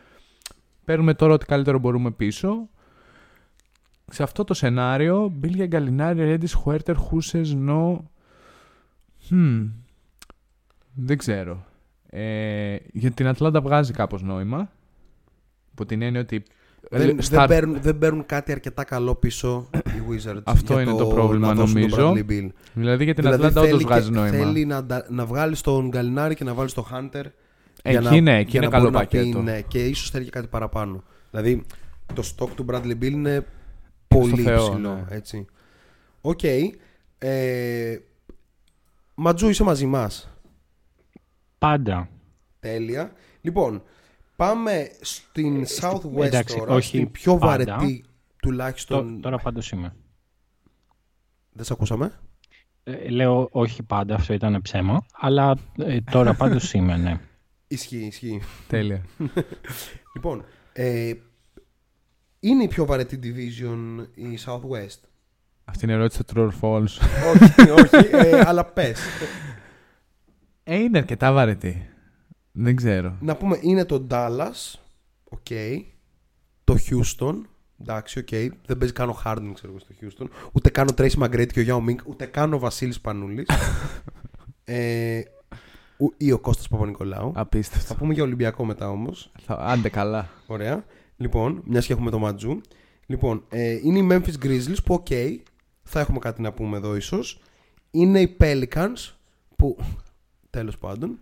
[0.85, 2.69] Παίρνουμε τώρα ό,τι καλύτερο μπορούμε πίσω.
[4.11, 8.09] Σε αυτό το σενάριο, Μπίλια Γκαλινάρη, Ρέντις, Χουέρτερ, Χούσες, Νο...
[9.29, 9.69] Hm.
[10.93, 11.65] Δεν ξέρω.
[12.09, 14.71] Ε, για την Ατλάντα βγάζει κάπως νόημα.
[15.71, 16.43] Από την έννοια ότι...
[16.89, 20.41] Δεν, start- δεν, παίρνουν, δεν παίρνουν κάτι αρκετά καλό πίσω οι Wizards.
[20.43, 22.13] Αυτό για είναι το πρόβλημα, να δώσουν τον νομίζω.
[22.13, 22.49] Bradley Beal.
[22.73, 24.45] Δηλαδή για την Δηλαδή Ατλάντα όντως θέλει, βγάζει και- νόημα.
[24.45, 27.23] θέλει να, τα- να βγάλει τον Γκαλινάρη και να βάλει τον Hunter.
[27.83, 29.41] Εκεί ναι, εκεί για είναι να καλό μπορεί να πει, πακέτο.
[29.41, 31.03] ναι, και ίσως θέλει και κάτι παραπάνω.
[31.29, 31.63] Δηλαδή
[32.13, 33.45] το stock του Bradley Beal είναι
[34.09, 34.93] πολύ Θεό, υψηλό.
[34.95, 35.05] ναι.
[35.09, 35.45] Έτσι.
[36.21, 36.39] Οκ.
[37.17, 37.97] Ε,
[39.15, 40.29] Ματζού, είσαι μαζί μας;
[41.57, 42.09] Πάντα.
[42.59, 43.11] Τέλεια.
[43.41, 43.83] Λοιπόν,
[44.35, 47.47] πάμε στην Southwest εντάξει, τώρα, όχι στην πιο πάντα.
[47.75, 48.09] βαρετή Τω-
[48.41, 49.21] τουλάχιστον.
[49.21, 49.95] τώρα πάντως είμαι.
[51.51, 52.19] Δεν σε ακούσαμε;
[52.83, 55.05] Ε, λέω όχι πάντα, αυτό ήταν ψέμα.
[55.11, 57.19] Αλλά ε, τώρα πάντως είμαι, ναι.
[57.67, 58.41] Ισχύει, ισχύει.
[58.67, 59.05] Τέλεια.
[60.15, 61.13] Λοιπόν, ε,
[62.39, 64.99] είναι η πιο βαρετή division η Southwest.
[65.65, 66.83] Αυτή είναι η ερώτηση του True or False.
[67.35, 68.99] όχι, όχι, ε, αλλά πες.
[70.63, 71.89] Ε, είναι αρκετά βαρετή.
[72.51, 73.17] Δεν ξέρω.
[73.21, 74.79] Να πούμε, είναι το Dallas,
[75.23, 75.45] ok.
[76.63, 77.35] Το Houston,
[77.81, 78.27] εντάξει, οκ.
[78.65, 80.27] Δεν παίζει καν ο Harden, ξέρω εγώ, στο Houston.
[80.51, 83.45] Ούτε καν ο Tracy McGrady και ο Yao Ming, ούτε καν ο Βασίλης Σπανούλης.
[84.63, 85.21] ε,
[85.97, 87.31] ου- ή ο Κώστας Παπα-Νικολάου.
[87.33, 87.95] Θα Απίστευτο.
[87.95, 89.31] πούμε για Ολυμπιακό μετά όμως.
[89.45, 89.53] Θα...
[89.59, 90.29] Άντε καλά.
[90.47, 90.85] Ωραία.
[91.19, 92.61] Λοιπόν, μιας και έχουμε το Ματζού.
[93.05, 95.07] Λοιπόν, ε, είναι οι Memphis Grizzlies που, οκ,
[95.83, 97.41] θα έχουμε κάτι να πούμε εδώ ίσως.
[97.91, 99.13] Είναι οι Pelicans
[99.55, 99.77] που,
[100.49, 101.19] τέλος πάντων.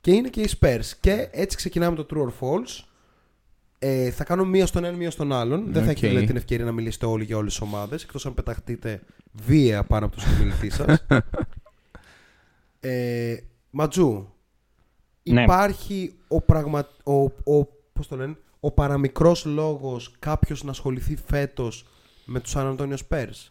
[0.00, 0.84] Και είναι και οι Spurs.
[1.00, 2.84] Και έτσι ξεκινάμε το True or False.
[3.78, 5.64] Ε, θα κάνω μία στον ένα, μία στον άλλον.
[5.64, 5.86] Δεν θα Οκ.
[5.90, 8.02] έχετε δηλαδή, την ευκαιρία να μιλήσετε όλοι για όλες τις ομάδες.
[8.02, 9.02] Εκτός αν πεταχτείτε
[9.32, 11.06] βία πάνω από τον συνομιλητή σας.
[12.80, 13.36] ε,
[13.70, 14.28] Ματζού,
[15.22, 15.42] Ναι.
[15.42, 16.88] υπάρχει ο, πραγμα...
[17.04, 21.86] ο, ο, πώς το λένε, ο παραμικρός λόγος κάποιος να ασχοληθεί φέτος
[22.24, 23.48] με τους San Antonio Spurs;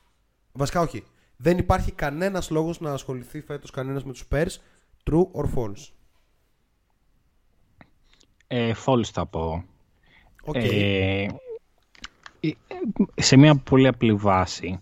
[0.51, 1.03] Βασικά όχι.
[1.35, 4.57] Δεν υπάρχει κανένας λόγος να ασχοληθεί φέτος κανένας με τους Spurs.
[5.03, 5.91] True or false;
[8.47, 9.63] Ε, false θα πω.
[10.43, 10.55] Οκ.
[10.55, 11.27] Ε,
[12.39, 12.51] ε,
[13.15, 14.79] σε μια πολύ απλή βάση.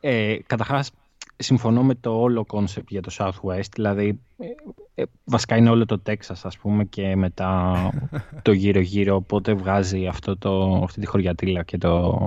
[0.00, 0.90] Ε, καταρχάς,
[1.36, 6.02] συμφωνώ με το όλο concept για το Southwest, δηλαδή ε, ε, βασικά είναι όλο το
[6.06, 7.90] Texas ας πούμε και μετά
[8.42, 12.18] το γύρω-γύρω, οπότε βγάζει αυτό το, αυτή τη χωριατήλα και το,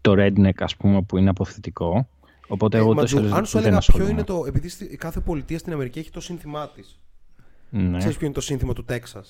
[0.00, 2.08] το redneck ας πούμε που είναι αποθετικό.
[2.48, 4.10] Οπότε Ε, εγώ Ματζού, τόσο αν σου δεν έλεγα ποιο ασχολούμαι.
[4.10, 4.44] είναι το.
[4.46, 6.98] Επειδή στη- κάθε πολιτεία στην Αμερική έχει το σύνθημά της.
[7.70, 7.98] Ναι.
[7.98, 9.24] Ξέρεις ποιο είναι το σύνθημα του Τέξα.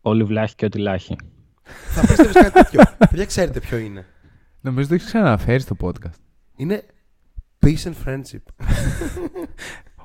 [0.00, 1.16] Όλοι βλάχοι και ό,τι λάχει.
[1.88, 2.80] Θα πίστευε κάτι τέτοιο.
[3.10, 4.06] Παιδιά, ξέρετε ποιο είναι.
[4.60, 6.18] Νομίζω το έχεις ξαναφέρει στο podcast.
[6.56, 6.82] Είναι
[7.66, 8.64] peace and friendship.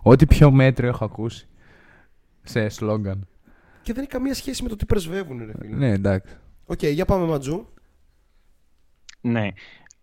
[0.02, 1.48] Ό,τι πιο μέτριο έχω ακούσει.
[2.44, 3.28] Σε σλόγγαν.
[3.82, 5.76] Και δεν έχει καμία σχέση με το τι πρεσβεύουν, ρε φίλε.
[5.76, 6.36] Ναι, εντάξει.
[6.66, 7.68] Οκ, για πάμε Ματζού.
[9.22, 9.48] Ναι.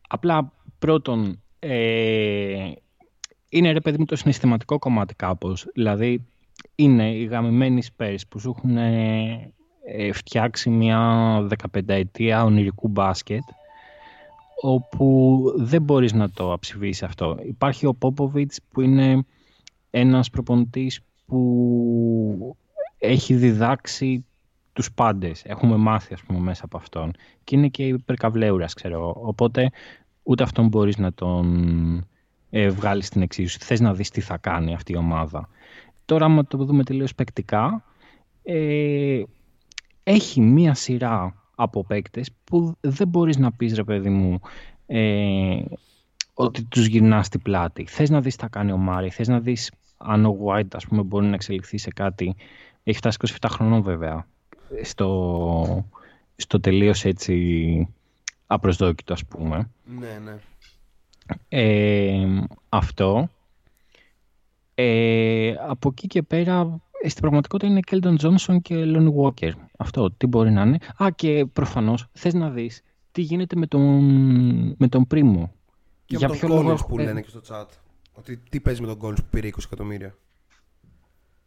[0.09, 2.70] Απλά πρώτον, ε,
[3.48, 5.66] είναι ρε παιδί μου το συναισθηματικό κομμάτι κάπως.
[5.74, 6.26] Δηλαδή,
[6.74, 9.52] είναι οι γαμημένοι Spurs που σου έχουν ε,
[9.85, 11.39] ε, φτιάξει μια
[11.72, 13.43] 15 ετία ονειρικού μπάσκετ
[14.60, 17.36] όπου δεν μπορείς να το αψηφίσεις αυτό.
[17.43, 19.24] Υπάρχει ο Πόποβιτς που είναι
[19.90, 22.56] ένας προπονητής που
[22.98, 24.24] έχει διδάξει
[24.72, 25.44] τους πάντες.
[25.44, 27.12] Έχουμε μάθει, ας πούμε, μέσα από αυτόν.
[27.44, 29.16] Και είναι και υπερκαβλέουρας, ξέρω εγώ.
[29.20, 29.70] Οπότε,
[30.22, 32.06] ούτε αυτόν μπορείς να τον
[32.51, 33.59] ε, βγάλεις στην εξίσωση.
[33.64, 35.48] Θες να δεις τι θα κάνει αυτή η ομάδα.
[36.05, 37.85] Τώρα, άμα το δούμε τελείως παικτικά,
[38.43, 39.22] ε,
[40.02, 44.40] έχει μία σειρά από παίκτες που δεν μπορείς να πεις, ρε παιδί μου,
[44.86, 45.60] ε,
[46.35, 47.85] ότι τους γυρνάς στην πλάτη.
[47.86, 50.86] Θες να δεις τι θα κάνει ο Μάρι, θες να δεις αν ο White, ας
[50.86, 52.36] πούμε, μπορεί να εξελιχθεί σε κάτι.
[52.82, 54.26] Έχει φτάσει 27 χρονών, βέβαια,
[54.82, 55.85] στο,
[56.36, 57.89] στο τελείως έτσι
[58.47, 59.70] απροσδόκητο, ας πούμε.
[59.85, 60.36] Ναι, ναι.
[61.48, 63.28] Ε, αυτό.
[64.74, 69.51] Ε, από εκεί και πέρα, ε, στην πραγματικότητα είναι Κέλτον Τζόνσον και Lonnie Walker.
[69.79, 70.79] Αυτό, τι μπορεί να είναι.
[71.03, 74.05] Α, και προφανώς θες να δεις τι γίνεται με τον,
[74.79, 75.53] με τον πρίμο.
[76.05, 77.66] Και Για με ποιο τον λόγο Collins έχω- που ε, λένε και στο chat.
[78.12, 80.15] Ότι τι παίζει με τον Collins που πήρε 20 εκατομμύρια.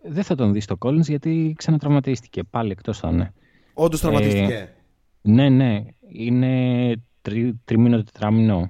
[0.04, 2.44] Δεν θα τον δεις στο Collins γιατί ξανατραυματίστηκε.
[2.44, 3.34] Πάλι εκτός θα είναι.
[3.74, 4.76] Όντως τραυματίστηκε.
[5.22, 5.84] Ναι, ναι.
[6.14, 8.70] Είναι τρι, τριμήνο, τετράμινο.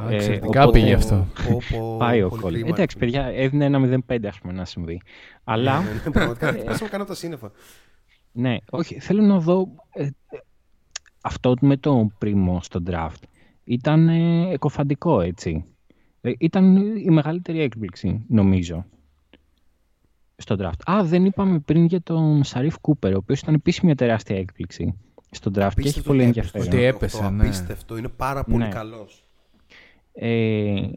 [0.00, 1.26] Α, Ε, Εξαιρετικά οπότε- πήγε αυτό.
[1.48, 2.52] Πω, πω, Πάει ο πολύ Collins.
[2.52, 2.68] κλίμα.
[2.68, 5.00] Εντάξει, παιδιά, έδινε ένα 0-5 ας πούμε να συμβεί.
[5.44, 7.50] Αλλά, Ναι, ναι, Πραγματικά πέσαμε καν από τα σύννεφα.
[8.32, 10.10] ναι, όχι, θέλω να δω ε, ε,
[11.20, 13.22] αυτό με το πρίμο στο draft.
[13.64, 15.64] Ήταν ε, εκοφαντικό, έτσι.
[16.20, 18.84] Ε, ήταν η μεγαλύτερη έκπληξη, νομίζω,
[20.36, 20.90] στο draft.
[20.90, 24.98] Α, δεν είπαμε πριν για τον Σαρίφ Κούπερ, ο οποίος ήταν επίσης μια τεράστια έκπληξη
[25.30, 26.78] στο draft και έχει Απίστευτο πολύ ότι έπεσε το ενδιαφέρον.
[26.78, 27.42] Ότι έπεσε, 18, ναι.
[27.44, 27.96] Απίστευτο.
[27.96, 28.68] Είναι πάρα πολύ Ναι.
[28.68, 29.27] καλός.
[30.20, 30.88] Ε,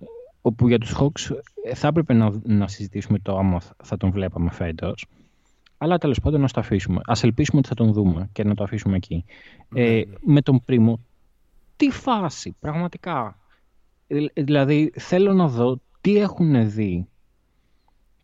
[0.41, 1.35] όπου για τους Hawks
[1.65, 5.05] ε, θα έπρεπε να, να συζητήσουμε το άμα θα- θα τον βλέπαμε φέτος.
[5.77, 7.01] Αλλά τέλος πάντων να το αφήσουμε.
[7.05, 9.25] Ας ελπίσουμε ότι θα τον δούμε και να το αφήσουμε εκεί.
[9.73, 10.99] Ε, με τον Πρίμο,
[11.75, 13.37] τι φάση, πραγματικά.
[14.07, 17.07] Ε, Δηλαδή θέλω να δω τι έχουν δει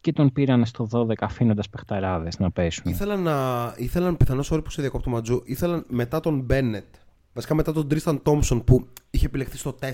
[0.01, 2.91] και τον πήραν στο 12 αφήνοντας παιχταράδες να πέσουν.
[2.91, 3.73] Ήθελαν να.
[3.77, 5.41] Ήθελαν πιθανώς, sorry που σε διακόπτω Ματζού.
[5.45, 6.85] Ήθελαν μετά τον Μπένετ.
[7.33, 9.85] Βασικά μετά τον Τρίσταν Τόμψον που είχε επιλεχθεί στο 4.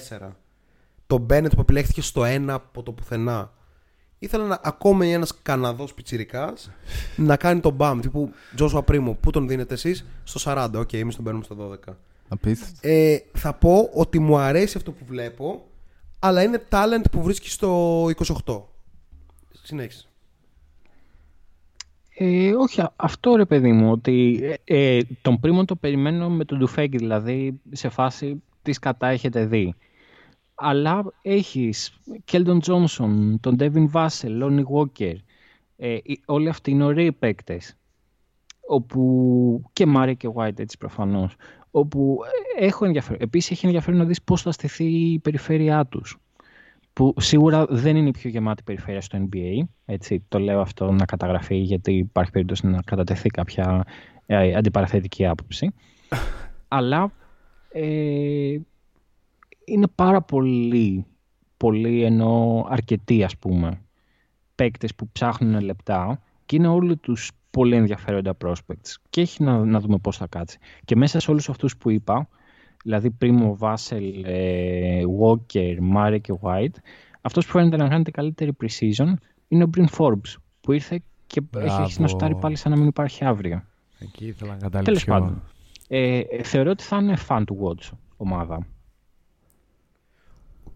[1.13, 3.51] Τον Μπένετ που επιλέχθηκε στο 1 από το πουθενά.
[4.19, 6.53] Ήθελαν να, ακόμη ένας Καναδός πιτσιρικά
[7.15, 7.99] να κάνει τον μπαμ.
[7.99, 9.17] Τύπου Τζόσουα Πρίμο.
[9.19, 10.69] Πού τον δίνετε εσείς; Στο 40.
[10.75, 11.93] Οκ, εμείς τον παίρνουμε στο 12.
[12.27, 12.77] Απίστευτο.
[12.81, 15.65] Ε, θα πω ότι μου αρέσει αυτό που βλέπω,
[16.19, 18.05] αλλά είναι talent που βρίσκει στο
[18.45, 18.61] 28.
[19.63, 20.07] Συνέχισε.
[22.17, 26.45] Ε, όχι, α- αυτό ρε παιδί μου, ότι ε, ε, τον πρίμο το περιμένω με
[26.45, 29.75] τον Ντουφέκη, δηλαδή σε φάση τι κατά έχετε δει.
[30.65, 31.93] Αλλά έχεις
[32.25, 35.15] Κέλντον Τζόνσον, τον Ντέβιν Βάσελ, Λόνι Βόκερ,
[35.77, 37.77] ε, οι- όλοι αυτοί είναι ωραίοι παίκτες.
[38.67, 41.35] Όπου και Μάρι και White έτσι προφανώς.
[41.71, 42.17] Όπου
[42.59, 43.17] ε, έχω ενδιαφέρον.
[43.21, 46.17] Επίσης έχει ενδιαφέρον να δεις πώς θα στηθεί η περιφέρειά τους
[46.93, 49.67] που σίγουρα δεν είναι η πιο γεμάτη περιφέρεια στο NBA.
[49.85, 53.85] Έτσι, το λέω αυτό να καταγραφεί γιατί υπάρχει περίπτωση να κατατεθεί κάποια
[54.25, 55.73] ε, αντιπαραθετική άποψη.
[56.67, 57.11] Αλλά
[57.71, 58.57] ε,
[59.65, 61.05] είναι πάρα πολύ,
[61.57, 63.81] πολύ ενώ αρκετοί ας πούμε
[64.55, 69.79] παίκτες που ψάχνουν λεπτά και είναι όλοι τους πολύ ενδιαφέροντα prospects και έχει να, να
[69.79, 70.57] δούμε πώς θα κάτσει.
[70.85, 72.27] Και μέσα σε όλους αυτούς που είπα,
[72.83, 76.75] δηλαδή Πρίμο, Βάσελ, ε, Walker, Murray και White,
[77.21, 79.13] αυτός που φαίνεται να κάνει την καλύτερη pre-season
[79.47, 81.81] είναι ο Bryn Forbes που ήρθε και έχει Μπράβο.
[81.81, 83.63] αρχίσει να σουτάρει πάλι σαν να μην υπάρχει αύριο.
[83.99, 85.05] Εκεί ήθελα να Τέλος καταλήξω.
[85.05, 85.41] πάντων.
[85.87, 88.67] Ε, ε, θεωρώ ότι θα είναι fun to watch ομάδα.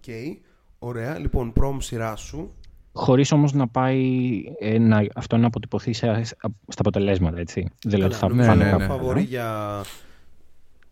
[0.07, 0.37] Οκ.
[0.79, 1.19] Ωραία.
[1.19, 2.53] Λοιπόν, Πρόμ σειρά σου.
[2.93, 6.23] Χωρίς όμως να πάει ε, να, αυτό να αποτυπωθεί σε,
[6.67, 7.69] στα αποτελέσματα, έτσι.
[7.85, 8.87] Δηλαδή θα ναι, φάνε ναι, κάπου ναι.
[8.87, 8.99] καλά.
[8.99, 9.81] Φαβορεί για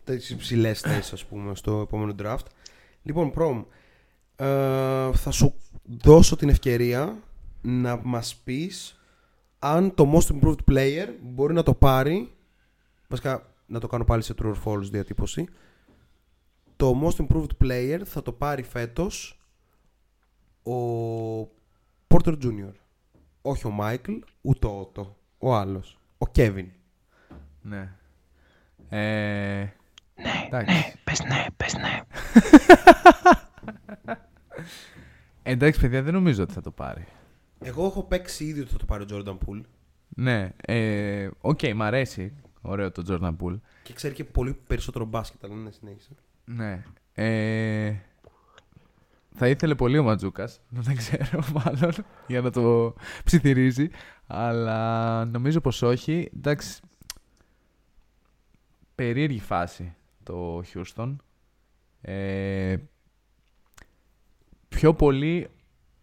[0.04, 2.44] τις υψηλές θέσεις, ας πούμε, στο επόμενο draft.
[3.02, 3.62] Λοιπόν, πρόμ,
[4.36, 4.46] ε,
[5.12, 7.16] θα σου δώσω την ευκαιρία
[7.62, 9.00] να μας πεις
[9.58, 12.32] αν το most improved player μπορεί να το πάρει
[13.08, 15.48] βασικά να το κάνω πάλι σε true or false διατύπωση
[16.76, 19.40] το most improved player θα το πάρει φέτος
[20.62, 20.72] ο
[22.08, 22.72] Porter Jr.
[23.42, 25.16] Όχι ο Μάικλ, ούτε ο Ότο.
[25.38, 25.98] Ο άλλος.
[26.18, 26.68] Ο Κέβιν.
[27.62, 27.92] Ναι.
[28.88, 29.58] Ε,
[30.14, 30.74] Ναι, εντάξει.
[30.74, 32.00] ναι, πες ναι, πες ναι.
[35.42, 37.06] Εντάξει, παιδιά, δεν νομίζω ότι θα το πάρει.
[37.60, 39.60] Εγώ έχω παίξει ήδη ότι θα το πάρει ο Jordan Poole
[40.08, 40.50] Ναι.
[40.56, 42.32] ε, Οκ, μ' αρέσει.
[42.60, 43.60] Ωραίο το Jordan Poole.
[43.82, 46.10] και ξέρει και πολύ περισσότερο μπάσκετ, αλλά ναι, συνέχισε.
[46.46, 46.82] Ναι.
[47.12, 47.94] Ε,
[49.34, 51.92] θα ήθελε πολύ ο Ματζούκας, δεν ξέρω μάλλον,
[52.26, 52.94] για να το
[53.24, 53.88] ψιθυρίζει.
[54.26, 56.30] Αλλά νομίζω πως όχι.
[56.36, 56.80] Εντάξει.
[58.94, 61.16] Περίεργη φάση το Houston.
[62.00, 62.76] Ε,
[64.68, 65.48] πιο πολύ,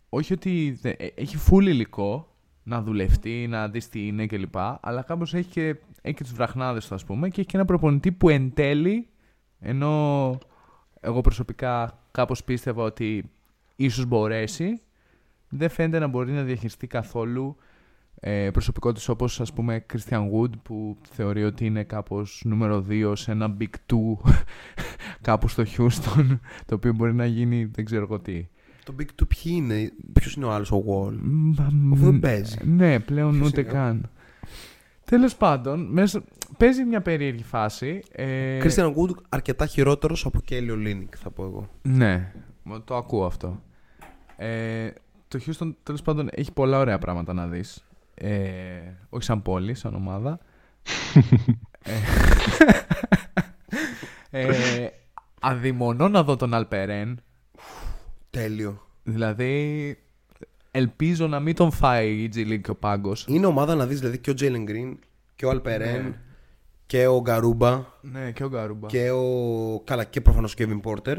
[0.10, 4.56] όχι ότι δε- ε, έχει full υλικό να δουλευτεί, να δεις τι είναι κλπ.
[4.58, 7.66] Αλλά κάπως έχει και, έχει και τους βραχνάδες του ας πούμε και έχει και ένα
[7.66, 9.08] προπονητή που εν τέλει,
[9.64, 10.38] ενώ
[11.00, 13.30] εγώ προσωπικά κάπως πίστευα ότι
[13.76, 14.82] ίσως μπορέσει,
[15.50, 17.56] δεν φαίνεται να μπορεί να διαχειριστεί καθόλου
[18.26, 23.32] ε, προσωπικότητες όπως ας πούμε Christian Wood που θεωρεί ότι είναι κάπως νούμερο 2 σε
[23.32, 24.32] ένα Big 2
[25.22, 28.48] κάπου στο Houston το οποίο μπορεί να γίνει δεν ξέρω εγώ τι.
[28.84, 31.62] Το Big 2 ποιοι είναι, ποιος είναι ο άλλος, ο Wall; Μ,
[31.94, 32.58] Αφού δεν παίζει.
[32.66, 34.10] Ναι, πλέον Ποιος ούτε είναι; καν.
[35.14, 36.24] Τέλος πάντων, μέσα...
[36.58, 38.04] παίζει μια περίεργη φάση.
[38.12, 38.60] Ε...
[38.64, 41.70] Christian Wood αρκετά χειρότερος από Kelly Olynyk, θα πω εγώ.
[41.82, 42.32] Ναι,
[42.64, 43.62] μ, το ακούω αυτό.
[44.38, 44.90] Ε,
[45.28, 47.86] το Houston τέλος πάντων έχει πολλά ωραία πράγματα να δεις.
[48.14, 48.40] Ε,
[49.10, 50.40] όχι σαν πόλη, σαν ομάδα.
[54.30, 54.90] ε, ε,
[55.40, 57.22] αδειμονώ να δω τον Αλπερέν.
[58.30, 58.88] Τέλειο.
[59.04, 59.98] Δηλαδή,
[60.76, 63.26] ελπίζω να μην τον φάει η G League και ο πάγκος.
[63.30, 64.94] Είναι ομάδα να δεις δηλαδή και ο Jalen Green
[65.36, 66.20] και ο Αλπερέν Ναι.
[66.86, 68.88] και ο Γκαρούμπα Ναι, και ο Γκαρούμπα.
[68.88, 69.80] και ο.
[69.84, 71.18] Καλά, και προφανώς ο Kevin Porter.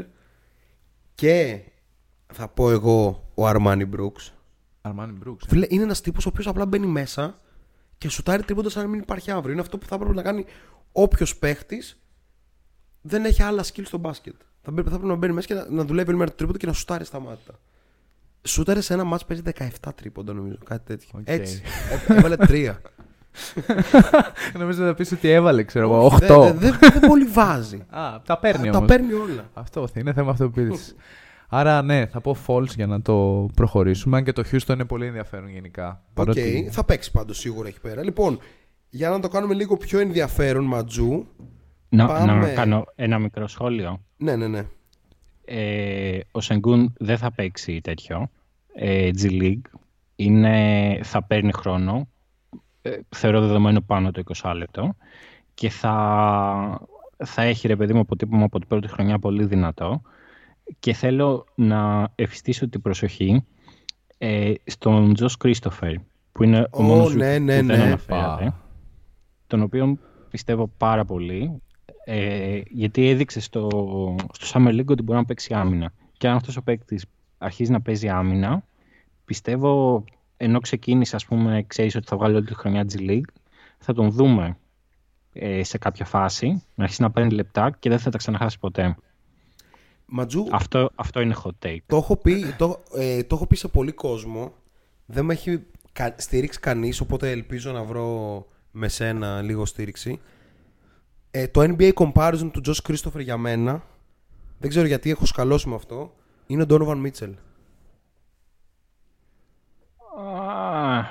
[1.15, 1.59] Και
[2.33, 4.31] θα πω εγώ ο Αρμάνι Brooks.
[4.81, 5.45] Αρμάνι Μπρούξ.
[5.49, 7.39] Φίλε, είναι ένας τύπος ο οποίος απλά μπαίνει μέσα
[7.97, 9.51] και σουτάρει τρίποντα σαν να μην υπάρχει αύριο.
[9.51, 10.45] Είναι αυτό που θα έπρεπε να κάνει
[10.91, 11.99] όποιος παίχτης
[13.01, 14.35] δεν έχει άλλα skills στο μπάσκετ.
[14.61, 16.57] Θα, πρέπει- θα έπρεπε να μπαίνει μέσα και να, να δουλεύει όλη μέρα το τρίποντα
[16.57, 17.53] και να σουτάρει στα μάτια.
[18.47, 21.09] Σούταρε σε ένα μάτς παίζει 17 τρίποντα νομίζω, κάτι τέτοιο.
[21.13, 21.21] Οκ.
[21.25, 21.61] Έτσι.
[22.07, 22.81] Έ- Έβαλε τρία.
[24.59, 26.53] Νομίζω θα πεις ότι έβαλε, ξέρω εγώ, Δεν 8.
[26.55, 27.77] δε, δε, δεν πολύ βάζει.
[27.89, 28.89] Α, τα παίρνει Τα όμως.
[28.89, 29.49] παίρνει όλα.
[29.53, 30.95] Αυτό είναι θέμα αυτοπεποίθηση.
[31.49, 34.17] Άρα, ναι, θα πω false για να το προχωρήσουμε.
[34.17, 35.87] Αν και το Houston είναι πολύ ενδιαφέρον γενικά.
[35.89, 38.03] Οκ, Παρότι- θα παίξει πάντως σίγουρα εκεί πέρα.
[38.03, 38.39] Λοιπόν,
[38.89, 41.25] για να το κάνουμε λίγο πιο ενδιαφέρον, Ματζού.
[41.89, 42.33] Να, Πάμε.
[42.33, 44.01] να κάνω ένα μικρό σχόλιο.
[44.17, 44.65] Ναι, ναι, ναι.
[45.45, 48.29] Ε, ο Σενγκούν δεν θα παίξει τέτοιο.
[48.73, 49.79] Ε, G League.
[50.15, 52.07] Είναι, θα παίρνει χρόνο.
[52.81, 54.95] Ε, θεωρώ δεδομένο πάνω το 20 λεπτό.
[55.53, 56.81] Και θα,
[57.25, 60.01] θα έχει ρε παιδί μου αποτύπωμα από την πρώτη χρονιά πολύ δυνατό.
[60.79, 63.45] Και θέλω να εφιστήσω την προσοχή
[64.17, 65.93] ε, στον Τζος Κρίστοφερ
[66.31, 67.83] που είναι ο Ω, μόνος ναι, ναι, που δεν ναι.
[67.83, 68.53] αναφέρατε
[69.47, 69.97] τον οποίο
[70.29, 71.61] πιστεύω πάρα πολύ
[72.07, 73.67] ε, γιατί έδειξε στο,
[74.33, 77.05] στο Summer League ότι μπορεί να παίξει άμυνα και αν αυτός ο παίκτης
[77.37, 78.63] αρχίζει να παίζει άμυνα
[79.25, 80.03] πιστεύω
[80.37, 83.33] ενώ ξεκίνησε ας πούμε ξέρεις ότι θα βγάλει όλη τη χρονιά G League
[83.77, 84.57] θα τον δούμε
[85.33, 88.95] ε, σε κάποια φάση να αρχίσει να παίρνει λεπτά και δεν θα τα ξαναχάσει ποτέ
[90.05, 93.67] Ματζού, αυτό, αυτό είναι hot take το έχω, πει, το, ε, το έχω πει σε
[93.67, 94.53] πολύ κόσμο.
[95.05, 100.19] Δεν με έχει κα, στηρίξει κανείς, οπότε ελπίζω να βρω με σένα λίγο στήριξη.
[101.37, 103.83] Ε, το NBA comparison του Josh Christopher για μένα,
[104.59, 106.15] δεν ξέρω γιατί έχω σκαλώσει με αυτό,
[106.47, 107.33] είναι ο Donovan Mitchell.
[110.21, 111.03] Α,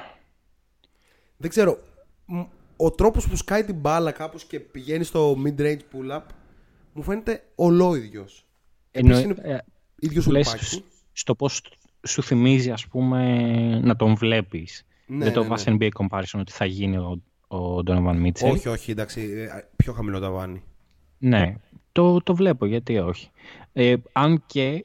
[1.37, 1.79] Δεν ξέρω.
[2.27, 2.43] μ,
[2.77, 6.23] Ο τρόπος που σκάει την μπάλα κάπως και πηγαίνει στο mid-range pull-up
[6.93, 8.47] μου φαίνεται ολόιδιος.
[8.91, 9.59] εννοεί- είναι ε,
[9.99, 10.85] ίδιος λες ουλπάκι.
[11.13, 11.63] στο πώς
[12.07, 13.41] σου θυμίζει ας πούμε
[13.81, 14.87] να τον βλέπεις.
[15.07, 15.77] Ναι, δεν το ναι, βάζεις ναι.
[15.81, 17.23] NBA comparison ότι θα γίνει ο,
[17.55, 18.51] ο Donovan Mitchell.
[18.53, 19.21] Όχι, όχι, εντάξει.
[19.21, 20.63] ε, Πιο χαμηλό ταβάνι.
[21.19, 21.57] Ναι,
[21.93, 23.31] το, το βλέπω, γιατί όχι.
[23.73, 24.85] Ε, αν και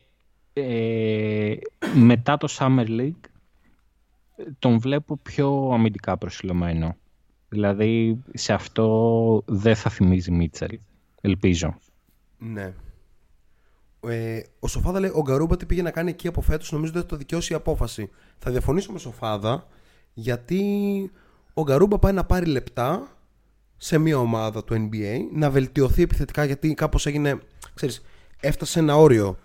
[0.53, 1.55] ε,
[1.95, 3.29] μετά το Summer League
[4.35, 6.95] ε, τον βλέπω πιο αμυντικά προσιλωμένο.
[7.49, 10.79] Δηλαδή σε αυτό δεν θα θυμίζει Μίτσελ.
[11.21, 11.77] Ελπίζω.
[12.37, 12.73] Ναι.
[14.07, 17.01] Ε, ο Σοφάδα λέει: Ο Γκαρούμπα τι πήγε να κάνει εκεί από φέτος, νομίζω ότι
[17.01, 18.09] θα το δικαιώσει η απόφαση.
[18.37, 19.67] Θα διαφωνήσω με Σοφάδα,
[20.13, 21.11] γιατί
[21.60, 23.18] ο Γκαρούμπα πάει να πάρει λεπτά
[23.77, 27.40] σε μια ομάδα του NBA, να βελτιωθεί επιθετικά, γιατί κάπως έγινε,
[27.73, 28.02] ξέρεις,
[28.40, 29.38] έφτασε ένα όριο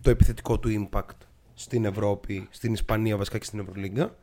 [0.00, 1.16] το επιθετικό του impact
[1.54, 4.16] στην Ευρώπη, στην Ισπανία βασικά και στην Ευρωλίγκα.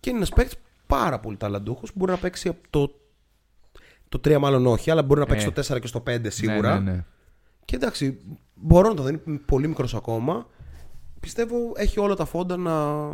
[0.00, 0.56] Και είναι ένας παίκτης
[0.86, 1.90] πάρα πολύ ταλαντούχος.
[1.94, 2.94] Μπορεί να παίξει από το.
[4.08, 5.50] Το 3 μάλλον όχι, αλλά μπορεί να παίξει Ε.
[5.50, 6.78] το 4 και στο 5 σίγουρα.
[6.78, 7.04] Ναι, ναι, ναι.
[7.64, 8.18] Και εντάξει,
[8.54, 10.46] μπορώ να το δω, είναι πολύ μικρός ακόμα.
[11.20, 13.08] Πιστεύω έχει όλα τα φόντα να,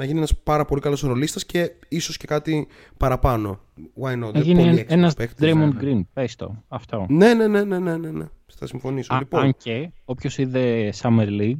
[0.00, 2.66] να γίνει ένας πάρα πολύ καλός ρολίστας και ίσως και κάτι
[2.96, 3.60] παραπάνω.
[4.00, 4.18] Why not?
[4.18, 5.52] Να Είναι γίνει πολύ ένας έξυπνος παίκτης.
[5.54, 6.62] Draymond Green, πες το.
[6.68, 7.06] Αυτό.
[7.08, 8.24] Ναι, ναι, ναι, ναι, ναι, ναι, ναι.
[8.58, 9.14] Θα συμφωνήσω.
[9.14, 11.58] Α, λοιπόν, Αν και όποιος είδε Summer League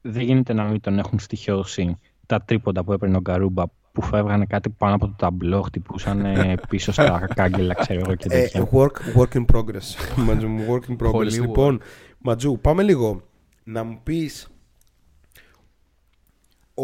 [0.00, 1.96] δεν γίνεται να μην τον έχουν στοιχειώσει
[2.26, 6.54] τα τρίποντα που έπαιρνε ο Γκαρούμπα που φεύγανε κάτι πάνω από το ταμπλό, χτυπούσαν ε,
[6.68, 8.68] πίσω στα κάγκελα, ξέρω εγώ και Ε, τέτοια.
[8.72, 10.14] work, work in progress.
[10.26, 11.10] Ματζού μου, work in progress.
[11.10, 11.46] Πολύ work.
[11.46, 11.80] λοιπόν,
[12.18, 13.22] Ματζού, πάμε λίγο
[13.64, 14.48] να μου πεις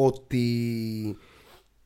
[0.05, 0.47] ότι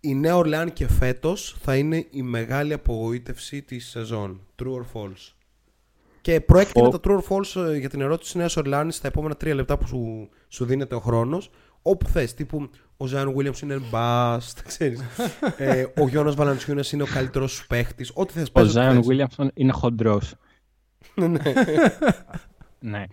[0.00, 4.40] η Νέα Ορλεάν και φέτος θα είναι η μεγάλη απογοήτευση της σεζόν.
[4.62, 5.32] True or false;
[6.20, 9.08] Και προέκτηνα Φο- τα true or false ε, για την ερώτηση της Νέας Ορλεάνης στα
[9.08, 11.50] επόμενα τρία λεπτά που σου, σου δίνεται ο χρόνος.
[11.82, 15.00] Όπου θες, τύπου ο Ζάιν Williams είναι bust, ξέρεις.
[15.56, 18.10] ε, ο Γιώνας Βαλαντσιούνας είναι ο καλύτερος σου παίχτης.
[18.14, 19.06] Ό,τι θες, Ο πες ό,τι Ζάιον θες.
[19.06, 20.34] Βίλιαμσον είναι χοντρός.
[21.14, 21.40] Ναι, ναι.
[22.80, 23.04] Ναι.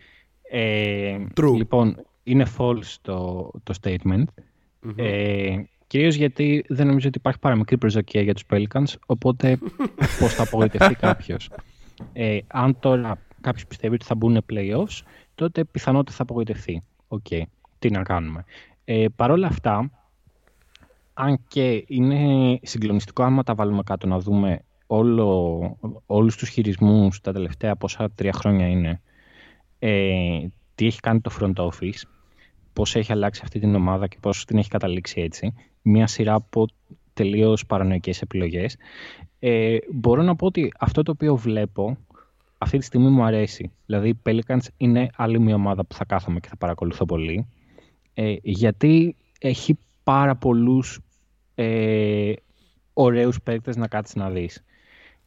[0.49, 1.53] Ε, True.
[1.55, 4.23] Λοιπόν, είναι false το, το statement.
[4.95, 5.55] Ε,
[5.87, 9.57] κυρίως γιατί δεν νομίζω ότι υπάρχει παραμικρή προσδοκία για τους Pelicans, οπότε
[10.19, 11.49] πώς θα απογοητευτεί κάποιος.
[12.13, 15.01] Ε, αν τώρα κάποιος πιστεύει ότι θα μπουν playoffs,
[15.35, 16.83] τότε πιθανότητα θα απογοητευτεί.
[17.07, 17.27] Οκ,
[17.79, 18.45] τι να κάνουμε.
[18.85, 19.91] Ε, Παρ' όλα αυτά,
[21.13, 27.33] αν και είναι συγκλονιστικό άμα τα βάλουμε κάτω να δούμε όλο, όλους τους χειρισμούς τα
[27.33, 29.01] τελευταία πόσα τρία χρόνια είναι
[29.79, 32.01] ε, τι έχει κάνει το front office
[32.75, 35.53] πώς έχει αλλάξει αυτή την ομάδα και πώς την έχει καταλήξει έτσι.
[35.81, 36.67] Μια σειρά από
[37.13, 38.75] τελείως παρανοϊκές επιλογές.
[39.39, 41.97] Ε, μπορώ να πω ότι αυτό το οποίο βλέπω
[42.57, 43.71] αυτή τη στιγμή μου αρέσει.
[43.85, 47.47] Δηλαδή οι Pelicans είναι άλλη μια ομάδα που θα κάθομαι και θα παρακολουθώ πολύ.
[48.13, 50.99] Ε, γιατί έχει πάρα πολλούς
[51.55, 52.33] ε,
[52.93, 54.63] ωραίους παίκτες να κάτσεις να δεις.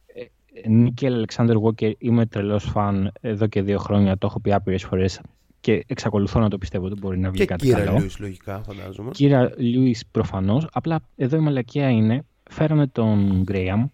[0.05, 4.83] Ε, Νίκελ Αλεξάνδρ Walker είμαι τρελός φαν εδώ και δύο χρόνια, το έχω πει άπειρες
[4.83, 5.21] φορές
[5.61, 7.97] και εξακολουθώ να το πιστεύω ότι μπορεί να βγει Και κάτι κύρα καλό.
[7.97, 9.11] Λιούις λογικά φαντάζομαι.
[9.11, 13.87] Κύρα Λιούις προφανώς, απλά εδώ η μαλακία είναι, φέρανε τον Γκρέαμ,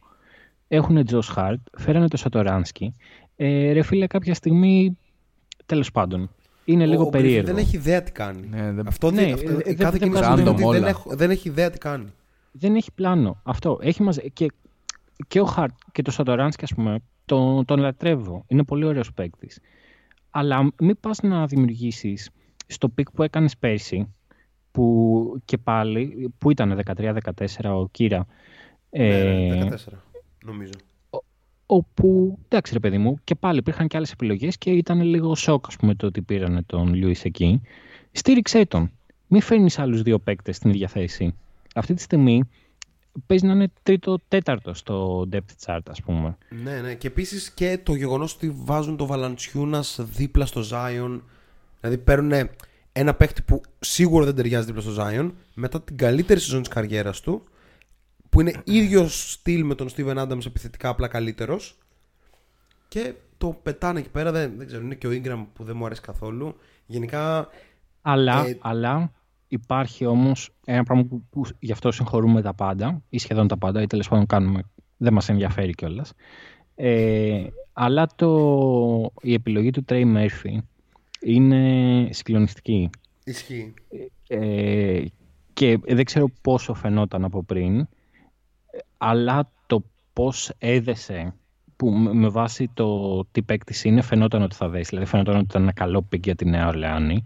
[0.68, 2.96] έχουν Τζος Χάρτ, φέρανε τον Σατοράνσκι.
[3.36, 4.98] Ε, ρε φίλε, κάποια στιγμή,
[5.66, 6.30] τέλος πάντων,
[6.66, 7.46] είναι λίγο ο Griffin περίεργο.
[7.54, 8.48] δεν έχει ιδέα τι κάνει.
[8.50, 10.50] Ναι, δεν- Αυτό Ναι, δεν, αυτό, ε, η δεν- κάθε δεν κίνηση βγάζει του είναι
[10.50, 10.80] ότι όλα.
[10.80, 12.06] δεν, έχω- δεν έχει ιδέα τι κάνει.
[12.52, 13.40] δεν έχει πλάνο.
[13.44, 13.80] Αυτό.
[13.82, 14.22] Έχει μαζε...
[14.34, 14.52] και,
[15.28, 18.44] και ο Χαρτ και το Σατοράνσκι, ας πούμε, τον, τον λατρεύω.
[18.48, 19.60] Είναι πολύ ωραίος παίκτης.
[20.38, 22.30] Αλλά μην πας να δημιουργήσεις
[22.68, 24.14] στο pick που έκανες πέρσι,
[24.72, 27.16] που και πάλι, που ήταν 13-14
[27.64, 28.26] ο Κύρα,
[28.90, 29.76] Ναι, ε, 14
[30.46, 30.72] νομίζω.
[31.66, 35.68] όπου, εντάξει ρε παιδί μου, και πάλι υπήρχαν και άλλες επιλογές και ήταν λίγο σοκ,
[35.68, 37.62] ας πούμε, το ότι πήρανε τον Λιούις εκεί.
[38.12, 38.92] Στήριξέ τον.
[39.28, 41.36] Μην φέρνεις άλλους δύο παίκτες στην ίδια θέση.
[41.76, 42.44] Αυτή τη στιγμή
[43.26, 46.38] παίζει να είναι τρίτο-τέταρτο στο depth chart, ας πούμε.
[46.64, 46.94] Ναι, ναι.
[46.94, 51.22] Και επίσης και το γεγονός ότι βάζουν το Βαλαντσιούνα δίπλα στο Zion.
[51.80, 52.50] Δηλαδή παίρνουν
[52.92, 57.22] ένα παίκτη που σίγουρα δεν ταιριάζει δίπλα στο Zion μετά την καλύτερη σεζόν της καριέρας
[57.22, 57.44] του.
[58.30, 61.78] Που είναι ίδιο στυλ με τον Steven Adams επιθετικά, απλά καλύτερος.
[62.88, 64.32] Και το πετάνε εκεί πέρα.
[64.32, 66.56] Δεν, δεν ξέρω, είναι και ο Ingram που δεν μου αρέσει καθόλου.
[66.86, 67.50] Γενικά.
[68.02, 69.12] Αλλά, Ε, αλλά
[69.56, 73.82] υπάρχει όμως ένα πράγμα που, που γι' αυτό συγχωρούμε τα πάντα, ή σχεδόν τα πάντα,
[73.82, 74.62] ή τέλος πάντων κάνουμε,
[74.98, 76.14] δεν μας ενδιαφέρει κιόλας.
[76.76, 80.58] Ε, αλλά το, η επιλογή του Trey Murphy
[81.22, 82.90] είναι συγκλονιστική.
[83.24, 83.74] Ισχύει.
[84.28, 85.04] Ε,
[85.54, 87.88] και δεν ξέρω πόσο φαινόταν από πριν,
[88.98, 89.84] αλλά το
[90.14, 91.36] πώς έδεσε
[91.76, 94.90] που με- με βάση το τι παίκτης είναι φαινόταν ότι θα δέσει.
[94.90, 97.24] Δηλαδή φαινόταν ότι ήταν ένα καλό pick για τη Νέα Ορλεάνη.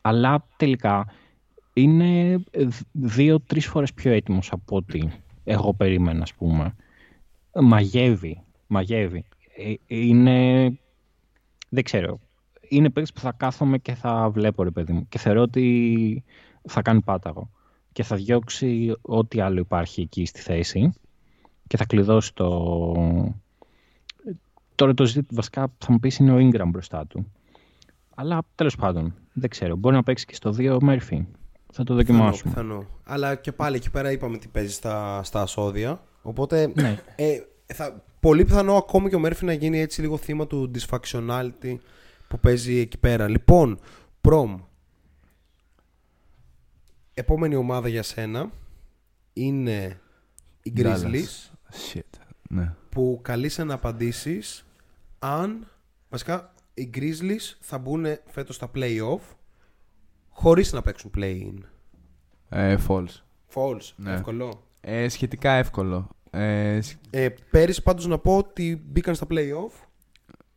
[0.00, 1.06] Αλλά τελικά
[1.72, 2.42] είναι
[2.92, 5.08] δύο-τρεις φορές πιο έτοιμος από ό,τι
[5.44, 6.74] εγώ περίμενα, ας πούμε.
[7.54, 9.24] Μαγεύει, μαγεύει.
[9.56, 10.64] Ε, Είναι,
[11.68, 12.20] δεν ξέρω,
[12.68, 15.08] είναι παίκτης που θα κάθομαι και θα βλέπω, ρε παιδί μου.
[15.08, 16.24] Και θεωρώ ότι
[16.68, 17.50] θα κάνει πάταγο.
[17.92, 20.92] Και θα διώξει ό,τι άλλο υπάρχει εκεί στη θέση.
[21.66, 22.94] Και θα κλειδώσει το...
[24.74, 27.32] Τώρα το ζήτημα βασικά θα μου πεις είναι ο Ingram μπροστά του.
[28.14, 29.76] Αλλά τέλος πάντων, δεν ξέρω.
[29.76, 31.26] Μπορεί να παίξει και στο 2 ο Μέρφυ.
[31.72, 32.52] Θα το Πιθανό, δοκιμάσουμε.
[32.52, 32.86] πιθανό.
[33.04, 36.02] Αλλά και πάλι εκεί πέρα είπαμε τι παίζεις στα, στα ασώδια.
[36.22, 36.98] Οπότε Ναι.
[37.16, 37.40] ε,
[37.74, 41.76] θα, πολύ πιθανό ακόμη και ο Μέρφυ να γίνει έτσι λίγο θύμα του dysfunctionality
[42.28, 43.28] που παίζει εκεί πέρα.
[43.28, 43.78] Λοιπόν,
[44.20, 44.60] Προμ.
[47.14, 48.50] Επόμενη ομάδα για σένα
[49.32, 50.00] είναι
[50.62, 51.50] οι Grizzlies Dallas.
[51.92, 52.00] Shit.
[52.48, 52.74] Ναι.
[52.88, 54.64] που καλείσαι να απαντήσεις
[55.18, 55.66] αν
[56.08, 59.20] βασικά οι Grizzlies θα μπουν φέτος στα play-off
[60.40, 61.54] χωρίς να παίξουν play-in.
[62.48, 63.22] Ε, false.
[63.54, 63.90] False.
[63.96, 64.12] Ναι.
[64.12, 64.66] Εύκολο.
[64.80, 66.08] Ε, σχετικά εύκολο.
[66.30, 69.86] Ε, σ- Ε, πέρυσι πάντως να πω ότι μπήκαν στα play-off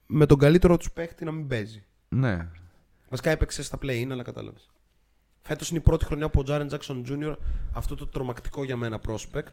[0.05, 1.83] με τον καλύτερο τους παίχτη να μην παίζει.
[2.09, 2.47] ναι.
[3.09, 4.69] Βασικά έπαιξε στα play-in, αλλά κατάλαβες.
[5.41, 7.35] Φέτος είναι η πρώτη χρονιά που ο Jaren Jackson Jr.
[7.73, 9.51] αυτό το τρομακτικό για μένα prospect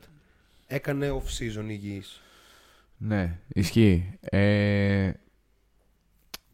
[0.66, 2.20] έκανε off-season υγιής.
[2.96, 4.18] Ναι, ισχύει.
[4.20, 5.10] Ε,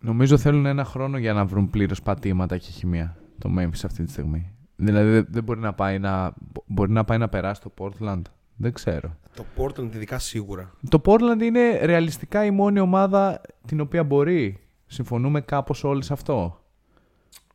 [0.01, 4.10] νομίζω θέλουν ένα χρόνο για να βρουν πλήρως πατήματα και χημεία το Memphis αυτή τη
[4.10, 4.50] στιγμή.
[4.76, 6.34] Δηλαδή δεν- δεν μπορεί να πάει να,
[6.66, 8.22] μπορεί να πάει να περάσει το Portland.
[8.56, 9.16] Δεν ξέρω.
[9.34, 10.72] Το Portland ειδικά σίγουρα.
[10.88, 14.60] Το Portland είναι ρεαλιστικά η μόνη ομάδα την οποία μπορεί.
[14.86, 16.60] Συμφωνούμε κάπως όλοι σε αυτό;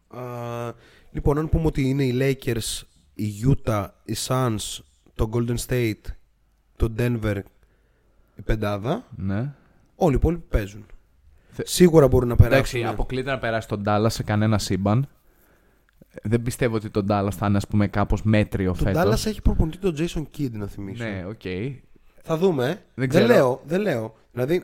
[0.07, 0.21] Α,
[1.11, 2.81] λοιπόν, αν πούμε ότι είναι οι Lakers,
[3.13, 4.79] η Utah, οι Suns,
[5.15, 6.01] το Golden State,
[6.75, 7.37] το Denver,
[8.35, 9.53] η πεντάδα, Ναι.
[9.95, 10.85] όλοι οι υπόλοιποι παίζουν.
[11.51, 12.79] Θε- Σίγουρα μπορούν να περάσουν.
[12.79, 15.07] Εντάξει, αποκλείται να περάσει τον Dallas σε κανένα σύμπαν.
[16.23, 19.01] Δεν πιστεύω ότι τον Dallas θα είναι ας πούμε κάπως μέτριο Το φέτος.
[19.25, 21.03] Dallas έχει προπονητή τον Jason Kidd, να θυμίσω.
[21.03, 21.41] Ναι, οκ.
[22.23, 22.63] Θα δούμε.
[22.65, 22.67] ε.
[22.67, 23.25] Δεν Δεν, ξέρω.
[23.25, 24.15] λέω, δεν λέω.
[24.31, 24.63] Δηλαδή,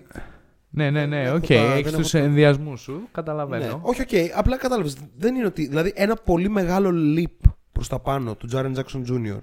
[0.69, 1.45] Ναι, ναι, ναι, έχω οκ.
[1.45, 3.65] τα- δεν Έχεις έχω τους τα- ενδοιασμούς σου, καταλαβαίνω.
[3.65, 3.79] ναι.
[3.81, 4.09] όχι, οκ.
[4.35, 4.95] Απλά κατάλαβες.
[5.17, 5.67] Δεν είναι ότι.
[5.67, 9.39] Δηλαδή, ένα πολύ μεγάλο leap προς τα πάνω του Jaren Jackson Jr.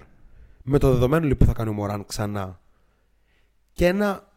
[0.63, 2.59] με το δεδομένο leap που θα κάνει ο Μωράν ξανά.
[3.71, 4.33] Και ένα.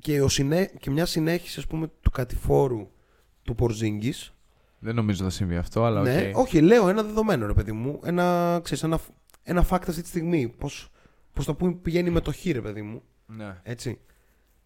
[0.00, 2.88] Και, ο συνέ-, και μια συνέχιση, ας πούμε, του κατηφόρου
[3.42, 4.32] του Πορζίνγκης
[4.82, 6.06] Δεν νομίζω θα συμβεί αυτό, αλλά οκ.
[6.06, 8.00] Ναι, όχι, λέω ένα δεδομένο, ρε παιδί μου.
[8.04, 8.98] Ένα, ξέρεις, ένα,
[9.42, 10.48] ένα fact αυτή τη στιγμή.
[10.58, 10.88] Πώς,
[11.32, 13.02] πώς το πούμε πηγαίνει με το χ, ρε παιδί μου.
[13.26, 13.60] Ναι.
[13.62, 14.00] Έτσι.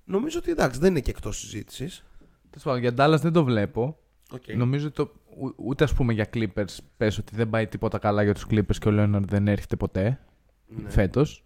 [0.05, 2.05] Νομίζω ότι εντάξει, δεν είναι και εκτός συζήτησης.
[2.51, 3.99] Τέλος πάντων, για Dallas δεν το βλέπω.
[4.33, 4.57] Okay.
[4.57, 8.35] Νομίζω το, ου- ούτε ας πούμε για Clippers πες ότι δεν πάει τίποτα καλά για
[8.35, 10.21] τους Clippers και ο Leonard δεν έρχεται ποτέ
[10.67, 10.91] Ναι.
[10.91, 11.45] φέτος.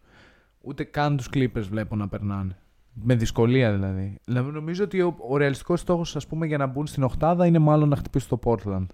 [0.61, 2.59] Ούτε καν τους Clippers βλέπω να περνάνε.
[3.03, 4.19] Με δυσκολία δηλαδή.
[4.25, 7.59] Δηλαδή νομίζω ότι ο, ο ρεαλιστικός στόχος ας πούμε για να μπουν στην οχτάδα είναι
[7.59, 8.87] μάλλον να χτυπήσει το Portland.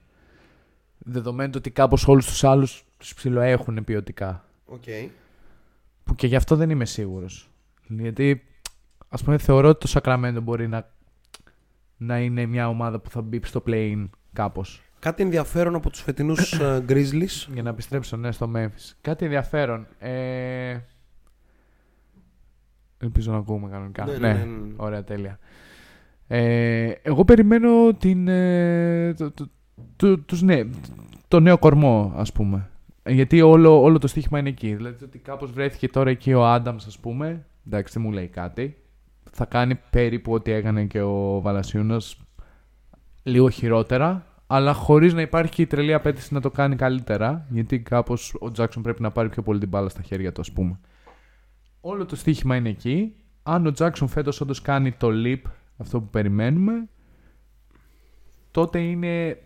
[0.99, 4.45] Δεδομένου ότι κάπως όλους τους άλλους τους ψιλοέχουν ποιοτικά.
[4.67, 4.83] Οκ.
[6.05, 7.51] Που και γι' αυτό δεν είμαι σίγουρος.
[7.89, 8.45] Γιατί,
[9.09, 10.91] ας πούμε, θεωρώ ότι το Sacramento μπορεί να,
[11.97, 14.83] να είναι μια ομάδα που θα μπει στο play-in κάπως.
[14.99, 17.49] Κάτι ενδιαφέρον από τους φετινούς ε, Grizzlies.
[17.53, 18.93] Για να επιστρέψω ναι, στο Memphis.
[19.01, 19.87] Κάτι ενδιαφέρον.
[19.99, 20.79] Ε...
[23.05, 24.05] Ελπίζω να ακούμε κανονικά.
[24.05, 24.75] Ναι, Ναι, ναι, ναι, ναι.
[24.77, 25.39] ωραία, τέλεια.
[26.27, 29.49] Ε, εγώ περιμένω την, ε, το, το,
[29.97, 30.65] το, τους, ναι,
[31.29, 32.69] το νέο κορμό, ας πούμε.
[33.03, 34.75] Ε, Γιατί όλο, όλο το στοίχημα είναι εκεί.
[34.75, 37.47] Δηλαδή ότι κάπως βρέθηκε τώρα εκεί ο Άνταμς, ας πούμε.
[37.67, 38.77] Εντάξει, δεν μου λέει κάτι.
[39.31, 42.13] Θα κάνει περίπου ό,τι έκανε και ο Valanciunas
[43.23, 47.81] λίγο χειρότερα, αλλά χωρίς να υπάρχει και η τρελή απέτηση να το κάνει καλύτερα, γιατί
[47.81, 50.79] κάπως ο Τζάξον πρέπει να πάρει πιο πολύ την μπάλα στα χέρια του, ας πούμε.
[51.87, 53.15] Όλο το στοίχημα είναι εκεί.
[53.43, 55.41] Αν ο Τζάξον φέτος όντως κάνει το leap,
[55.77, 56.89] αυτό που περιμένουμε,
[58.51, 59.39] τότε είναι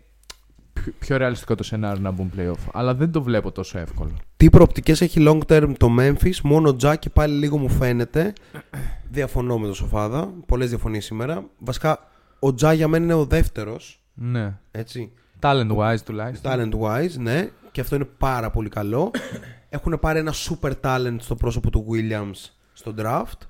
[0.73, 2.69] πιο, πιο ρεαλιστικό το σενάριο να μπουν playoff.
[2.73, 4.11] Αλλά δεν το βλέπω τόσο εύκολο.
[4.37, 8.33] Τι προοπτικές έχει long term το Memphis; Μόνο ο Τζάκ και πάλι λίγο μου φαίνεται.
[9.09, 10.33] Διαφωνώ με τον Σοφάδα.
[10.45, 11.49] Πολλές διαφωνίες σήμερα.
[11.57, 12.09] Βασικά,
[12.39, 14.03] ο Τζά για μένα είναι ο δεύτερος.
[14.13, 14.57] Ναι.
[14.71, 15.11] Έτσι.
[15.39, 16.51] Talent wise τουλάχιστον.
[16.51, 17.49] Talent wise, ναι.
[17.71, 19.11] Και αυτό είναι πάρα πολύ καλό.
[19.69, 23.47] Έχουν πάρει ένα super talent στο πρόσωπο του Williams στο draft.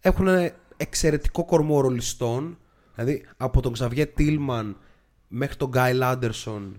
[0.00, 0.28] Έχουν
[0.76, 2.58] εξαιρετικό κορμό ρολιστών.
[2.94, 4.74] Δηλαδή από τον Xavier Tillman
[5.28, 6.72] μέχρι τον Guy Anderson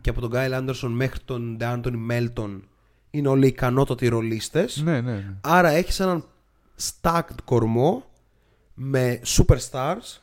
[0.00, 2.60] και από τον Guy Anderson μέχρι τον DeAnthony Melton
[3.10, 4.82] είναι όλοι ικανότατοι ρολίστες.
[4.82, 5.36] Ναι, ναι, ναι.
[5.40, 6.24] Άρα έχεις έναν
[7.00, 8.04] stacked κορμό
[8.74, 10.20] με superstars,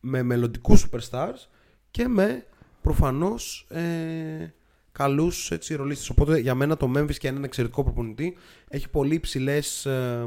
[0.00, 1.48] με μελλοντικούς superstars
[1.90, 2.46] και με
[2.82, 4.54] προφανώς ε,
[5.00, 6.10] καλούς έτσι, ρολίστες.
[6.10, 8.36] Οπότε για μένα το Memphis και έναν εξαιρετικό προπονητή
[8.68, 10.26] έχει πολύ υψηλές ε,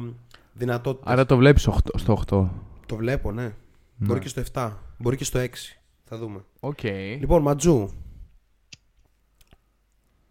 [0.54, 1.12] δυνατότητες.
[1.14, 1.62] Άρα το βλέπεις
[1.96, 2.50] στο 8.
[2.86, 3.54] Το βλέπω, ναι.
[3.96, 5.46] Μπορεί και στο 7, μπορεί και στο 6.
[6.04, 6.44] Θα δούμε.
[6.60, 6.84] Οκ.
[7.20, 7.90] Λοιπόν, Ματζού.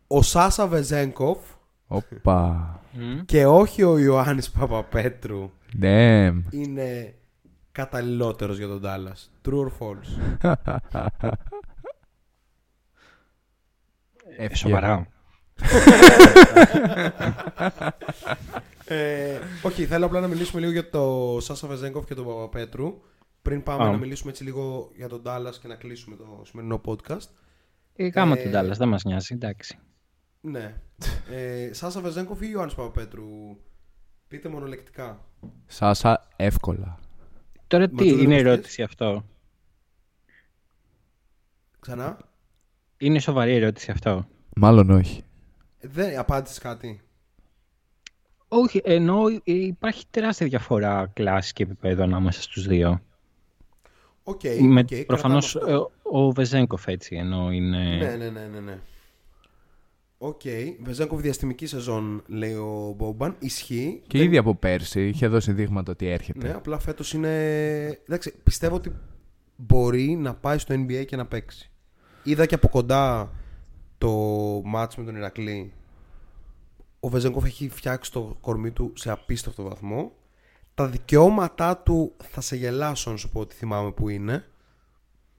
[0.07, 1.39] Ο Σάσα Βεζέγκοφ
[1.87, 2.81] Ώπα.
[3.25, 5.51] και όχι ο Ιωάννης Παπαπέτρου
[5.83, 6.43] Damn.
[6.51, 7.15] είναι
[7.73, 9.49] καταλληλότερος για τον Dallas.
[9.49, 10.11] True or false;
[14.37, 14.55] Έφυγε.
[14.55, 15.07] Σοβαρά.
[18.85, 23.03] ε, όχι, θέλω απλά να μιλήσουμε λίγο για το Σάσα Βεζέγκοφ και τον Παπαπέτρου.
[23.43, 23.91] Πριν πάμε Α.
[23.91, 27.29] να μιλήσουμε έτσι λίγο για τον Dallas και να κλείσουμε το σημερινό podcast.
[27.97, 29.79] Ε, Γάμα Ε, τον Dallas, δεν μας νοιάζει, εντάξει.
[30.41, 30.81] Ναι.
[31.31, 33.57] Ε, Σάσα Βεζέγκοφ ή Ιωάννης Παπαπέτρου.
[34.29, 35.25] Πείτε μονολεκτικά.
[35.67, 36.99] Σάσα, εύκολα.
[37.67, 39.25] Τώρα Μα τι το δεν είναι το ερώτηση αυτό;
[41.81, 42.19] Ξανά.
[43.03, 44.27] Είναι σοβαρή ερώτηση αυτό.
[44.57, 45.23] Μάλλον όχι.
[45.81, 47.01] Δεν απάντησες κάτι.
[48.49, 53.01] Όχι, ενώ ε, υπάρχει τεράστια διαφορά κλάση και επίπεδο ανάμεσα στους δύο.
[54.23, 54.41] Οκ.
[54.61, 55.71] Με, οκ, κρατάμε προφανώς αυτό.
[55.71, 57.97] ε, ο Βεζέγκοφ έτσι, ενώ είναι...
[57.97, 58.61] Ναι, ναι, ναι, ναι.
[58.61, 58.79] ναι.
[60.19, 60.41] Οκ.
[60.83, 63.37] Βεζέγκοφ διαστημική σεζόν, λέει ο Μπόμπαν.
[63.39, 64.03] Ισχύει.
[64.07, 66.47] Και Δεν- ήδη από πέρσι είχε δώσει δείγματα ότι έρχεται.
[66.47, 67.29] Ναι, απλά φέτος είναι.
[68.07, 68.93] Εντάξει, πιστεύω ότι
[69.57, 71.67] μπορεί να πάει στο NBA και να παίξει.
[72.23, 73.31] Είδα και από κοντά
[73.99, 75.73] το ματς με τον Ηρακλή.
[77.01, 80.13] Ο Βεζέγκοφ έχει φτιάξει το κορμί του σε απίστευτο βαθμό.
[80.75, 84.45] Τα δικαιώματά του θα σε γελάσω να σου πω ότι θυμάμαι που είναι.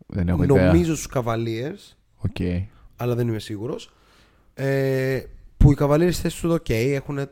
[0.05, 0.65] Δεν έχω ιδέα.
[0.65, 2.65] Νομίζω στους Cavaliers, Οκ.
[2.95, 3.93] αλλά δεν είμαι σίγουρος.
[4.53, 5.23] Ε,
[5.57, 7.29] που οι Cavaliers στη θέση τους, ok, έχουν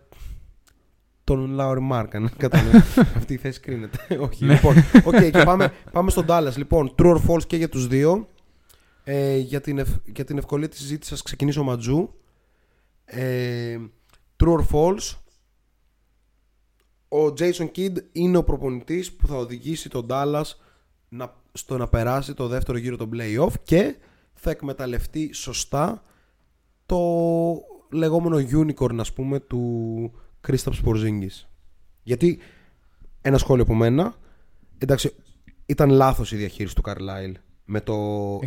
[1.23, 2.31] τον Λάουρι Μάρκαν.
[3.17, 4.17] Αυτή η θέση κρίνεται.
[4.19, 4.45] Όχι.
[4.45, 6.53] λοιπόν, οκ, και πάμε, πάμε στον Dallas.
[6.55, 8.27] Λοιπόν, true or false και για τους δύο.
[9.03, 12.13] Ε, για, την ευ- για την ευκολία της συζήτησης σας ξεκινήσω Ματζού.
[13.05, 13.77] Ε,
[14.43, 15.15] true or false.
[17.07, 20.43] Ο Jason Kidd είναι ο προπονητής που θα οδηγήσει τον Dallas
[21.09, 23.95] να, στο να περάσει το δεύτερο γύρο των playoff και
[24.33, 26.03] θα εκμεταλλευτεί σωστά
[26.85, 26.99] το
[27.91, 30.11] λεγόμενο unicorn ας πούμε του
[30.47, 31.45] Kristaps Porzingis.
[32.03, 32.39] Γιατί
[33.21, 34.15] ένα σχόλιο από μένα
[34.77, 35.13] εντάξει
[35.65, 37.33] ήταν λάθος η διαχείριση του Carlisle
[37.65, 37.93] με το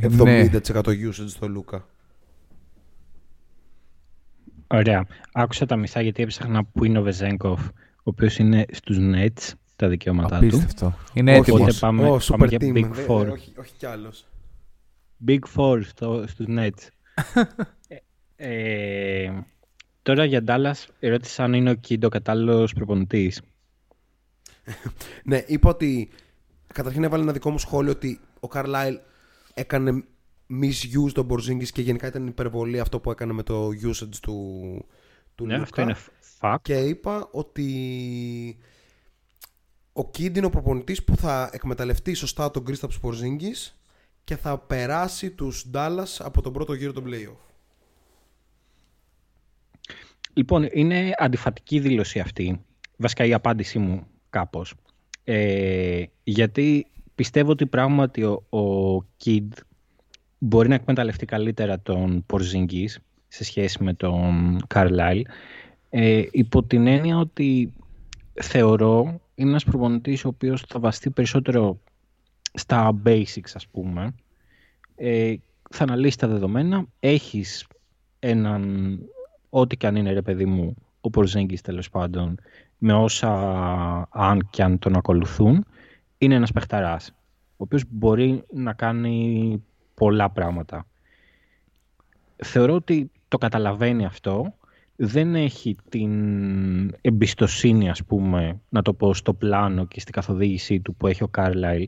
[0.01, 0.49] Ε, ναι.
[0.53, 1.87] 70% usage στο Λούκα.
[4.67, 5.07] Ωραία.
[5.33, 9.89] Άκουσα τα μισά γιατί έψαχνα που είναι ο Βεζέγκοφ, ο οποίος είναι στους Nets, τα
[9.89, 10.47] δικαιώματά του.
[10.47, 10.95] Απίστευτο.
[11.15, 11.61] Είναι Όχι, έτοιμος.
[11.61, 12.77] Οπότε πάμε, Ω, πάμε super για team.
[12.77, 13.31] Big Δε- Four.
[13.31, 14.27] όχι, όχι κι άλλος.
[15.27, 16.89] Big Four στο, στους Nets.
[17.89, 17.97] ε,
[19.27, 19.33] ε,
[20.03, 23.41] τώρα για Dallas ερώτησα αν είναι ο Kidd ο κατάλληλος προπονητής.
[25.25, 26.09] Ναι, είπα ότι
[26.75, 28.97] καταρχήν έβαλε ένα δικό μου σχόλιο ότι ο Carlisle
[29.55, 30.05] έκανε
[30.63, 34.39] misuse τον Porzingis και γενικά ήταν υπερβολή αυτό που έκανε με το usage του,
[35.35, 35.63] του Ναι, Luka.
[35.63, 35.97] αυτό είναι
[36.41, 36.57] fact.
[36.63, 37.69] Και είπα ότι
[39.93, 43.73] ο Kidd είναι ο προπονητής που θα εκμεταλλευτεί σωστά τον Kristaps Porzingis
[44.25, 47.37] και θα περάσει τους Dallas από τον πρώτο γύρο των playoff.
[50.33, 52.65] Λοιπόν, είναι αντιφατική δήλωση αυτή.
[52.97, 54.75] Βασικά η απάντησή μου κάπως.
[55.25, 59.49] Ε, γιατί πιστεύω ότι πράγματι ο, ο Kid
[60.39, 62.97] μπορεί να εκμεταλλευτεί καλύτερα τον Porzingis
[63.29, 65.23] σε σχέση με τον Carlisle.
[65.91, 67.73] Ε, υπό την έννοια ότι
[68.35, 71.79] θεωρώ είναι ένας προπονητής ο οποίος θα βαστεί περισσότερο
[72.55, 74.15] στα basics ας πούμε.
[74.95, 75.35] Ε,
[75.71, 76.87] θα αναλύσει τα δεδομένα.
[77.01, 77.67] Έχεις
[78.19, 78.99] έναν
[79.51, 82.39] ό,τι και αν είναι ρε παιδί μου ο Πορζίνγκης τέλος πάντων
[82.79, 83.33] με όσα
[84.11, 85.65] αν και αν τον ακολουθούν
[86.25, 87.15] είναι ένας παιχταράς
[87.57, 89.63] ο οποίος μπορεί να κάνει
[89.95, 90.87] πολλά πράγματα.
[92.37, 94.55] Θεωρώ ότι το καταλαβαίνει αυτό.
[94.97, 100.95] Δεν έχει την εμπιστοσύνη ας πούμε να το πω στο πλάνο και στην καθοδήγησή του
[100.95, 101.85] που έχει ο Κάρλαϊλ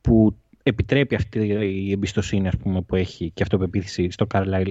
[0.00, 1.38] που επιτρέπει αυτή
[1.86, 4.68] η εμπιστοσύνη ας πούμε, που έχει και αυτοπεποίθηση στο Κάρλαϊλ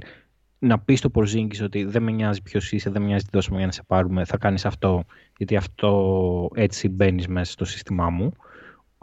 [0.60, 3.58] να πεις στο Πορζίνγκης ότι δεν με νοιάζει ποιος είσαι, δεν με νοιάζει τι δώσουμε
[3.58, 5.04] για να σε πάρουμε, θα κάνεις αυτό
[5.38, 8.32] γιατί αυτό έτσι μπαίνεις μέσα στο σύστημά μου.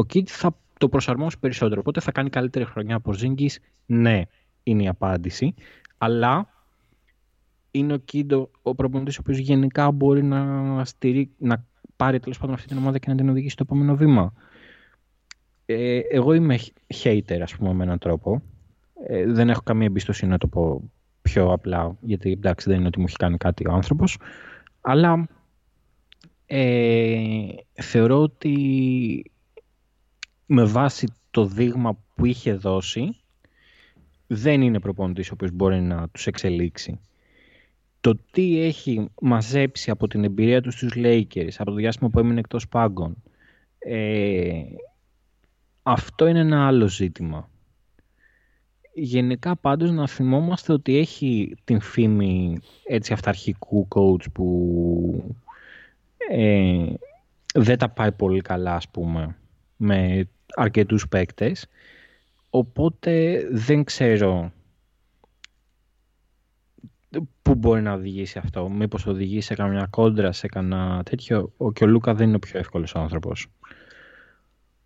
[0.03, 4.23] Ο Kidd θα το προσαρμόσει περισσότερο, οπότε θα κάνει καλύτερη χρονιά ο Πορζίνγκης, ναι,
[4.63, 5.55] είναι η απάντηση,
[5.99, 6.49] αλλά
[7.71, 11.65] είναι ο Kidd ο ο προπονητής ο οποίος γενικά μπορεί να, στηρί, να
[11.97, 14.33] πάρει τέλος πάντων αυτή την ομάδα και να την οδηγήσει στο επόμενο βήμα.
[15.67, 16.59] Ε, εγώ είμαι
[17.03, 18.43] hater, ας πούμε, με έναν τρόπο.
[19.07, 20.91] Ε, δεν έχω καμία εμπιστοσύνη να το πω
[21.23, 24.19] πιο απλά, γιατί εντάξει δεν είναι ότι μου έχει κάνει κάτι ο άνθρωπος.
[24.81, 25.29] Αλλά
[26.47, 28.57] ε, θεωρώ ότι
[30.47, 33.17] με βάση το δείγμα που είχε δώσει
[34.27, 37.01] δεν είναι προπονητής ο οποίος μπορεί να τους εξελίξει
[38.03, 42.39] το τι έχει μαζέψει από την εμπειρία τους στους Lakers, από το διάστημα που έμεινε
[42.39, 43.23] εκτός πάγκων,
[43.79, 44.63] ε,
[45.83, 47.51] αυτό είναι ένα άλλο ζήτημα.
[48.95, 55.35] Γενικά πάντως να θυμόμαστε ότι έχει την φήμη έτσι αυταρχικού coach που
[56.31, 56.93] ε,
[57.55, 59.37] δεν τα πάει πολύ καλά ας πούμε
[59.83, 61.67] με αρκετούς παίκτες
[62.51, 64.53] οπότε δεν ξέρω
[67.43, 68.69] πού μπορεί να οδηγήσει αυτό.
[68.69, 71.53] Μήπως οδηγήσει σε καμιά κόντρα, σε κανένα τέτοιο.
[71.57, 73.47] Ο και ο Λούκα δεν είναι ο πιο εύκολος άνθρωπος.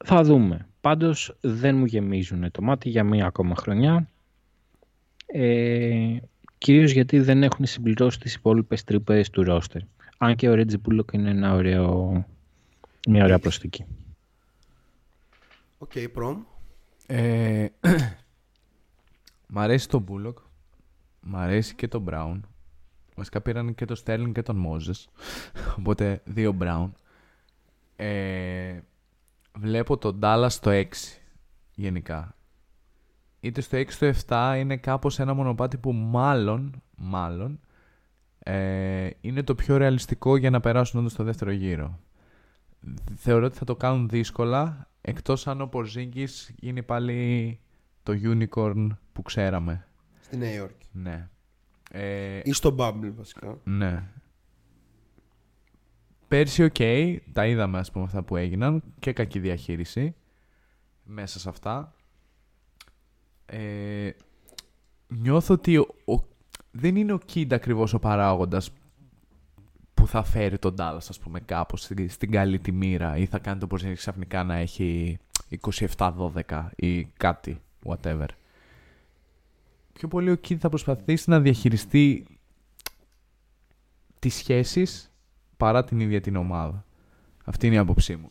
[0.04, 0.68] Θα δούμε.
[0.80, 4.08] Πάντως δεν μου γεμίζουν το μάτι για μία ακόμα χρονιά.
[5.26, 6.16] Ε,
[6.58, 9.80] κυρίως γιατί δεν έχουν συμπληρώσει τις υπόλοιπες τρύπες του ρόστερ.
[10.18, 12.24] Αν και ο Ρέτζι Μπούλοκ είναι ένα ωραίο,
[13.08, 13.84] μια ωραία προσθήκη.
[15.78, 16.42] Οκ, okay, προμ.
[17.06, 17.66] Ε,
[19.52, 20.38] μ' αρέσει το Μπούλοκ.
[21.20, 22.40] Μ' αρέσει και το Brown.
[23.14, 25.04] Βασικά πήραν και το Sterling και τον Moses.
[25.78, 26.90] Οπότε δύο Brown.
[27.96, 28.80] Ε,
[29.58, 30.84] βλέπω τον Dallas στο 6
[31.74, 32.36] γενικά.
[33.40, 37.60] Είτε στο 6 στο 7 είναι κάπως ένα μονοπάτι που μάλλον, μάλλον
[38.38, 41.98] ε, είναι το πιο ρεαλιστικό για να περάσουν όντως στο δεύτερο γύρο.
[43.16, 47.60] Θεωρώ ότι θα το κάνουν δύσκολα εκτός αν ο Porzingis γίνει πάλι
[48.02, 49.86] το unicorn που ξέραμε.
[50.20, 50.86] Στη Νέα Υόρκη.
[50.92, 51.28] Ναι.
[51.90, 53.58] Ε, Ή στο Bubble βασικά.
[53.64, 54.08] ναι.
[56.28, 56.76] Πέρσι, οκ,
[57.32, 60.14] τα είδαμε ας πούμε αυτά που έγιναν και κακή διαχείριση
[61.04, 61.94] μέσα σε αυτά.
[63.46, 64.10] Ε,
[65.08, 66.22] νιώθω ότι ο, ο-
[66.70, 68.70] δεν είναι ο Kidd ακριβώς ο παράγοντας
[70.06, 73.38] που θα φέρει τον Dallas ας πούμε κάπως στην, στην καλή τη μοίρα ή θα
[73.38, 75.18] κάνει το Porzingis ξαφνικά να έχει
[75.96, 78.26] 27-12 ή κάτι, whatever.
[79.92, 82.26] Πιο πολύ ο Kid θα προσπαθήσει να διαχειριστεί
[84.18, 85.12] τις σχέσεις
[85.56, 86.84] παρά την ίδια την ομάδα.
[87.44, 88.30] Αυτή είναι η άποψή μου.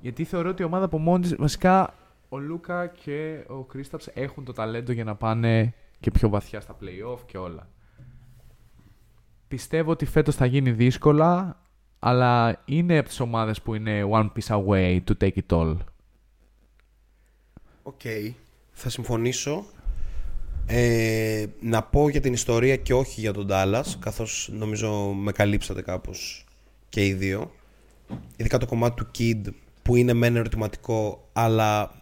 [0.00, 1.94] Γιατί θεωρώ ότι η ομάδα από μόνη της, βασικά
[2.28, 6.76] ο Λούκα και ο Κρίσταψ έχουν το ταλέντο για να πάνε και πιο βαθιά στα
[6.80, 7.68] play-off και όλα.
[9.52, 11.60] Πιστεύω ότι φέτος θα γίνει δύσκολα,
[11.98, 15.76] αλλά είναι από τις ομάδες που είναι one piece away to take it all.
[17.82, 18.00] Οκ.
[18.72, 19.64] Θα συμφωνήσω.
[20.66, 25.82] Ε, να πω για την ιστορία και όχι για τον Dallas, καθώς νομίζω με καλύψατε
[25.82, 26.44] κάπως
[26.88, 27.52] και οι δύο.
[28.36, 29.52] Ειδικά το κομμάτι του Kidd
[29.82, 32.00] που είναι μεν ερωτηματικό, αλλά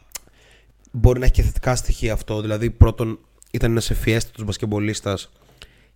[0.92, 2.40] μπορεί να έχει και θετικά στοιχεία αυτό.
[2.40, 3.18] Δηλαδή, πρώτον,
[3.50, 5.30] ήταν ένας ευφιέστατος μπασκετμπολίστας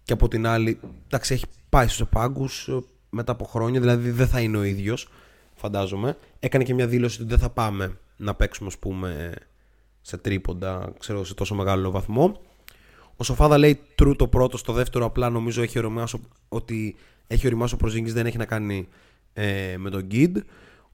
[0.04, 4.26] και από την άλλη, εντάξει, έχει πάει στους πάγκους ε, μετά από χρόνια, δηλαδή δεν
[4.28, 5.08] θα είναι ο ίδιος,
[5.54, 6.16] φαντάζομαι.
[6.38, 9.34] Έκανε και μια δήλωση ότι δεν θα πάμε να παίξουμε, ας πούμε,
[10.00, 12.40] σε τρίποντα, ξέρω, σε τόσο μεγάλο βαθμό.
[13.16, 17.74] Ο Σοφάδα λέει true το πρώτο, στο δεύτερο απλά νομίζω έχει ωριμάσει ότι έχει ωριμάσει
[17.74, 18.88] ο Πορζίνγκης δεν έχει να κάνει
[19.32, 20.36] ε, με τον Kidd.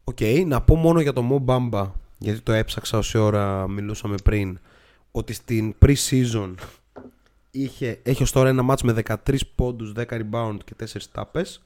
[0.05, 4.59] Οκ, να πω μόνο για το Mo Bamba γιατί το έψαξα όση ώρα μιλούσαμε πριν,
[5.11, 6.55] ότι στην pre-season
[7.51, 9.15] είχε, έχει ως τώρα ένα μάτς με 13
[9.55, 11.63] πόντους, 10 rebound και 4 τάπες,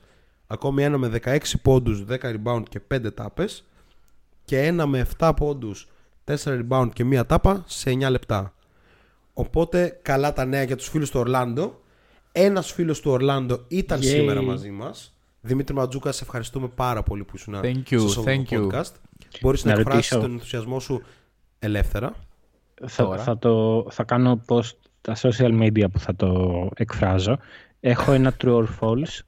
[0.46, 3.64] ακόμη ένα με 16 πόντους, 10 rebound και 5 τάπες
[4.44, 5.88] και ένα με 7 πόντους,
[6.24, 6.34] 4
[6.68, 8.54] rebound και 1 τάπα σε 9 λεπτά.
[9.34, 11.80] Οπότε καλά τα νέα για τους φίλους του Ορλάντο.
[12.32, 14.04] Ένας φίλος του Ορλάντο ήταν Yay.
[14.04, 15.14] σήμερα μαζί μας.
[15.40, 18.66] Δημήτρη Ματζούκα, σε ευχαριστούμε πάρα πολύ που ήσουν Thank you, στο thank you.
[18.70, 18.90] podcast.
[19.40, 20.20] Μπορείς να, Να εκφράσεις ρωτήσω.
[20.20, 21.02] τον ενθουσιασμό σου
[21.58, 22.12] ελεύθερα.
[22.86, 23.22] Θα, Τώρα.
[23.22, 24.70] θα, το, θα κάνω post
[25.04, 27.38] τα social media που θα το εκφράζω.
[27.80, 29.18] Έχω ένα true or false.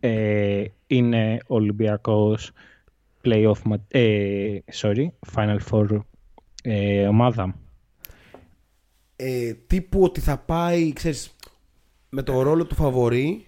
[0.00, 2.50] Ε, είναι Ολυμπιακός
[3.24, 6.00] playoff, μα- ε, sorry, Final Four
[6.62, 7.54] ε, ομάδα.
[9.16, 11.36] ε, τύπου ότι θα πάει, ξέρεις,
[12.08, 13.46] με το ρόλο του φαβορή.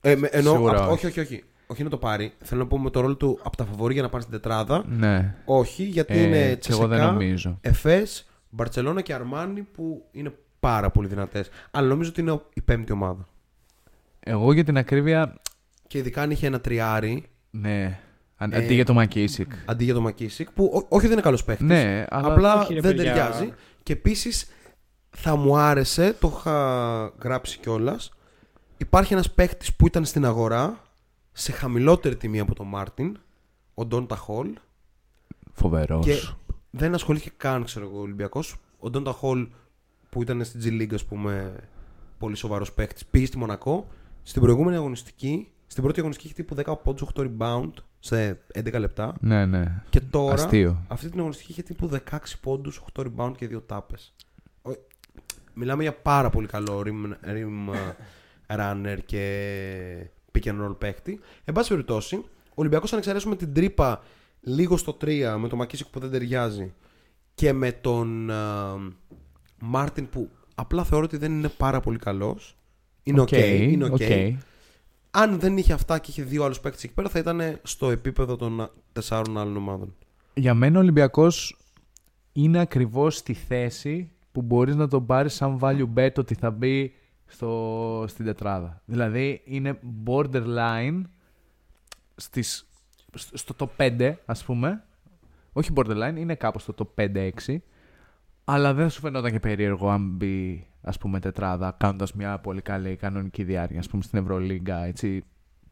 [0.00, 1.06] Ε, με, εννοώ, Σίγουρα απ- όχι.
[1.06, 1.44] όχι, όχι, όχι.
[1.66, 2.32] Όχι να το πάρει.
[2.44, 4.84] Θέλω να πω με το ρόλο του από τα φαβορή για να πάρει στην τετράδα.
[4.88, 5.34] Ναι.
[5.44, 7.58] Όχι, γιατί Ε, είναι και εγώ δεν Τσεσεκά, νομίζω.
[7.60, 11.48] Εφές, Μπαρτσελώνα και Αρμάνι που είναι πάρα πολύ δυνατές.
[11.70, 13.26] Αλλά νομίζω ότι είναι η πέμπτη ομάδα.
[14.20, 15.34] Εγώ για την ακρίβεια.
[15.86, 18.00] Και ειδικά αν είχε ένα τριάρι Ναι.
[18.36, 19.52] Αν- Ε, Αντί για το Μακίσικ.
[19.66, 21.66] αντί για το Μακίσικ, που ό- όχι δεν είναι καλός παίχτης.
[21.66, 22.32] Ναι, αλλά.
[22.32, 23.12] Απλά όχι, ρε δεν παιδιά.
[23.14, 23.52] ταιριάζει.
[23.82, 24.50] Και επίσης
[25.10, 26.54] θα μου άρεσε, το είχα
[27.22, 28.10] γράψει κιόλας.
[28.76, 30.80] Υπάρχει ένας παίχτης που ήταν στην αγορά
[31.32, 33.18] σε χαμηλότερη τιμή από τον Μάρτιν,
[33.74, 34.48] ο Ντόντα Χολ.
[35.52, 36.04] Φοβερός.
[36.06, 36.14] Και
[36.70, 38.56] δεν ασχολήθηκε καν, ξέρω εγώ, ο Ολυμπιακός.
[38.78, 39.48] Ο Ντόντα Χολ
[40.08, 41.54] που ήταν στην G League, ας πούμε,
[42.18, 43.88] πολύ σοβαρός παίχτη, πήγε στη Μονακό.
[44.22, 49.14] Στην προηγούμενη αγωνιστική, στην πρώτη αγωνιστική είχε τύπου 10 πόντους, 8 rebound σε 11 λεπτά.
[49.20, 49.82] Ναι, ναι.
[49.90, 50.84] Και τώρα, Αστείο.
[50.88, 54.14] αυτή την αγωνιστική είχε τύπου 16 πόντους, 8 rebound και 2 τάπες.
[55.54, 61.20] Μιλάμε για πάρα πολύ καλό rim, rim uh, runner και pick and roll παίχτη.
[61.44, 62.16] Εν πάση περιπτώσει,
[62.48, 64.02] ο Ολυμπιακός αν εξαιρέσουμε την τρύπα
[64.40, 66.74] λίγο στο 3 με τον Μακίσικ που δεν ταιριάζει
[67.34, 68.30] και με τον
[69.66, 72.56] Μάρτιν που απλά θεωρώ ότι δεν είναι πάρα πολύ καλός.
[73.02, 74.00] Είναι οκ, είναι οκ.
[75.10, 78.36] Αν δεν είχε αυτά και είχε δύο άλλους παίκτες εκεί πέρα θα ήταν στο επίπεδο
[78.36, 79.94] των α, τεσσάρων άλλων ομάδων.
[80.34, 81.56] Για μένα ο Ολυμπιακός
[82.32, 86.92] είναι ακριβώς στη θέση που μπορείς να τον πάρεις σαν value bet ότι θα μπει
[87.26, 88.82] στο, στην τετράδα.
[88.84, 91.00] Δηλαδή είναι borderline
[92.16, 92.68] στις,
[93.14, 93.68] στο- στο top
[93.98, 94.82] 5 ας πούμε.
[95.52, 97.30] Όχι borderline, είναι κάπου στο top 5-6.
[98.48, 102.60] Αλλά δεν θα σου φαινόταν και περίεργο αν μπει ας πούμε τετράδα κάνοντας μια πολύ
[102.60, 105.24] καλή κανονική διάρκεια ας πούμε στην Ευρωλίγκα έτσι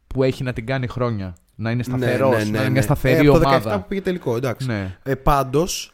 [0.07, 1.35] που έχει να την κάνει χρόνια.
[1.55, 3.79] Να είναι σταθερός, να είναι μια σταθερή ε, από το 17 ομάδα.
[3.79, 4.67] που πήγε τελικό, εντάξει.
[4.67, 4.97] Ναι.
[5.03, 5.93] Ε, Πάντως,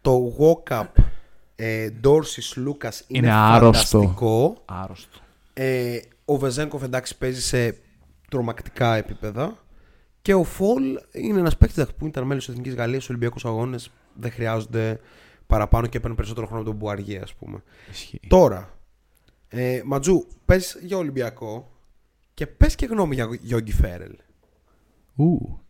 [0.00, 0.86] το walk-up
[1.56, 3.98] ε, Dorsey Lucas είναι, Είναι άρρωστο.
[3.98, 4.62] φανταστικό.
[4.64, 5.18] Άρρωστο.
[5.52, 7.76] Ε, ο Βεζένκοφ εντάξει παίζει σε
[8.30, 9.56] τρομακτικά επίπεδα.
[10.22, 10.82] Και ο Φολ
[11.12, 13.90] είναι ένας παίκτης που ήταν μέλο της Εθνικής Γαλλίας στους Ολυμπιακούς Αγώνες.
[14.14, 15.00] Δεν χρειάζονται
[15.50, 17.62] παραπάνω και παίρνουν περισσότερο χρόνο από τον Μπουαριέ, ας πούμε.
[17.90, 18.20] Ισχύει.
[18.28, 18.78] Τώρα,
[19.48, 21.70] ε, Ματζού, πες για Ολυμπιακό
[22.34, 24.16] και πες και γνώμη για Γιώργη Φέρελ.
[25.14, 25.60] Ου.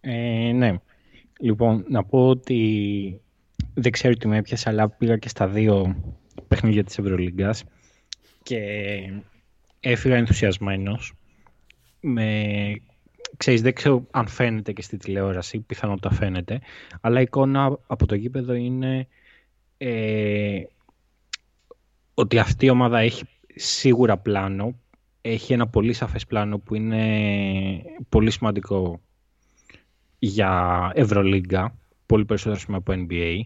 [0.00, 0.80] Ε, ναι.
[1.40, 3.20] Λοιπόν, να πω ότι
[3.74, 6.02] δεν ξέρω τι με έπιασε, αλλά πήγα και στα δύο
[6.48, 7.64] παιχνίδια της Ευρωλίγκας
[8.42, 8.60] και
[9.80, 11.12] έφυγα ενθουσιασμένος.
[12.00, 12.24] Με...
[13.48, 16.60] Ξέρεις, δεν ξέρω αν φαίνεται και στη τηλεόραση, πιθανότατα φαίνεται,
[17.00, 19.08] αλλά η εικόνα από το γήπεδο είναι
[19.78, 20.62] ε,
[22.14, 24.78] ότι αυτή η ομάδα έχει σίγουρα πλάνο,
[25.20, 29.00] έχει ένα πολύ σαφές πλάνο που είναι πολύ σημαντικό
[30.18, 31.76] για Ευρωλίγκα,
[32.06, 33.40] πολύ περισσότερο ας πούμε, από NBA.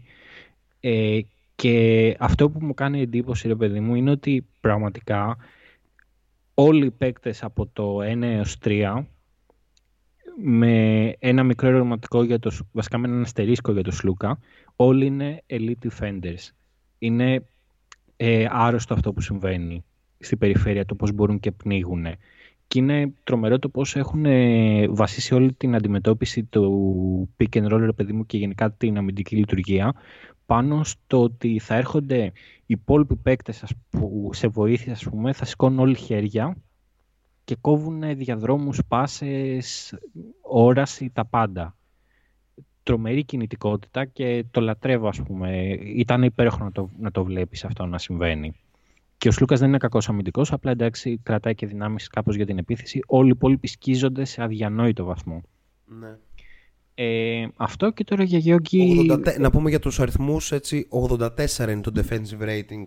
[0.80, 1.20] Ε,
[1.54, 5.36] και αυτό που μου κάνει εντύπωση, ρε παιδί μου, είναι ότι πραγματικά
[6.54, 9.04] όλοι οι παίκτες από το 1 έως 3
[10.42, 14.38] με ένα μικρό ερωτηματικό για το, Σ- βασικά με έναν αστερίσκο για το Σλούκα,
[14.76, 16.50] όλοι είναι elite defenders.
[16.98, 17.44] Είναι
[18.16, 19.84] ε, άρρωστο αυτό που συμβαίνει
[20.18, 22.06] στην περιφέρεια, το πώς μπορούν και πνίγουν.
[22.66, 27.80] Και είναι τρομερό το πώς έχουν ε, βασίσει όλη την αντιμετώπιση του pick and roll,
[27.80, 29.94] ρε παιδί μου, και γενικά την αμυντική λειτουργία
[30.46, 32.32] πάνω στο ότι θα έρχονται οι
[32.66, 36.56] υπόλοιποι παίκτες ας που σε βοήθεια, ας πούμε, θα σηκώνουν όλοι χέρια
[37.44, 39.94] και κόβουν διαδρόμους, πάσες,
[40.40, 41.77] όραση, τα πάντα.
[42.82, 45.78] Τρομερή κινητικότητα και το λατρεύω, ας πούμε.
[45.97, 48.52] Ήταν υπέροχο να το, να το βλέπεις αυτό να συμβαίνει.
[49.19, 52.59] Και ο Σλούκας δεν είναι κακός αμυντικός, απλά εντάξει κρατάει και δυνάμεις κάπως για την
[52.59, 53.01] επίθεση.
[53.06, 55.43] Όλοι οι υπόλοιποι σκίζονται σε αδιανόητο βαθμό.
[56.01, 56.16] Ναι.
[56.94, 59.06] Ε, αυτό και τώρα για Γιώργη...
[59.10, 61.28] 84 να πούμε για τους αριθμούς έτσι 84
[61.59, 62.85] είναι το defensive rating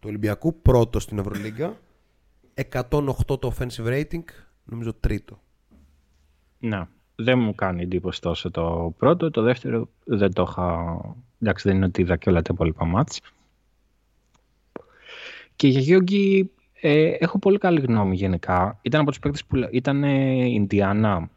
[0.00, 1.76] του Ολυμπιακού πρώτο στην Ευρωλίγκα
[2.54, 2.80] 108
[3.26, 4.24] το offensive rating
[4.64, 5.40] νομίζω τρίτο
[6.58, 6.88] Να.
[7.14, 9.30] δεν μου κάνει εντύπωση τόσο το πρώτο.
[9.30, 10.98] Το δεύτερο δεν το είχα...
[11.40, 13.20] Εντάξει, δεν είναι ότι είδα και όλα τα υπόλοιπα μάτς.
[15.56, 16.50] Και για Γιώργη
[16.80, 18.78] ε, έχω πολύ καλή γνώμη γενικά.
[18.82, 21.30] Ήταν από τους παίκτες που ήταν Ινδιάνα,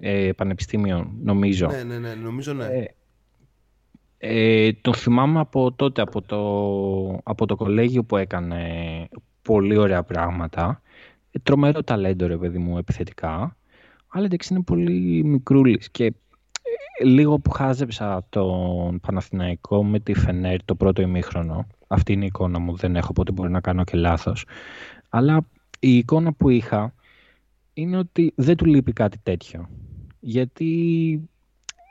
[0.00, 1.66] ε, πανεπιστήμιο, νομίζω.
[1.66, 2.64] Ναι, ναι, ναι, νομίζω ναι.
[2.64, 2.94] Ε,
[4.18, 8.62] ε, τον θυμάμαι από τότε, από το, από το κολέγιο που έκανε
[9.48, 10.82] πολύ ωραία πράγματα.
[11.30, 13.56] Ε, τρομερό ταλέντο, ρε παιδί μου, επιθετικά.
[14.08, 20.64] Αλλά εντάξει είναι πολύ μικρούλης και ε, λίγο που χάζεψα τον Παναθηναϊκό με τη Φενέρ
[20.64, 21.66] το πρώτο ημίχρονο.
[21.86, 24.44] Αυτή είναι η εικόνα μου, δεν έχω, οπότε μπορεί να κάνω και λάθος.
[25.08, 25.46] Αλλά
[25.78, 26.94] η εικόνα που είχα
[27.72, 29.68] είναι ότι δεν του λείπει κάτι τέτοιο.
[30.20, 30.72] Γιατί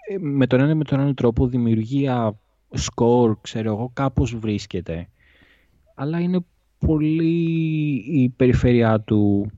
[0.09, 2.39] ε, με τον ένα ή με τον άλλο τρόπο δημιουργία
[2.71, 5.09] σκορ, ξέρω εγώ, κάπως βρίσκεται.
[5.95, 6.45] Αλλά είναι
[6.77, 7.43] πολύ
[8.07, 9.51] η περιφέρειά του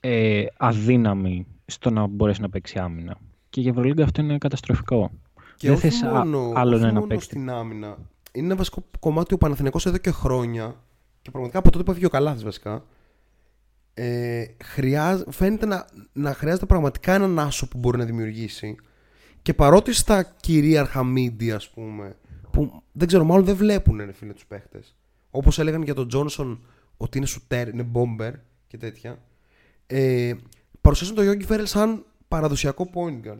[0.00, 3.16] ε, αδύναμη στο να μπορέσει να παίξει άμυνα.
[3.50, 5.10] Και για Ευρωλίγκα αυτό είναι καταστροφικό.
[5.56, 7.24] Και Δεν όχι θες α- μόνο, άλλον όχι ένα μόνο παίκτη.
[7.24, 7.98] στην άμυνα.
[8.32, 10.74] Είναι ένα βασικό κομμάτι ο Παναθηναϊκός εδώ και χρόνια
[11.22, 12.84] και πραγματικά από τότε που έφυγε ο Καλάθης βασικά
[13.94, 18.76] ε, χρειάζ, φαίνεται να, να χρειάζεται πραγματικά έναν άσο που μπορεί να δημιουργήσει
[19.42, 22.16] και παρότι στα κυρίαρχα media ας πούμε
[22.50, 24.96] που δεν ξέρω μάλλον δεν βλέπουν ρε φίλε τους παίχτες
[25.30, 26.60] όπως έλεγαν για τον Τζόνσον
[26.96, 28.32] ότι είναι σουτέρ, είναι bomber
[28.66, 29.18] και τέτοια
[29.86, 30.32] ε,
[30.80, 33.38] παρουσιάζουν τον Γιώργη Φέρελ σαν παραδοσιακό point guard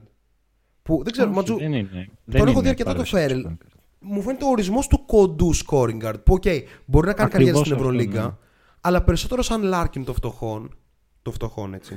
[0.82, 2.08] που δεν ξέρω, Όχι, Ματζού, δεν είναι.
[2.30, 3.46] τον έχω είναι δει αρκετά το παραδοσιακός Φέρελ.
[3.46, 3.78] point guard.
[4.00, 6.24] μου φαίνεται ο ορισμός του κοντού scoring guard.
[6.24, 6.42] Που, οκ,
[6.84, 8.34] μπορεί να κάνει καριέρα Ακριβώς στην αυτό, Ευρωλίγκα, ναι.
[8.80, 10.74] αλλά περισσότερο σαν Λάρκιν των φτωχών.
[11.22, 11.94] Των φτωχών, έτσι.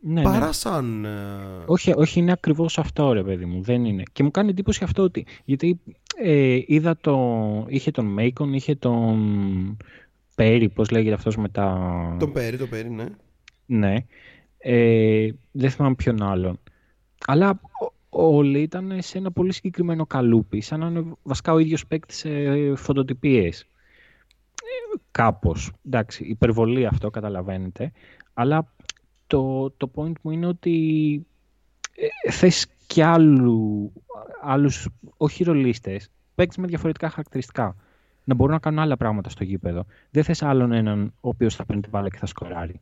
[0.00, 0.22] Ναι, ναι.
[0.22, 1.04] παρά σαν.
[1.04, 3.62] ε, Όχι, όχι, είναι ακριβώς αυτό, ρε παιδί μου.
[3.62, 4.02] Δεν είναι.
[4.12, 5.26] Και μου κάνει εντύπωση αυτό ότι.
[5.44, 5.80] Γιατί
[6.22, 7.64] ε, είδα το.
[7.68, 9.76] είχε τον Μέικον, είχε τον.
[10.34, 12.16] Πέρι, πώς λέγεται αυτός με τα.
[12.18, 13.06] Τον Πέρι, τον Πέρι, ναι.
[13.66, 13.96] Ναι.
[14.58, 16.58] Ε, δεν θυμάμαι ποιον άλλον.
[17.26, 17.92] Αλλά ο-
[18.32, 22.30] όλοι ήταν σε ένα πολύ συγκεκριμένο καλούπι, σαν να είναι βασικά ο ίδιος παίκτης σε
[22.74, 23.60] φωτοτυπίες.
[24.62, 25.72] Ε, κάπως.
[25.86, 27.92] Εντάξει, υπερβολή αυτό, καταλαβαίνετε.
[28.34, 28.72] Αλλά
[29.26, 31.26] το, το point μου είναι ότι
[32.24, 33.92] ε, θες και άλλου,
[34.42, 37.76] άλλους, όχι ρολίστες, παίκτες με διαφορετικά χαρακτηριστικά.
[38.24, 39.84] Να μπορούν να κάνουν άλλα πράγματα στο γήπεδο.
[40.10, 42.80] Δεν θες άλλον έναν ο οποίος θα παίρνει την μπάλα και θα σκοράρει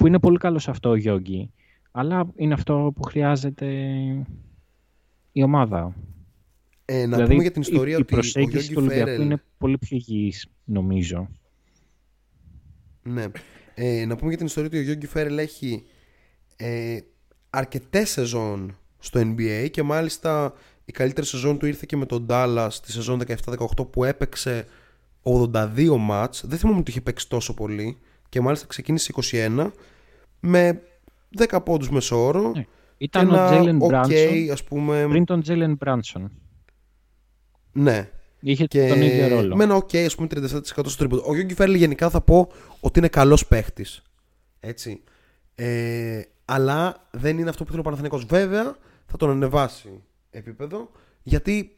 [0.00, 1.50] που είναι πολύ καλό σε αυτό ο Γιώργη,
[1.90, 3.66] αλλά είναι αυτό που χρειάζεται
[5.32, 5.94] η ομάδα.
[6.84, 9.06] Ε, να δηλαδή, πούμε για την ιστορία η, η ότι ο προσέγγιση Γιώργη του Ολυμπιακού
[9.06, 9.24] Φέρελ.
[9.24, 11.28] είναι πολύ πιο υγιής, νομίζω.
[13.02, 13.24] Ναι.
[13.74, 15.84] Ε, να πούμε για την ιστορία ότι ο Γιώργη Φέρελ έχει
[16.56, 16.98] ε,
[17.50, 20.52] αρκετές σεζόν στο NBA και μάλιστα
[20.84, 24.66] η καλύτερη σεζόν του ήρθε και με τον Dallas τη σεζόν 17-18 που έπαιξε
[25.22, 26.44] 82 μάτς.
[26.46, 27.98] Δεν θυμάμαι ότι είχε παίξει τόσο πολύ
[28.28, 29.70] και μάλιστα ξεκίνησε 21
[30.40, 30.82] με
[31.48, 32.62] 10 πόντους μεσόωρο Ναι.
[32.62, 32.66] και
[32.98, 36.30] Ήταν ο ένα Τζέιλεν ok Μπράνσον ας πούμε πριν τον Τζέιλεν Μπράνσον.
[37.72, 38.08] ναι
[38.40, 39.56] Είχε και τον ίδιο ρόλο.
[39.56, 42.48] με ένα ok ας πούμε 37% στο τρίποντο ο Γιώργη Φέρελ γενικά θα πω
[42.80, 44.02] ότι είναι καλός παίχτης
[44.60, 45.02] έτσι
[45.54, 46.20] ε,
[46.52, 50.90] αλλά δεν είναι αυτό που θέλει ο Παναθηναϊκός βέβαια θα τον ανεβάσει επίπεδο
[51.22, 51.76] γιατί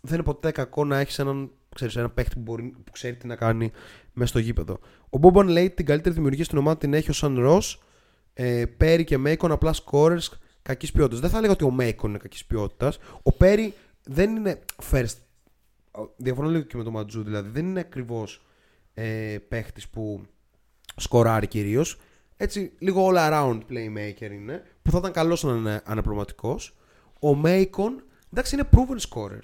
[0.00, 3.26] δεν είναι ποτέ κακό να έχεις έναν ξέρεις, ένα παίχτη που, μπορεί, που ξέρει τι
[3.26, 3.72] να κάνει
[4.12, 4.78] μέσα στο γήπεδο.
[5.10, 7.82] Ο Μπόμπαν λέει την καλύτερη δημιουργία στην ομάδα την έχει ο Σαν Ρος,
[8.34, 10.26] ε, Πέρι και Μέικον απλά scorers
[10.62, 11.20] κακής ποιότητας.
[11.20, 12.98] Δεν θα έλεγα ότι ο Μέικον είναι κακής ποιότητας.
[13.22, 13.74] Ο Πέρι
[14.04, 15.16] δεν είναι first.
[16.16, 17.48] Διαφωνώ λίγο και με τον Ματζού δηλαδή.
[17.48, 18.46] Δεν είναι ακριβώς
[18.94, 20.26] ε, παίχτης που
[20.96, 21.98] σκοράρει κυρίως.
[22.40, 24.62] Έτσι, λίγο all around playmaker είναι.
[24.82, 26.76] Που θα ήταν καλός να είναι αναπληρωματικός.
[27.20, 28.02] Ο Μέικον,
[28.32, 29.40] εντάξει, είναι proven scorer.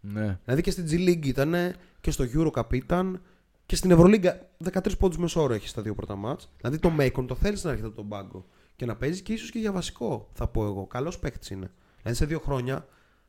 [0.00, 0.38] Ναι.
[0.44, 1.54] Δηλαδή και στην G League ήταν
[2.00, 3.22] και στο Eurocup ήταν
[3.66, 6.50] και στην Ευρωλίγκα 13 πόντους μεσόωρο έχει στα δύο πρώτα μάτς.
[6.60, 8.46] Δηλαδή το Macon το θέλεις να έρχεται από τον πάγκο
[8.76, 10.86] και να παίζει και ίσως και για βασικό, θα πω εγώ.
[10.86, 11.70] Καλός παίκτης είναι.
[12.00, 12.86] Δηλαδή σε δύο χρόνια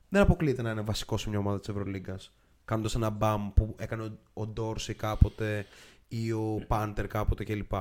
[0.10, 2.34] δεν αποκλείεται να είναι βασικός σε μια ομάδα της Ευρωλίγκας.
[2.65, 5.65] Κάνοντας ένα μπαμ που έκανε ο- ο Ντόρσι κάποτε
[6.07, 7.72] ή ο Πάντερ κάποτε κλπ.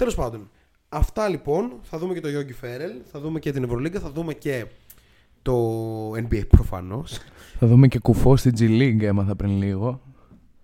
[0.00, 0.50] Τέλος πάντων,
[0.88, 1.72] αυτά λοιπόν.
[1.82, 4.66] Θα δούμε και το Yogi Φέρελ, θα δούμε και την Ευρωλίγκα, θα δούμε και
[5.42, 5.54] το
[6.12, 7.18] NBA προφανώς.
[7.58, 10.00] Θα δούμε και Κουφό στην G League, έμαθα πριν λίγο.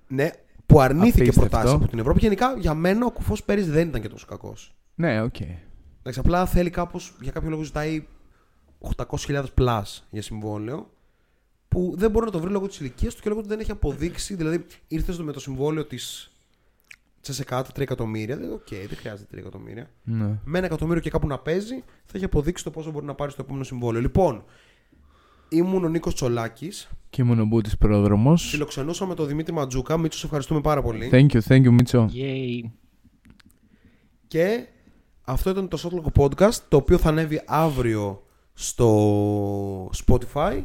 [0.08, 0.30] Ναι,
[0.66, 1.48] που αρνήθηκε Απίστευτο.
[1.50, 2.18] προτάσεις από την Ευρώπη.
[2.20, 4.74] Γενικά για μένα ο Κουφός πέρυσι δεν ήταν και τόσο κακός.
[4.94, 5.40] Ναι, οκ.
[6.00, 8.06] Εντάξει, απλά θέλει κάπως για κάποιο λόγο ζητάει
[8.96, 10.90] 800.000 plus για συμβόλαιο.
[11.68, 13.70] Που δεν μπορεί να το βρει λόγω της ηλικίας του και λόγω ότι δεν έχει
[13.70, 14.34] αποδείξει.
[14.34, 16.30] Δηλαδή ήρθες στο- με το συμβόλαιο της
[17.26, 18.36] ΤΣΣΚΑ, τα 3 εκατομμύρια.
[18.36, 19.90] Δηλαδή, οκ, δεν χρειάζεται 3 εκατομμύρια.
[20.02, 20.38] Ναι.
[20.44, 23.30] Με ένα εκατομμύριο και κάπου να παίζει, θα έχει αποδείξει το πόσο μπορεί να πάρει
[23.30, 24.00] στο επόμενο συμβόλαιο.
[24.00, 24.44] Λοιπόν,
[25.48, 26.88] ήμουν ο Νίκος Τσολάκης.
[27.10, 28.48] Και ήμουν ο Μπούτης Πρόδρομος.
[28.48, 29.96] Φιλοξενούσαμε τον Δημήτρη Ματζούκα.
[29.96, 31.08] Μίτσο, σε ευχαριστούμε πάρα πολύ.
[31.12, 32.08] Thank you, thank you, Μίτσο.
[32.14, 32.70] Yay.
[34.26, 34.66] Και
[35.28, 38.22] Αυτό ήταν το Shotclock Podcast, το οποίο θα ανέβει αύριο
[38.52, 40.62] στο Spotify,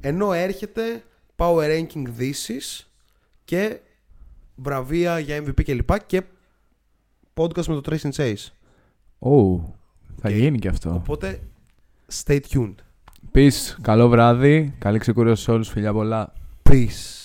[0.00, 1.04] ενώ έρχεται
[1.36, 2.84] Power Ranking This
[3.44, 3.78] και
[4.62, 6.06] βραβεία για MVP κλπ.
[6.06, 6.22] Και
[7.34, 8.46] podcast με το Trace and Chase.
[9.18, 9.56] Ω,
[10.20, 10.94] θα Και- γίνει και αυτό.
[10.94, 11.40] Οπότε,
[12.24, 12.74] stay tuned.
[13.34, 16.32] Peace, καλό βράδυ, καλή ξεκούραση σε όλους, φιλιά πολλά.
[16.70, 17.19] Peace.